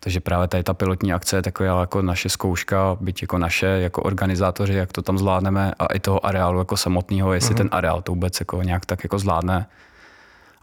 Takže 0.00 0.20
právě 0.20 0.48
tady 0.48 0.62
ta 0.62 0.74
pilotní 0.74 1.12
akce 1.12 1.36
je 1.36 1.42
taková 1.42 1.80
jako 1.80 2.02
naše 2.02 2.28
zkouška, 2.28 2.96
byť 3.00 3.22
jako 3.22 3.38
naše, 3.38 3.66
jako 3.66 4.02
organizátoři, 4.02 4.74
jak 4.74 4.92
to 4.92 5.02
tam 5.02 5.18
zvládneme 5.18 5.72
a 5.78 5.86
i 5.86 6.00
toho 6.00 6.26
areálu 6.26 6.58
jako 6.58 6.76
samotného, 6.76 7.32
jestli 7.32 7.54
mm-hmm. 7.54 7.58
ten 7.58 7.68
areál 7.72 8.02
to 8.02 8.12
vůbec 8.12 8.40
jako 8.40 8.62
nějak 8.62 8.86
tak 8.86 9.04
jako 9.04 9.18
zvládne 9.18 9.66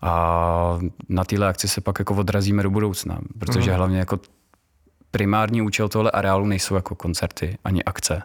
a 0.01 0.79
na 1.09 1.23
téhle 1.23 1.47
akci 1.47 1.67
se 1.67 1.81
pak 1.81 1.99
jako 1.99 2.15
odrazíme 2.15 2.63
do 2.63 2.69
budoucna, 2.69 3.19
protože 3.39 3.71
mm. 3.71 3.77
hlavně 3.77 3.99
jako 3.99 4.19
primární 5.11 5.61
účel 5.61 5.89
tohle 5.89 6.11
areálu 6.11 6.45
nejsou 6.45 6.75
jako 6.75 6.95
koncerty 6.95 7.57
ani 7.63 7.83
akce. 7.83 8.23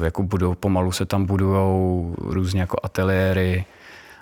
E, 0.00 0.04
jako 0.04 0.22
budou, 0.22 0.54
pomalu 0.54 0.92
se 0.92 1.06
tam 1.06 1.24
budujou 1.24 2.14
různě 2.18 2.60
jako 2.60 2.76
ateliéry 2.82 3.64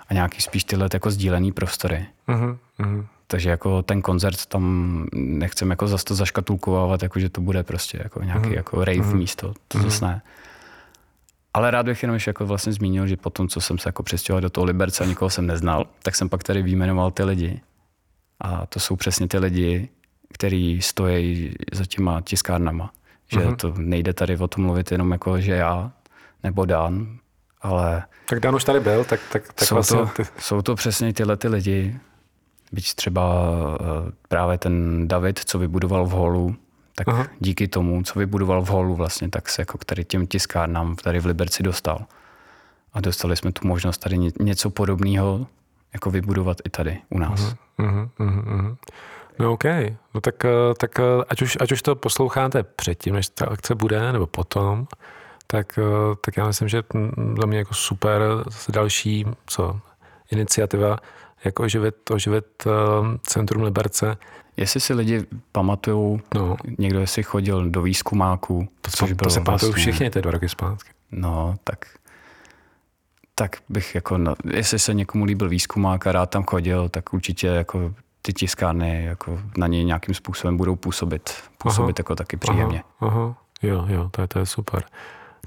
a 0.09 0.13
nějaký 0.13 0.41
spíš 0.41 0.63
tyhle 0.63 0.89
jako 0.93 1.11
sdílený 1.11 1.51
prostory. 1.51 2.05
Mm. 2.27 2.57
Mm. 2.77 3.05
Takže 3.27 3.49
jako 3.49 3.81
ten 3.81 4.01
koncert 4.01 4.45
tam 4.45 5.05
nechcem 5.13 5.69
jako 5.69 5.87
zase 5.87 6.05
to 6.05 6.15
zaškatulkovávat, 6.15 7.03
jako 7.03 7.19
že 7.19 7.29
to 7.29 7.41
bude 7.41 7.63
prostě 7.63 7.99
jako 8.03 8.23
nějaký 8.23 8.47
mm. 8.47 8.53
jako 8.53 8.85
rave 8.85 8.99
mm. 8.99 9.17
místo, 9.17 9.53
to 9.67 9.77
mm. 9.77 9.83
zase 9.83 10.05
ne. 10.05 10.21
Ale 11.53 11.71
rád 11.71 11.85
bych 11.85 12.03
jenom 12.03 12.13
ještě 12.13 12.29
jako 12.29 12.45
vlastně 12.45 12.73
zmínil, 12.73 13.07
že 13.07 13.17
potom, 13.17 13.47
co 13.47 13.61
jsem 13.61 13.77
se 13.77 13.89
jako 13.89 14.03
přestěhoval 14.03 14.41
do 14.41 14.49
toho 14.49 14.65
Liberce 14.65 15.03
a 15.03 15.07
nikoho 15.07 15.29
jsem 15.29 15.47
neznal, 15.47 15.85
tak 16.03 16.15
jsem 16.15 16.29
pak 16.29 16.43
tady 16.43 16.61
výjmenoval 16.61 17.11
ty 17.11 17.23
lidi. 17.23 17.61
A 18.39 18.65
to 18.65 18.79
jsou 18.79 18.95
přesně 18.95 19.27
ty 19.27 19.37
lidi, 19.37 19.89
kteří 20.33 20.81
stojí 20.81 21.53
za 21.71 21.85
těma 21.85 22.21
tiskárnama. 22.21 22.91
Že 23.31 23.39
mm-hmm. 23.39 23.55
to 23.55 23.73
nejde 23.77 24.13
tady 24.13 24.37
o 24.37 24.47
tom 24.47 24.63
mluvit 24.63 24.91
jenom 24.91 25.11
jako, 25.11 25.39
že 25.41 25.51
já 25.51 25.91
nebo 26.43 26.65
Dan, 26.65 27.17
ale... 27.61 28.03
Tak 28.29 28.39
Dan 28.39 28.55
už 28.55 28.63
tady 28.63 28.79
byl, 28.79 29.03
tak, 29.03 29.19
tak, 29.31 29.53
tak 29.53 29.67
jsou, 29.67 29.75
vlastně 29.75 29.97
to, 29.97 30.05
ty... 30.05 30.23
jsou 30.39 30.61
to 30.61 30.75
přesně 30.75 31.13
tyhle 31.13 31.37
ty 31.37 31.47
lidi, 31.47 31.99
byť 32.71 32.93
třeba 32.93 33.45
uh, 33.79 34.09
právě 34.27 34.57
ten 34.57 35.07
David, 35.07 35.39
co 35.39 35.59
vybudoval 35.59 36.05
v 36.05 36.09
holu, 36.09 36.55
tak 36.95 37.07
Aha. 37.07 37.27
díky 37.39 37.67
tomu, 37.67 38.03
co 38.03 38.19
vybudoval 38.19 38.61
v 38.61 38.69
holu 38.69 38.95
vlastně, 38.95 39.29
tak 39.29 39.49
se 39.49 39.61
jako 39.61 39.77
k 39.77 39.85
tady 39.85 40.05
těm 40.05 40.27
tiskárnám 40.27 40.95
tady 40.95 41.19
v 41.19 41.25
Liberci 41.25 41.63
dostal. 41.63 42.05
A 42.93 43.01
dostali 43.01 43.35
jsme 43.35 43.51
tu 43.51 43.67
možnost 43.67 43.97
tady 43.97 44.17
něco 44.39 44.69
podobného 44.69 45.47
jako 45.93 46.11
vybudovat 46.11 46.57
i 46.65 46.69
tady 46.69 47.01
u 47.09 47.19
nás. 47.19 47.55
Uh-huh, 47.79 48.09
uh-huh, 48.19 48.43
uh-huh. 48.43 48.75
No 49.39 49.53
OK, 49.53 49.63
no 50.13 50.21
tak, 50.21 50.45
eh, 50.45 50.49
tak 50.77 50.99
eh, 50.99 51.03
ať, 51.29 51.41
už, 51.41 51.57
ať 51.59 51.71
už 51.71 51.81
to 51.81 51.95
posloucháte 51.95 52.63
předtím, 52.63 53.13
než 53.13 53.29
ta 53.29 53.45
akce 53.45 53.75
bude, 53.75 54.11
nebo 54.11 54.27
potom, 54.27 54.87
tak, 55.47 55.79
eh, 55.79 56.15
tak 56.25 56.37
já 56.37 56.47
myslím, 56.47 56.67
že 56.67 56.83
za 57.39 57.45
mě 57.45 57.57
jako 57.57 57.73
super 57.73 58.21
další 58.69 59.25
co, 59.47 59.79
iniciativa, 60.31 60.97
jako 61.45 61.63
oživit, 61.63 62.11
oživit 62.11 62.67
Centrum 63.23 63.63
Liberce 63.63 64.17
Jestli 64.57 64.79
si 64.79 64.93
lidi 64.93 65.25
pamatují, 65.51 66.21
no. 66.35 66.57
někdo 66.77 66.99
jestli 66.99 67.23
chodil 67.23 67.69
do 67.69 67.81
výzkumáku, 67.81 68.67
to, 68.81 68.91
což 68.91 69.11
bylo 69.11 69.27
to 69.27 69.33
se 69.33 69.41
pamatují 69.41 69.71
vlastně, 69.71 69.91
všichni 69.91 70.09
ty 70.09 70.21
dva 70.21 70.31
roky 70.31 70.49
zpátky. 70.49 70.89
No, 71.11 71.55
tak 71.63 71.85
tak 73.35 73.57
bych 73.69 73.95
jako, 73.95 74.19
jestli 74.53 74.79
se 74.79 74.93
někomu 74.93 75.25
líbil 75.25 75.49
výzkumák 75.49 76.07
a 76.07 76.11
rád 76.11 76.29
tam 76.29 76.43
chodil, 76.43 76.89
tak 76.89 77.13
určitě 77.13 77.47
jako 77.47 77.93
ty 78.21 78.33
tiskárny 78.33 79.05
jako 79.05 79.39
na 79.57 79.67
něj 79.67 79.83
nějakým 79.83 80.15
způsobem 80.15 80.57
budou 80.57 80.75
působit, 80.75 81.33
působit 81.57 81.99
aha, 81.99 81.99
jako 81.99 82.15
taky 82.15 82.37
příjemně. 82.37 82.83
Aha, 82.99 83.11
aha, 83.11 83.35
jo, 83.61 83.85
jo, 83.87 84.09
to 84.11 84.21
je, 84.21 84.27
to 84.27 84.39
je 84.39 84.45
super. 84.45 84.83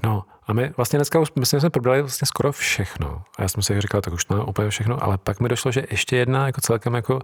No 0.03 0.23
a 0.47 0.53
my 0.53 0.71
vlastně 0.77 0.99
dneska 0.99 1.19
už, 1.19 1.31
myslím, 1.39 1.59
jsme 1.59 1.69
probrali 1.69 2.01
vlastně 2.01 2.25
skoro 2.25 2.51
všechno. 2.51 3.23
A 3.37 3.41
já 3.41 3.47
jsem 3.47 3.63
si 3.63 3.81
říkal, 3.81 4.01
tak 4.01 4.13
už 4.13 4.27
na 4.27 4.43
úplně 4.43 4.69
všechno, 4.69 5.03
ale 5.03 5.17
pak 5.17 5.39
mi 5.39 5.49
došlo, 5.49 5.71
že 5.71 5.83
ještě 5.91 6.17
jedna 6.17 6.45
jako 6.45 6.61
celkem 6.61 6.93
jako 6.93 7.19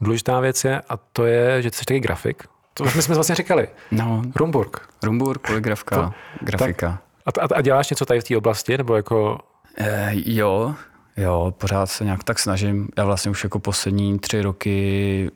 důležitá 0.00 0.40
věc 0.40 0.64
je, 0.64 0.80
a 0.88 0.96
to 0.96 1.26
je, 1.26 1.62
že 1.62 1.70
ty 1.70 1.76
jsi 1.76 1.84
taky 1.84 2.00
grafik. 2.00 2.44
To 2.74 2.84
už 2.84 2.94
my 2.94 3.02
jsme 3.02 3.14
vlastně 3.14 3.34
říkali. 3.34 3.68
No. 3.90 4.22
Rumburg. 4.36 4.88
Rumburg, 5.02 5.46
poligrafka, 5.46 5.96
to, 5.96 6.12
grafika. 6.40 6.98
Tak, 7.24 7.50
a, 7.52 7.54
a, 7.54 7.60
děláš 7.60 7.90
něco 7.90 8.06
tady 8.06 8.20
v 8.20 8.24
té 8.24 8.36
oblasti, 8.36 8.78
nebo 8.78 8.96
jako... 8.96 9.38
E, 9.78 10.10
jo, 10.14 10.74
jo, 11.16 11.54
pořád 11.58 11.86
se 11.86 12.04
nějak 12.04 12.24
tak 12.24 12.38
snažím. 12.38 12.88
Já 12.98 13.04
vlastně 13.04 13.30
už 13.30 13.44
jako 13.44 13.58
poslední 13.58 14.18
tři 14.18 14.42
roky, 14.42 15.30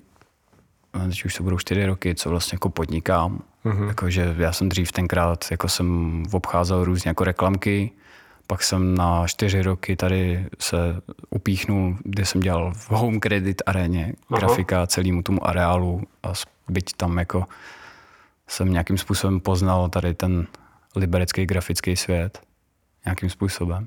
teď 1.08 1.24
už 1.24 1.34
to 1.34 1.42
budou 1.42 1.58
čtyři 1.58 1.86
roky, 1.86 2.14
co 2.14 2.30
vlastně 2.30 2.56
jako 2.56 2.68
podnikám 2.68 3.42
Mm-hmm. 3.66 3.88
Jakože 3.88 4.34
já 4.38 4.52
jsem 4.52 4.68
dřív 4.68 4.92
tenkrát, 4.92 5.44
jako 5.50 5.68
jsem 5.68 6.22
obcházel 6.32 6.84
různě 6.84 7.08
jako 7.08 7.24
reklamky, 7.24 7.90
pak 8.46 8.62
jsem 8.62 8.94
na 8.94 9.26
čtyři 9.26 9.62
roky 9.62 9.96
tady 9.96 10.46
se 10.58 10.76
upíchnul, 11.30 11.96
kde 12.04 12.24
jsem 12.24 12.40
dělal 12.40 12.72
v 12.74 12.90
Home 12.90 13.20
Credit 13.20 13.62
aréně 13.66 14.12
Aha. 14.30 14.38
grafika 14.38 14.86
celému 14.86 15.22
tomu 15.22 15.46
areálu 15.46 16.02
a 16.22 16.32
byť 16.68 16.92
tam 16.96 17.18
jako 17.18 17.44
jsem 18.48 18.72
nějakým 18.72 18.98
způsobem 18.98 19.40
poznal 19.40 19.88
tady 19.88 20.14
ten 20.14 20.46
liberecký 20.96 21.46
grafický 21.46 21.96
svět 21.96 22.40
nějakým 23.04 23.30
způsobem. 23.30 23.86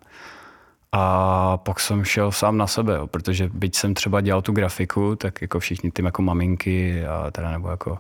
A 0.91 1.57
pak 1.57 1.80
jsem 1.80 2.03
šel 2.03 2.32
sám 2.32 2.57
na 2.57 2.67
sebe, 2.67 2.95
jo, 2.95 3.07
protože 3.07 3.49
byť 3.53 3.75
jsem 3.75 3.93
třeba 3.93 4.21
dělal 4.21 4.41
tu 4.41 4.51
grafiku, 4.51 5.15
tak 5.15 5.41
jako 5.41 5.59
všichni 5.59 5.91
ty 5.91 6.03
jako 6.05 6.21
maminky 6.21 7.05
a 7.05 7.32
teda 7.32 7.51
nebo 7.51 7.69
jako 7.69 7.97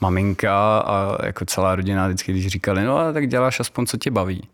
maminka 0.00 0.78
a 0.78 1.26
jako 1.26 1.44
celá 1.44 1.76
rodina 1.76 2.06
vždycky, 2.06 2.32
když 2.32 2.46
říkali, 2.46 2.84
no 2.84 2.98
a 2.98 3.12
tak 3.12 3.28
děláš 3.28 3.60
aspoň, 3.60 3.86
co 3.86 3.96
tě 3.96 4.10
baví. 4.10 4.48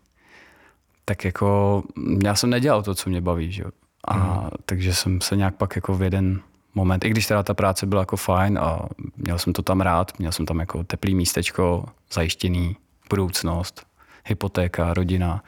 Tak 1.05 1.25
jako 1.25 1.83
já 2.25 2.35
jsem 2.35 2.49
nedělal 2.49 2.83
to, 2.83 2.95
co 2.95 3.09
mě 3.09 3.21
baví, 3.21 3.51
že? 3.51 3.63
A 4.07 4.17
mm. 4.17 4.49
takže 4.65 4.93
jsem 4.93 5.21
se 5.21 5.35
nějak 5.35 5.55
pak 5.55 5.75
jako 5.75 5.93
v 5.93 6.01
jeden 6.01 6.41
moment, 6.75 7.05
i 7.05 7.09
když 7.09 7.27
teda 7.27 7.43
ta 7.43 7.53
práce 7.53 7.85
byla 7.85 8.01
jako 8.01 8.17
fajn 8.17 8.59
a 8.59 8.79
měl 9.17 9.39
jsem 9.39 9.53
to 9.53 9.61
tam 9.61 9.81
rád, 9.81 10.19
měl 10.19 10.31
jsem 10.31 10.45
tam 10.45 10.59
jako 10.59 10.83
teplý 10.83 11.15
místečko, 11.15 11.85
zajištěný, 12.13 12.77
budoucnost, 13.09 13.85
hypotéka, 14.25 14.93
rodina, 14.93 15.43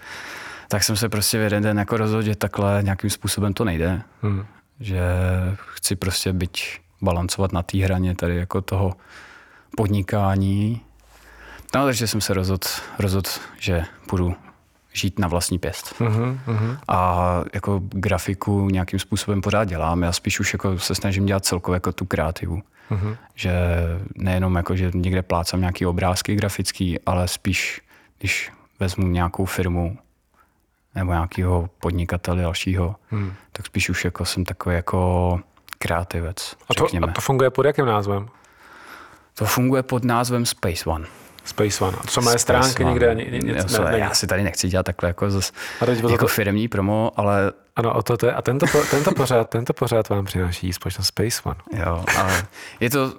tak 0.68 0.84
jsem 0.84 0.96
se 0.96 1.10
prostě 1.10 1.38
v 1.38 1.42
jeden 1.42 1.64
den 1.64 1.80
jako 1.80 1.98
rozhodl, 1.98 2.22
že 2.22 2.36
takhle 2.36 2.80
nějakým 2.84 3.10
způsobem 3.10 3.54
to 3.54 3.66
nejde. 3.66 4.02
Mm. 4.22 4.46
že 4.80 5.02
chci 5.58 5.96
prostě 5.96 6.34
být 6.34 6.58
balancovat 7.02 7.52
na 7.52 7.64
té 7.64 7.78
hraně 7.78 8.16
tady 8.16 8.36
jako 8.36 8.62
toho 8.62 8.94
podnikání. 9.78 10.82
No, 11.76 11.86
takže 11.86 12.08
jsem 12.08 12.22
se 12.22 12.34
rozhodl, 12.34 12.68
rozhodl 13.00 13.30
že 13.60 13.86
půjdu 14.10 14.36
žít 14.94 15.20
na 15.20 15.28
vlastní 15.28 15.60
pěst. 15.60 15.96
Uh-huh, 16.00 16.40
uh-huh. 16.48 16.78
A 16.88 17.42
jako 17.54 17.82
grafiku 17.84 18.70
nějakým 18.70 19.00
způsobem 19.00 19.42
pořád 19.42 19.64
dělám. 19.64 20.04
Já 20.04 20.12
spíš 20.12 20.40
už 20.40 20.54
jako 20.54 20.80
se 20.80 20.96
snažím 20.96 21.26
dělat 21.26 21.46
celkově 21.46 21.76
jako 21.76 21.92
tu 21.92 22.06
kreativu. 22.06 22.62
Uh-huh. 22.92 23.18
Že 23.36 23.54
nejenom 24.16 24.56
jako, 24.56 24.76
že 24.76 24.92
někde 24.94 25.22
plácám 25.22 25.60
nějaký 25.60 25.86
obrázky 25.86 26.36
grafický, 26.36 27.00
ale 27.00 27.28
spíš, 27.28 27.82
když 28.20 28.52
vezmu 28.80 29.08
nějakou 29.08 29.46
firmu 29.46 29.98
nebo 30.96 31.12
nějakého 31.12 31.70
podnikatele 31.80 32.42
dalšího, 32.42 32.96
hmm. 33.10 33.34
tak 33.52 33.66
spíš 33.66 33.90
už 33.90 34.06
jako 34.06 34.26
jsem 34.26 34.46
takový 34.46 34.76
jako 34.76 35.40
kreativec, 35.78 36.56
a 36.70 36.74
to, 36.74 36.86
a 36.86 37.12
to 37.12 37.22
funguje 37.22 37.50
pod 37.50 37.66
jakým 37.66 37.86
názvem? 37.86 38.28
To 39.38 39.46
funguje 39.46 39.84
pod 39.84 40.04
názvem 40.04 40.46
Space 40.46 40.90
One. 40.90 41.06
Space 41.46 41.86
One. 41.86 41.98
A 41.98 42.08
co 42.08 42.22
má 42.22 42.38
stránky 42.38 42.84
One. 42.84 42.92
někde? 42.92 43.16
Ně, 43.16 43.26
ně, 43.26 43.54
já, 43.54 43.82
ne, 43.92 44.00
já 44.00 44.14
si 44.14 44.28
tady 44.28 44.44
nechci 44.44 44.70
dělat 44.70 44.86
takhle 44.86 45.10
jako, 45.10 45.32
zas, 45.32 45.52
jako 46.10 46.18
to... 46.18 46.28
firmní 46.28 46.68
promo, 46.68 47.12
ale... 47.16 47.52
Ano, 47.76 47.94
o 47.94 48.04
to, 48.04 48.18
to 48.18 48.26
je, 48.26 48.34
a 48.34 48.42
tento, 48.42 48.66
tento, 48.92 49.12
pořád, 49.12 49.50
tento 49.50 49.74
pořád 49.74 50.10
vám 50.10 50.26
přináší 50.26 50.74
společnost 50.74 51.08
Space 51.08 51.42
One. 51.44 51.56
Jo, 51.86 52.04
ale 52.18 52.46
je 52.80 52.90
to 52.90 53.14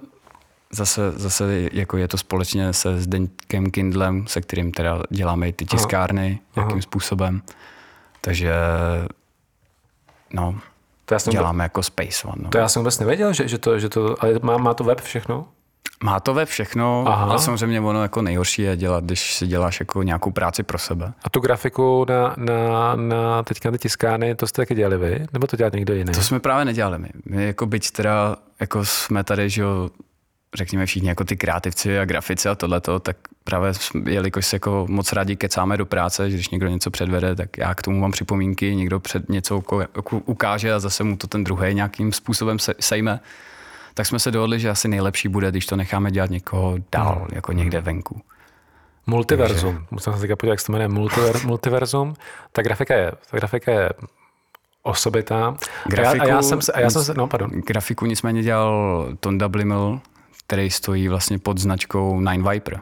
zase, 0.71 1.11
zase 1.11 1.69
jako 1.71 1.97
je 1.97 2.07
to 2.07 2.17
společně 2.17 2.73
se 2.73 3.01
Zdeňkem 3.01 3.71
Kindlem, 3.71 4.27
se 4.27 4.41
kterým 4.41 4.71
teda 4.71 4.99
děláme 5.09 5.49
i 5.49 5.53
ty 5.53 5.65
tiskárny, 5.65 6.39
aha, 6.55 6.63
jakým 6.63 6.77
aha. 6.77 6.81
způsobem. 6.81 7.41
Takže 8.21 8.53
no, 10.33 10.59
to 11.05 11.13
já 11.13 11.19
jsem 11.19 11.31
děláme 11.31 11.63
jako 11.63 11.83
Space 11.83 12.27
One. 12.27 12.41
No. 12.43 12.49
To 12.49 12.57
já 12.57 12.69
jsem 12.69 12.79
vůbec 12.79 12.99
nevěděl, 12.99 13.33
že, 13.33 13.47
že 13.47 13.57
to, 13.57 13.79
že 13.79 13.89
to 13.89 14.23
ale 14.23 14.39
má, 14.41 14.57
má 14.57 14.73
to 14.73 14.83
web 14.83 15.01
všechno? 15.01 15.47
Má 16.03 16.19
to 16.19 16.33
web 16.33 16.49
všechno, 16.49 17.03
Aha. 17.07 17.25
ale 17.25 17.39
samozřejmě 17.39 17.81
ono 17.81 18.01
jako 18.01 18.21
nejhorší 18.21 18.61
je 18.61 18.77
dělat, 18.77 19.03
když 19.03 19.33
si 19.33 19.47
děláš 19.47 19.79
jako 19.79 20.03
nějakou 20.03 20.31
práci 20.31 20.63
pro 20.63 20.77
sebe. 20.77 21.13
A 21.23 21.29
tu 21.29 21.39
grafiku 21.39 22.05
na, 22.09 22.35
na, 22.37 22.95
na 22.95 23.43
teďka 23.43 23.71
ty 23.71 23.77
tiskárny, 23.77 24.35
to 24.35 24.47
jste 24.47 24.61
taky 24.61 24.75
dělali 24.75 24.97
vy? 24.97 25.25
Nebo 25.33 25.47
to 25.47 25.55
dělá 25.55 25.69
někdo 25.73 25.93
jiný? 25.93 26.13
To 26.13 26.21
jsme 26.21 26.39
právě 26.39 26.65
nedělali 26.65 26.99
my. 26.99 27.09
My 27.25 27.45
jako 27.45 27.65
byť 27.65 27.91
teda 27.91 28.35
jako 28.59 28.85
jsme 28.85 29.23
tady, 29.23 29.49
že 29.49 29.61
jo, 29.61 29.89
řekněme 30.55 30.85
všichni 30.85 31.09
jako 31.09 31.23
ty 31.23 31.37
kreativci 31.37 31.99
a 31.99 32.05
grafici 32.05 32.49
a 32.49 32.55
tohleto, 32.55 32.99
tak 32.99 33.17
právě 33.43 33.71
jelikož 34.05 34.45
se 34.45 34.55
jako 34.55 34.85
moc 34.89 35.13
rádi 35.13 35.35
kecáme 35.35 35.77
do 35.77 35.85
práce, 35.85 36.29
že 36.29 36.37
když 36.37 36.49
někdo 36.49 36.67
něco 36.67 36.91
předvede, 36.91 37.35
tak 37.35 37.57
já 37.57 37.75
k 37.75 37.81
tomu 37.81 37.99
mám 37.99 38.11
připomínky, 38.11 38.75
někdo 38.75 38.99
před 38.99 39.29
něco 39.29 39.63
ukáže 40.25 40.73
a 40.73 40.79
zase 40.79 41.03
mu 41.03 41.17
to 41.17 41.27
ten 41.27 41.43
druhý 41.43 41.73
nějakým 41.73 42.11
způsobem 42.11 42.57
sejme, 42.79 43.19
tak 43.97 44.05
jsme 44.05 44.19
se 44.19 44.31
dohodli, 44.31 44.59
že 44.59 44.69
asi 44.69 44.87
nejlepší 44.87 45.27
bude, 45.27 45.51
když 45.51 45.65
to 45.65 45.75
necháme 45.75 46.11
dělat 46.11 46.29
někoho 46.29 46.75
dál, 46.91 47.15
hmm. 47.15 47.27
jako 47.31 47.51
někde 47.51 47.81
venku. 47.81 48.21
Multiverzum. 49.07 49.73
Takže... 49.73 49.87
Musím 49.91 50.13
se 50.13 50.35
podívat, 50.35 50.43
jak 50.43 50.59
se 50.59 50.65
to 50.65 50.71
jmenuje. 50.71 50.87
Multiver, 50.87 51.35
multiverzum. 51.45 52.13
Ta 52.51 52.61
grafika 52.61 52.95
je, 52.95 53.11
ta 53.31 53.37
grafika 53.37 53.71
je 53.71 53.89
osobitá. 54.83 55.57
Grafiku, 55.87 56.23
a 56.23 56.27
já, 56.27 56.33
a 56.33 56.35
já 56.35 56.41
jsem 56.41 56.61
se, 56.61 56.71
a 56.71 56.79
já 56.79 56.89
jsem 56.89 57.03
se, 57.03 57.13
no 57.13 57.27
pardon. 57.27 57.49
Grafiku 57.49 58.05
nicméně 58.05 58.43
dělal 58.43 59.07
Tonda 59.19 59.49
Blimel, 59.49 59.99
který 60.45 60.69
stojí 60.69 61.07
vlastně 61.07 61.39
pod 61.39 61.57
značkou 61.57 62.19
Nine 62.19 62.51
Viper. 62.51 62.79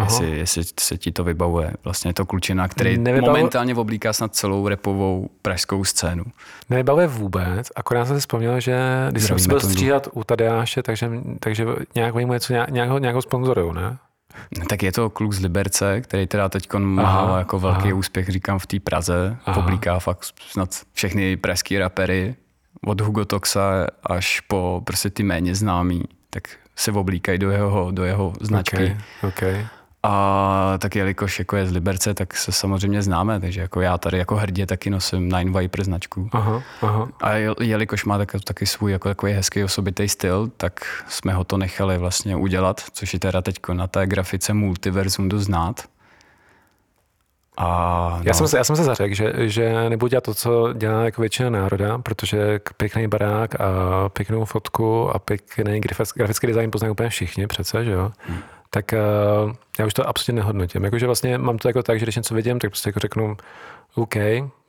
Jestli, 0.00 0.38
jestli 0.38 0.62
se 0.80 0.98
ti 0.98 1.12
to 1.12 1.24
vybavuje. 1.24 1.72
Vlastně 1.84 2.08
je 2.08 2.14
to 2.14 2.26
klučina, 2.26 2.68
který 2.68 2.98
Nevybavu... 2.98 3.32
momentálně 3.32 3.74
oblíká 3.74 4.12
snad 4.12 4.34
celou 4.34 4.68
repovou 4.68 5.30
pražskou 5.42 5.84
scénu. 5.84 6.24
Nevybavuje 6.70 7.06
vůbec, 7.06 7.68
akorát 7.76 8.06
jsem 8.06 8.16
si 8.16 8.20
vzpomněl, 8.20 8.60
že 8.60 8.78
když 9.10 9.24
jsem 9.24 9.36
byl 9.48 9.60
stříhat 9.60 10.08
u 10.12 10.24
Tadeáše, 10.24 10.82
takže, 10.82 11.10
takže 11.40 11.66
nějak 11.94 12.14
mu 12.14 12.32
něco, 12.32 12.52
nějakou, 12.70 12.98
nějakou 12.98 13.20
sponzorují, 13.20 13.74
ne? 13.74 13.98
No, 14.58 14.64
tak 14.64 14.82
je 14.82 14.92
to 14.92 15.10
kluk 15.10 15.32
z 15.32 15.40
Liberce, 15.40 16.00
který 16.00 16.26
teda 16.26 16.48
teď 16.48 16.72
má 16.78 17.38
jako 17.38 17.58
velký 17.58 17.88
aha. 17.88 17.94
úspěch, 17.94 18.28
říkám, 18.28 18.58
v 18.58 18.66
té 18.66 18.80
Praze. 18.80 19.36
Aha. 19.46 19.58
Oblíká 19.58 19.98
fakt 19.98 20.26
snad 20.50 20.68
všechny 20.92 21.36
pražský 21.36 21.78
rapery, 21.78 22.36
od 22.86 23.00
Hugo 23.00 23.24
Toxa 23.24 23.86
až 24.06 24.40
po 24.40 24.82
prostě 24.84 25.10
ty 25.10 25.22
méně 25.22 25.54
známý, 25.54 26.02
tak 26.30 26.42
se 26.76 26.92
oblíkají 26.92 27.38
do 27.38 27.50
jeho, 27.50 27.90
do 27.90 28.04
jeho 28.04 28.32
značky. 28.40 28.76
Okay, 28.76 28.96
okay. 29.28 29.66
A 30.04 30.74
tak 30.78 30.96
jelikož 30.96 31.38
jako 31.38 31.56
je 31.56 31.66
z 31.66 31.72
Liberce, 31.72 32.14
tak 32.14 32.36
se 32.36 32.52
samozřejmě 32.52 33.02
známe, 33.02 33.40
takže 33.40 33.60
jako 33.60 33.80
já 33.80 33.98
tady 33.98 34.18
jako 34.18 34.36
hrdě 34.36 34.66
taky 34.66 34.90
nosím 34.90 35.28
Nine 35.28 35.60
Viper 35.60 35.84
značku. 35.84 36.28
Aha, 36.32 36.62
aha. 36.82 37.08
A 37.22 37.34
jelikož 37.60 38.04
má 38.04 38.18
taky, 38.18 38.38
taky 38.38 38.66
svůj 38.66 38.92
jako 38.92 39.08
takový 39.08 39.32
hezký 39.32 39.64
osobitý 39.64 40.08
styl, 40.08 40.50
tak 40.56 41.04
jsme 41.08 41.34
ho 41.34 41.44
to 41.44 41.56
nechali 41.56 41.98
vlastně 41.98 42.36
udělat, 42.36 42.80
což 42.92 43.12
je 43.12 43.20
teda 43.20 43.42
teď 43.42 43.56
na 43.72 43.86
té 43.86 44.06
grafice 44.06 44.54
Multiversum 44.54 45.28
dost 45.28 45.42
znát. 45.42 45.80
A, 47.56 47.66
no. 48.18 48.22
já, 48.24 48.34
jsem 48.34 48.48
se, 48.48 48.56
já 48.56 48.64
jsem 48.64 48.76
se 48.76 48.84
zařekl, 48.84 49.14
že, 49.14 49.32
že 49.36 49.90
nebudu 49.90 50.08
dělat 50.08 50.24
to, 50.24 50.34
co 50.34 50.72
dělá 50.72 51.04
jako 51.04 51.20
většina 51.20 51.50
národa, 51.50 51.98
protože 51.98 52.60
pěkný 52.76 53.08
barák 53.08 53.60
a 53.60 54.08
pěknou 54.08 54.44
fotku 54.44 55.10
a 55.10 55.18
pěkný 55.18 55.80
grafický 56.16 56.46
design 56.46 56.70
poznají 56.70 56.92
úplně 56.92 57.08
všichni 57.08 57.46
přece, 57.46 57.84
že 57.84 57.90
jo? 57.90 58.12
Hmm 58.18 58.42
tak 58.74 58.94
uh, 59.44 59.52
já 59.78 59.86
už 59.86 59.94
to 59.94 60.08
absolutně 60.08 60.40
nehodnotím. 60.40 60.84
Jakože 60.84 61.06
vlastně 61.06 61.38
mám 61.38 61.58
to 61.58 61.68
jako 61.68 61.82
tak, 61.82 61.98
že 61.98 62.04
když 62.04 62.16
něco 62.16 62.34
vidím, 62.34 62.58
tak 62.58 62.70
prostě 62.70 62.88
jako 62.88 63.00
řeknu, 63.00 63.36
OK, 63.94 64.14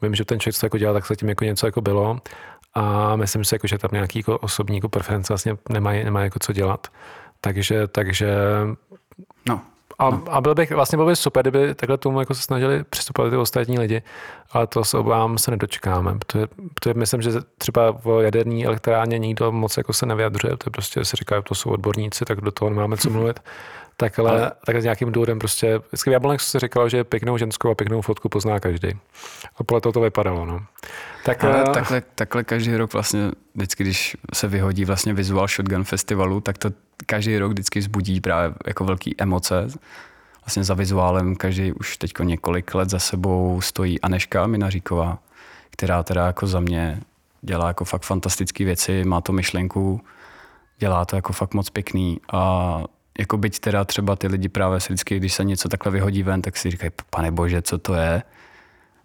vím, 0.02 0.16
že 0.16 0.26
ten 0.26 0.40
člověk, 0.40 0.56
co 0.56 0.66
jako 0.66 0.78
dělal, 0.78 0.94
tak 0.94 1.06
se 1.06 1.16
tím 1.16 1.30
jako 1.30 1.44
něco 1.44 1.66
jako 1.66 1.82
bylo 1.82 2.20
a 2.74 3.16
myslím 3.16 3.46
si, 3.46 3.56
jako, 3.56 3.68
že 3.68 3.78
tam 3.78 3.90
nějaký 3.94 4.20
jako 4.20 4.38
osobní 4.38 4.78
jako 4.78 4.90
preference 4.90 5.34
vlastně 5.34 5.58
nemají, 5.70 6.04
nemají 6.04 6.26
jako 6.26 6.40
co 6.40 6.54
dělat. 6.54 6.88
Takže, 7.42 7.88
takže 7.88 8.36
no. 9.50 9.62
A, 10.00 10.10
no. 10.10 10.24
a 10.30 10.42
byl 10.42 10.56
bych, 10.56 10.72
vlastně 10.72 10.98
byl 10.98 11.06
by 11.06 11.16
super, 11.16 11.44
kdyby 11.44 11.76
takhle 11.76 11.98
tomu 11.98 12.20
jako 12.20 12.34
se 12.34 12.42
snažili 12.42 12.84
přistupovat 12.84 13.32
ty 13.32 13.38
ostatní 13.38 13.80
lidi, 13.80 14.02
ale 14.52 14.68
to 14.68 14.84
se 14.84 14.98
obávám 14.98 15.38
se 15.38 15.52
nedočkáme, 15.52 16.20
protože, 16.20 16.48
protože 16.74 16.94
myslím, 16.94 17.22
že 17.22 17.32
třeba 17.58 17.92
v 17.92 18.22
jaderní 18.24 18.66
elektrárně 18.66 19.20
nikdo 19.20 19.52
moc 19.52 19.78
jako 19.78 19.94
se 19.94 20.06
nevyjadřuje, 20.06 20.58
to 20.58 20.68
je 20.68 20.72
prostě 20.72 21.06
si 21.06 21.16
říká, 21.16 21.42
to 21.42 21.56
jsou 21.56 21.70
odborníci, 21.70 22.26
tak 22.26 22.42
do 22.42 22.52
toho 22.52 22.70
nemáme 22.70 22.98
co 22.98 23.10
mluvit 23.10 23.40
takhle, 23.98 24.32
ale... 24.32 24.52
takhle 24.66 24.82
s 24.82 24.84
nějakým 24.84 25.12
důvodem 25.12 25.40
prostě, 25.40 25.78
vždycky 25.88 26.10
v 26.10 26.14
Jablonech 26.14 26.42
se 26.42 26.60
říkalo, 26.60 26.90
že 26.90 27.04
pěknou 27.04 27.38
ženskou 27.38 27.70
a 27.70 27.76
pěknou 27.76 28.02
fotku 28.02 28.30
pozná 28.30 28.60
každý. 28.60 28.90
A 29.58 29.64
podle 29.64 29.82
toho 29.82 29.94
to 29.94 30.02
vypadalo, 30.02 30.46
no. 30.46 30.66
Tak, 31.26 31.44
ale 31.44 31.64
a... 31.64 31.70
Eh, 31.70 31.74
takhle, 31.74 32.02
takhle 32.16 32.44
každý 32.44 32.76
rok 32.76 32.94
vlastně, 32.94 33.32
vždycky, 33.56 33.84
když 33.84 34.18
se 34.34 34.48
vyhodí 34.48 34.86
vlastně 34.86 35.14
vizuál 35.14 35.48
Shotgun 35.48 35.84
Festivalu, 35.84 36.42
tak 36.42 36.58
to 36.58 36.70
každý 37.06 37.38
rok 37.38 37.52
vždycky 37.52 37.80
vzbudí 37.80 38.22
právě 38.22 38.56
jako 38.68 38.86
velký 38.86 39.16
emoce. 39.18 39.68
Vlastně 40.46 40.64
za 40.64 40.74
vizuálem 40.74 41.36
každý 41.36 41.72
už 41.72 41.98
teď 41.98 42.12
několik 42.24 42.76
let 42.76 42.90
za 42.90 43.00
sebou 43.00 43.62
stojí 43.62 44.02
Aneška 44.02 44.48
Minaříková, 44.48 45.20
která 45.70 46.04
teda 46.04 46.26
jako 46.26 46.48
za 46.48 46.60
mě 46.60 47.02
dělá 47.42 47.68
jako 47.68 47.86
fakt 47.86 48.04
fantastické 48.04 48.66
věci, 48.66 49.04
má 49.04 49.22
to 49.22 49.34
myšlenku, 49.34 50.02
dělá 50.78 51.06
to 51.06 51.16
jako 51.16 51.34
fakt 51.34 51.54
moc 51.54 51.70
pěkný 51.70 52.20
a 52.34 52.84
jako 53.20 53.38
byť 53.38 53.60
teda 53.60 53.86
třeba 53.86 54.16
ty 54.16 54.28
lidi 54.28 54.50
právě 54.50 54.80
si 54.80 54.94
vždycky, 54.94 55.18
když 55.18 55.34
se 55.34 55.44
něco 55.44 55.70
takhle 55.70 55.92
vyhodí 55.92 56.24
ven, 56.24 56.42
tak 56.42 56.58
si 56.58 56.72
říkají, 56.72 56.92
pane 57.10 57.32
bože, 57.32 57.62
co 57.62 57.78
to 57.78 57.94
je? 57.94 58.24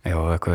Jo, 0.04 0.26
jako 0.26 0.50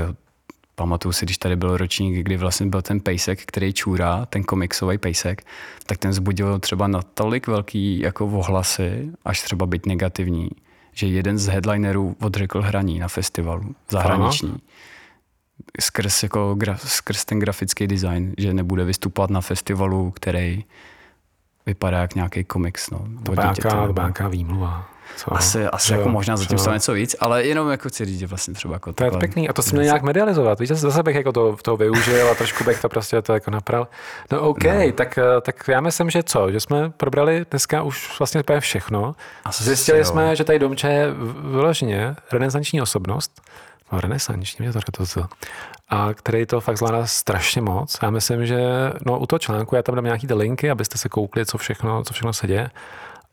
pamatuju 0.75 1.13
si, 1.13 1.25
když 1.25 1.37
tady 1.37 1.55
byl 1.55 1.77
ročník, 1.77 2.25
kdy 2.25 2.37
vlastně 2.37 2.65
byl 2.65 2.81
ten 2.81 2.99
pejsek, 2.99 3.45
který 3.45 3.73
čůrá, 3.73 4.25
ten 4.25 4.43
komiksový 4.43 4.97
pejsek, 4.97 5.45
tak 5.85 5.97
ten 5.97 6.13
zbudil 6.13 6.59
třeba 6.59 6.87
na 6.87 7.01
tolik 7.01 7.47
velký 7.47 7.99
jako 7.99 8.25
ohlasy, 8.27 9.11
až 9.25 9.41
třeba 9.41 9.65
být 9.65 9.85
negativní, 9.85 10.49
že 10.93 11.07
jeden 11.07 11.37
z 11.37 11.47
headlinerů 11.47 12.15
odřekl 12.21 12.61
hraní 12.61 12.99
na 12.99 13.07
festivalu 13.07 13.75
zahraniční. 13.89 14.49
Aha. 14.49 14.59
Skrz, 15.81 16.23
jako, 16.23 16.57
skrz 16.75 17.25
ten 17.25 17.39
grafický 17.39 17.87
design, 17.87 18.33
že 18.37 18.53
nebude 18.53 18.85
vystupovat 18.85 19.29
na 19.29 19.41
festivalu, 19.41 20.11
který 20.11 20.63
vypadá 21.65 22.01
jak 22.01 22.15
nějaký 22.15 22.43
komiks. 22.43 22.89
No, 22.89 22.99
to 23.23 23.33
nějaká, 23.35 23.87
nějaká 23.97 24.27
výmluva. 24.27 24.89
Co? 25.15 25.33
Asi, 25.33 25.65
asi 25.65 25.93
jako 25.93 26.09
možná 26.09 26.37
zatím 26.37 26.57
stalo 26.57 26.73
něco 26.73 26.93
víc, 26.93 27.15
ale 27.19 27.43
jenom 27.43 27.71
jako 27.71 27.89
chci 27.89 28.05
říct, 28.05 28.19
že 28.19 28.27
vlastně 28.27 28.53
třeba 28.53 28.73
jako 28.73 28.93
To 28.93 29.03
je 29.03 29.11
pěkný 29.11 29.49
a 29.49 29.53
to 29.53 29.61
si 29.61 29.71
měl 29.75 29.83
nějak 29.83 30.01
medializovat. 30.01 30.59
Víš, 30.59 30.69
zase 30.69 31.03
bych 31.03 31.15
jako 31.15 31.31
to, 31.31 31.57
to 31.61 31.77
využil 31.77 32.31
a 32.31 32.35
trošku 32.35 32.63
bych 32.63 32.81
to 32.81 32.89
prostě 32.89 33.21
to 33.21 33.33
jako 33.33 33.51
napral. 33.51 33.87
No 34.31 34.41
OK, 34.41 34.63
no. 34.63 34.91
Tak, 34.91 35.19
tak 35.41 35.67
já 35.67 35.81
myslím, 35.81 36.09
že 36.09 36.23
co, 36.23 36.51
že 36.51 36.59
jsme 36.59 36.89
probrali 36.89 37.45
dneska 37.51 37.83
už 37.83 38.19
vlastně 38.19 38.41
úplně 38.41 38.59
všechno. 38.59 39.15
Asi 39.45 39.63
Zjistili 39.63 39.99
jo. 39.99 40.05
jsme, 40.05 40.35
že 40.35 40.43
tady 40.43 40.59
Domče 40.59 40.87
je 40.87 41.07
vyloženě 41.51 42.15
renesanční 42.31 42.81
osobnost. 42.81 43.41
No, 43.93 43.99
renesanční, 44.01 44.63
mě 44.63 44.73
to 44.73 45.05
to 45.05 45.27
a 45.89 46.13
který 46.13 46.45
to 46.45 46.61
fakt 46.61 46.77
zvládá 46.77 47.05
strašně 47.05 47.61
moc. 47.61 47.97
Já 48.01 48.09
myslím, 48.09 48.45
že 48.45 48.59
no, 49.05 49.19
u 49.19 49.25
toho 49.25 49.39
článku 49.39 49.75
já 49.75 49.81
tam 49.81 49.95
dám 49.95 50.03
nějaký 50.05 50.27
ty 50.27 50.33
linky, 50.33 50.71
abyste 50.71 50.97
se 50.97 51.09
koukli, 51.09 51.45
co 51.45 51.57
všechno, 51.57 52.03
co 52.03 52.13
všechno 52.13 52.33
se 52.33 52.47
děje. 52.47 52.69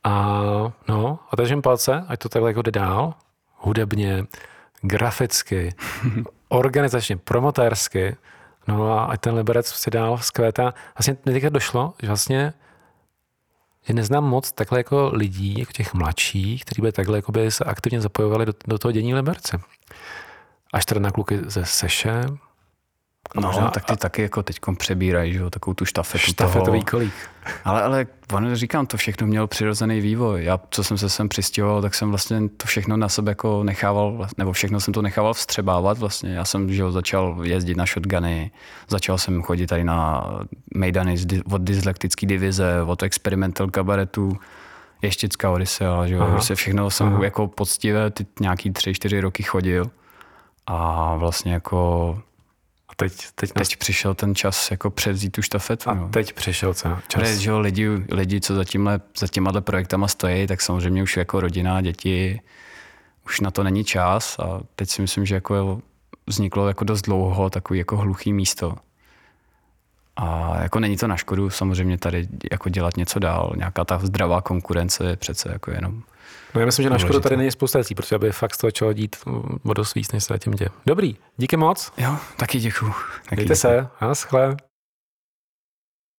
A 0.05 0.43
no, 0.89 1.19
a 1.31 1.37
držím 1.37 1.63
palce, 1.63 2.05
ať 2.09 2.19
to 2.19 2.29
takhle 2.29 2.51
jako 2.51 2.63
jde 2.63 2.71
dál, 2.71 3.15
hudebně, 3.57 4.25
graficky, 4.83 5.75
organizačně, 6.49 7.17
promotérsky 7.17 8.17
No 8.69 8.93
a 8.93 9.05
ať 9.05 9.21
ten 9.21 9.35
Liberec 9.35 9.67
si 9.67 9.91
dál 9.91 10.17
vzkvétá. 10.17 10.75
Vlastně 10.99 11.17
mi 11.27 11.33
teďka 11.33 11.49
došlo, 11.49 11.95
že 12.03 12.07
vlastně 12.07 12.53
že 13.83 13.95
neznám 13.95 14.25
moc 14.25 14.53
takhle 14.53 14.79
jako 14.79 15.11
lidí, 15.13 15.59
jako 15.59 15.73
těch 15.73 15.95
mladších, 15.95 16.65
kteří 16.65 16.83
by 16.83 16.93
takhle 16.93 17.19
jako 17.19 17.33
by 17.33 17.51
se 17.51 17.65
aktivně 17.65 18.01
zapojovali 18.01 18.47
do, 18.47 18.53
do 18.67 18.79
toho 18.79 18.93
dění 18.93 19.15
Liberce. 19.15 19.61
Až 20.73 20.85
teda 20.87 21.01
na 21.01 21.11
kluky 21.11 21.39
ze 21.47 21.65
Seše, 21.65 22.25
No, 23.35 23.43
možná, 23.43 23.71
tak 23.71 23.85
ty 23.85 23.93
a... 23.93 23.97
taky 23.97 24.23
jako 24.23 24.43
teď 24.43 24.57
přebírají, 24.79 25.33
že 25.33 25.39
jo, 25.39 25.51
takovou 25.51 25.75
tu 25.75 25.85
štafetu 25.85 26.19
Štafetový 26.25 26.79
toho. 26.81 26.91
kolík. 26.91 27.13
Ale, 27.65 27.83
ale 27.83 28.07
ono 28.33 28.57
říkám, 28.57 28.87
to 28.87 28.97
všechno 28.97 29.27
mělo 29.27 29.47
přirozený 29.47 30.01
vývoj. 30.01 30.45
Já, 30.45 30.61
co 30.71 30.85
jsem 30.85 30.99
se 30.99 31.09
sem 31.09 31.29
přistěhoval, 31.29 31.83
tak 31.83 31.95
jsem 31.95 32.09
vlastně 32.11 32.49
to 32.57 32.67
všechno 32.67 32.97
na 32.97 33.09
sebe 33.09 33.31
jako 33.31 33.65
nechával, 33.65 34.29
nebo 34.39 34.53
všechno 34.53 34.81
jsem 34.81 34.95
to 34.95 35.03
nechával 35.03 35.35
vstřebávat 35.35 35.99
vlastně. 35.99 36.35
Já 36.35 36.45
jsem, 36.45 36.73
že 36.73 36.83
jo, 36.83 36.93
začal 36.93 37.39
jezdit 37.43 37.77
na 37.77 37.85
shotguny, 37.87 38.51
začal 38.89 39.19
jsem 39.19 39.43
chodit 39.43 39.67
tady 39.67 39.85
na 39.85 40.25
mejdany 40.75 41.17
od 41.53 41.63
dyslektické 41.63 42.27
divize, 42.27 42.83
od 42.87 43.03
experimental 43.03 43.71
kabaretu, 43.71 44.39
Ještická 45.03 45.51
Odisea, 45.51 46.07
že 46.07 46.15
jo, 46.15 46.21
Aha. 46.23 46.33
Prostě 46.33 46.55
všechno 46.55 46.91
jsem 46.91 47.07
Aha. 47.07 47.25
jako 47.25 47.49
poctivě 47.49 48.11
ty 48.11 48.27
nějaký 48.41 48.71
tři, 48.71 48.95
čtyři 48.95 49.21
roky 49.21 49.43
chodil 49.43 49.91
a 50.73 51.17
vlastně 51.17 51.53
jako 51.53 52.19
a 52.89 52.95
teď, 52.97 53.13
teď, 53.35 53.53
teď 53.53 53.77
přišel 53.77 54.15
ten 54.15 54.35
čas 54.35 54.71
jako 54.71 54.91
převzít 54.91 55.31
tu 55.31 55.43
štafetu. 55.43 55.91
A 55.91 55.95
no. 55.95 56.09
teď 56.09 56.33
přišel 56.33 56.75
čas. 56.75 56.99
Protože, 57.13 57.37
že 57.37 57.53
lidi, 57.53 57.89
lidi, 58.11 58.41
co 58.41 58.55
za, 58.55 58.65
tímhle, 58.65 59.01
za 59.19 59.27
těma 59.27 59.53
projektama 59.61 60.09
stojí, 60.09 60.47
tak 60.47 60.61
samozřejmě 60.61 61.03
už 61.03 61.17
jako 61.17 61.41
rodina, 61.41 61.81
děti, 61.81 62.41
už 63.27 63.41
na 63.41 63.51
to 63.51 63.63
není 63.63 63.85
čas 63.85 64.39
a 64.39 64.61
teď 64.77 64.91
si 64.91 65.03
myslím, 65.03 65.27
že 65.27 65.35
jako 65.35 65.83
vzniklo 66.27 66.69
jako 66.69 66.85
dost 66.85 67.03
dlouho 67.03 67.51
takový 67.51 67.79
jako 67.79 67.97
hluchý 67.97 68.33
místo. 68.33 68.75
A 70.17 70.57
jako 70.63 70.81
není 70.81 70.97
to 70.97 71.07
na 71.07 71.17
škodu 71.17 71.51
samozřejmě 71.51 71.99
tady 71.99 72.29
jako 72.53 72.69
dělat 72.69 72.97
něco 72.97 73.19
dál. 73.19 73.53
Nějaká 73.57 73.85
ta 73.85 73.99
zdravá 73.99 74.41
konkurence 74.41 75.05
je 75.05 75.17
přece 75.17 75.53
jako 75.53 75.71
jenom 75.71 76.03
No 76.55 76.61
já 76.61 76.67
myslím, 76.67 76.83
že 76.83 76.91
na 76.91 76.99
škodu 76.99 77.21
tady 77.21 77.37
není 77.37 77.51
spousta 77.51 77.79
věcí, 77.79 77.95
protože 77.95 78.17
aby 78.17 78.33
fakt 78.33 78.57
to 78.57 78.67
začalo 78.67 78.93
dít 78.93 79.17
o 79.65 79.75
dost 79.75 79.95
víc, 79.95 80.13
než 80.13 80.25
se 80.25 80.39
tím 80.39 80.53
děje. 80.53 80.69
Dobrý, 80.87 81.17
díky 81.37 81.57
moc. 81.57 81.93
Jo, 81.99 82.17
taky 82.37 82.59
děkuju. 82.59 82.93
Taky 83.25 83.37
Mějte 83.37 83.43
děkuju. 83.43 83.57
se, 83.57 83.89
a 84.01 84.15
schle. 84.15 84.57